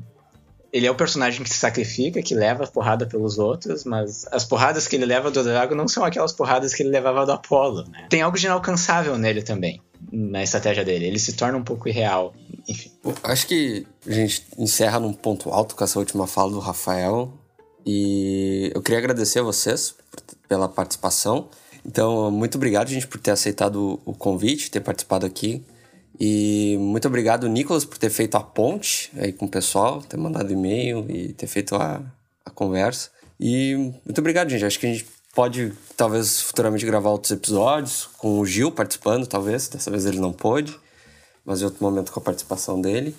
ele 0.72 0.86
é 0.86 0.90
o 0.90 0.94
personagem 0.94 1.42
que 1.42 1.48
se 1.48 1.58
sacrifica, 1.58 2.22
que 2.22 2.34
leva 2.34 2.66
porrada 2.66 3.06
pelos 3.06 3.38
outros, 3.38 3.84
mas 3.84 4.26
as 4.30 4.44
porradas 4.44 4.86
que 4.86 4.96
ele 4.96 5.06
leva 5.06 5.30
do 5.30 5.42
Drago 5.42 5.74
não 5.74 5.88
são 5.88 6.04
aquelas 6.04 6.32
porradas 6.32 6.74
que 6.74 6.82
ele 6.82 6.90
levava 6.90 7.24
do 7.24 7.32
Apollo, 7.32 7.84
né? 7.88 8.06
Tem 8.10 8.22
algo 8.22 8.36
de 8.36 8.46
inalcançável 8.46 9.16
nele 9.16 9.42
também, 9.42 9.80
na 10.12 10.42
estratégia 10.42 10.84
dele. 10.84 11.06
Ele 11.06 11.18
se 11.18 11.34
torna 11.34 11.56
um 11.56 11.64
pouco 11.64 11.88
irreal, 11.88 12.34
enfim. 12.68 12.90
Acho 13.22 13.46
que 13.46 13.86
a 14.06 14.12
gente 14.12 14.46
encerra 14.58 15.00
num 15.00 15.12
ponto 15.12 15.50
alto 15.50 15.74
com 15.74 15.84
essa 15.84 15.98
última 15.98 16.26
fala 16.26 16.50
do 16.50 16.58
Rafael. 16.58 17.32
E 17.84 18.72
eu 18.74 18.82
queria 18.82 18.98
agradecer 18.98 19.38
a 19.38 19.42
vocês 19.42 19.94
pela 20.48 20.68
participação. 20.68 21.48
Então, 21.84 22.32
muito 22.32 22.56
obrigado, 22.56 22.88
gente, 22.88 23.06
por 23.06 23.20
ter 23.20 23.30
aceitado 23.30 24.00
o 24.04 24.12
convite, 24.12 24.70
ter 24.70 24.80
participado 24.80 25.24
aqui. 25.24 25.64
E 26.18 26.76
muito 26.80 27.06
obrigado, 27.08 27.48
Nicolas, 27.48 27.84
por 27.84 27.98
ter 27.98 28.10
feito 28.10 28.36
a 28.36 28.40
ponte 28.40 29.12
aí 29.16 29.32
com 29.32 29.44
o 29.46 29.50
pessoal, 29.50 30.02
ter 30.02 30.16
mandado 30.16 30.52
e-mail 30.52 31.04
e 31.10 31.32
ter 31.34 31.46
feito 31.46 31.76
a, 31.76 32.00
a 32.44 32.50
conversa. 32.50 33.10
E 33.38 33.74
muito 34.04 34.18
obrigado, 34.18 34.48
gente. 34.48 34.64
Acho 34.64 34.78
que 34.78 34.86
a 34.86 34.92
gente 34.92 35.06
pode, 35.34 35.74
talvez, 35.94 36.40
futuramente 36.40 36.86
gravar 36.86 37.10
outros 37.10 37.30
episódios 37.30 38.08
com 38.16 38.38
o 38.38 38.46
Gil 38.46 38.72
participando, 38.72 39.26
talvez. 39.26 39.68
Dessa 39.68 39.90
vez 39.90 40.06
ele 40.06 40.18
não 40.18 40.32
pôde, 40.32 40.78
mas 41.44 41.60
em 41.60 41.66
outro 41.66 41.84
momento 41.84 42.10
com 42.10 42.20
a 42.20 42.22
participação 42.22 42.80
dele. 42.80 43.14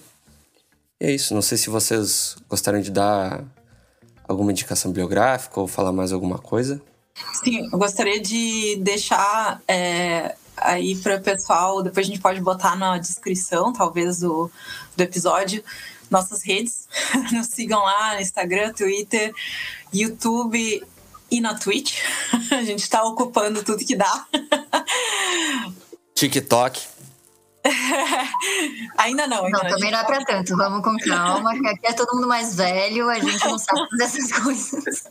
E 0.99 1.05
é 1.05 1.11
isso. 1.11 1.35
Não 1.35 1.41
sei 1.43 1.57
se 1.57 1.69
vocês 1.69 2.35
gostariam 2.49 2.81
de 2.81 2.89
dar 2.89 3.43
alguma 4.27 4.51
indicação 4.51 4.91
biográfica 4.91 5.59
ou 5.59 5.67
falar 5.67 5.91
mais 5.91 6.11
alguma 6.11 6.39
coisa. 6.39 6.81
Sim, 7.43 7.69
eu 7.71 7.77
gostaria 7.77 8.19
de 8.19 8.77
deixar 8.77 9.61
é, 9.67 10.35
aí 10.57 10.95
para 10.95 11.15
o 11.15 11.21
pessoal, 11.21 11.83
depois 11.83 12.05
a 12.05 12.09
gente 12.09 12.21
pode 12.21 12.41
botar 12.41 12.75
na 12.75 12.97
descrição, 12.97 13.71
talvez, 13.71 14.19
do, 14.19 14.51
do 14.95 15.03
episódio, 15.03 15.63
nossas 16.09 16.43
redes. 16.43 16.87
Nos 17.31 17.47
sigam 17.47 17.79
lá 17.79 18.15
no 18.15 18.21
Instagram, 18.21 18.73
Twitter, 18.73 19.33
YouTube 19.93 20.83
e 21.29 21.41
na 21.41 21.55
Twitch. 21.55 21.99
a 22.51 22.63
gente 22.63 22.81
está 22.81 23.03
ocupando 23.03 23.63
tudo 23.63 23.85
que 23.85 23.95
dá. 23.95 24.25
TikTok. 26.15 26.81
ainda 28.97 29.27
não. 29.27 29.45
Ainda 29.45 29.63
não, 29.63 29.69
também 29.69 29.91
não 29.91 29.99
é 29.99 30.03
pra 30.03 30.23
tanto. 30.23 30.55
Vamos 30.55 30.83
com 30.83 30.97
calma, 30.97 31.53
que 31.53 31.67
aqui 31.67 31.87
é 31.87 31.93
todo 31.93 32.15
mundo 32.15 32.27
mais 32.27 32.55
velho, 32.55 33.09
a 33.09 33.19
gente 33.19 33.45
não 33.45 33.59
sabe 33.59 33.81
fazer 33.89 34.03
essas 34.03 34.31
coisas. 34.31 35.03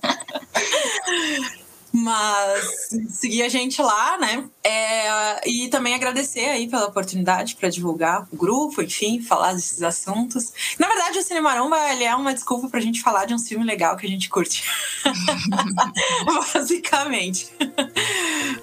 Mas 1.99 2.91
seguir 3.09 3.43
a 3.43 3.49
gente 3.49 3.81
lá, 3.81 4.19
né? 4.19 4.45
É, 4.63 5.49
e 5.49 5.69
também 5.69 5.95
agradecer 5.95 6.45
aí 6.45 6.69
pela 6.69 6.85
oportunidade 6.85 7.57
para 7.57 7.71
divulgar 7.71 8.29
o 8.31 8.37
grupo, 8.37 8.83
enfim, 8.83 9.23
falar 9.23 9.55
desses 9.55 9.83
assuntos. 9.83 10.53
Na 10.79 10.89
verdade, 10.89 11.19
o 11.19 11.23
Cinemaromba 11.23 11.79
ele 11.91 12.05
é 12.05 12.15
uma 12.15 12.35
desculpa 12.35 12.69
para 12.69 12.81
a 12.81 12.83
gente 12.83 13.01
falar 13.01 13.25
de 13.25 13.33
um 13.33 13.39
filme 13.39 13.65
legal 13.65 13.97
que 13.97 14.07
a 14.07 14.11
gente 14.11 14.29
curte. 14.29 14.63
Basicamente. 16.53 17.51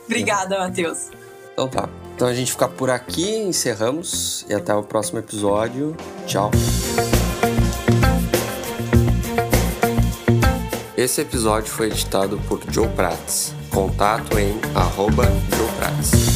Obrigada, 0.05 0.59
Matheus. 0.59 1.09
Então 1.53 1.67
tá. 1.67 1.89
Então 2.15 2.27
a 2.27 2.33
gente 2.35 2.51
fica 2.51 2.67
por 2.67 2.91
aqui, 2.91 3.35
encerramos 3.37 4.45
e 4.47 4.53
até 4.53 4.75
o 4.75 4.83
próximo 4.83 5.17
episódio. 5.17 5.97
Tchau. 6.27 6.51
Esse 10.95 11.21
episódio 11.21 11.71
foi 11.71 11.87
editado 11.87 12.39
por 12.47 12.61
Joe 12.71 12.87
Prats. 12.89 13.53
Contato 13.71 14.37
em 14.37 14.59
arroba 14.75 15.25
Joe 15.57 15.67
Prats. 15.79 16.32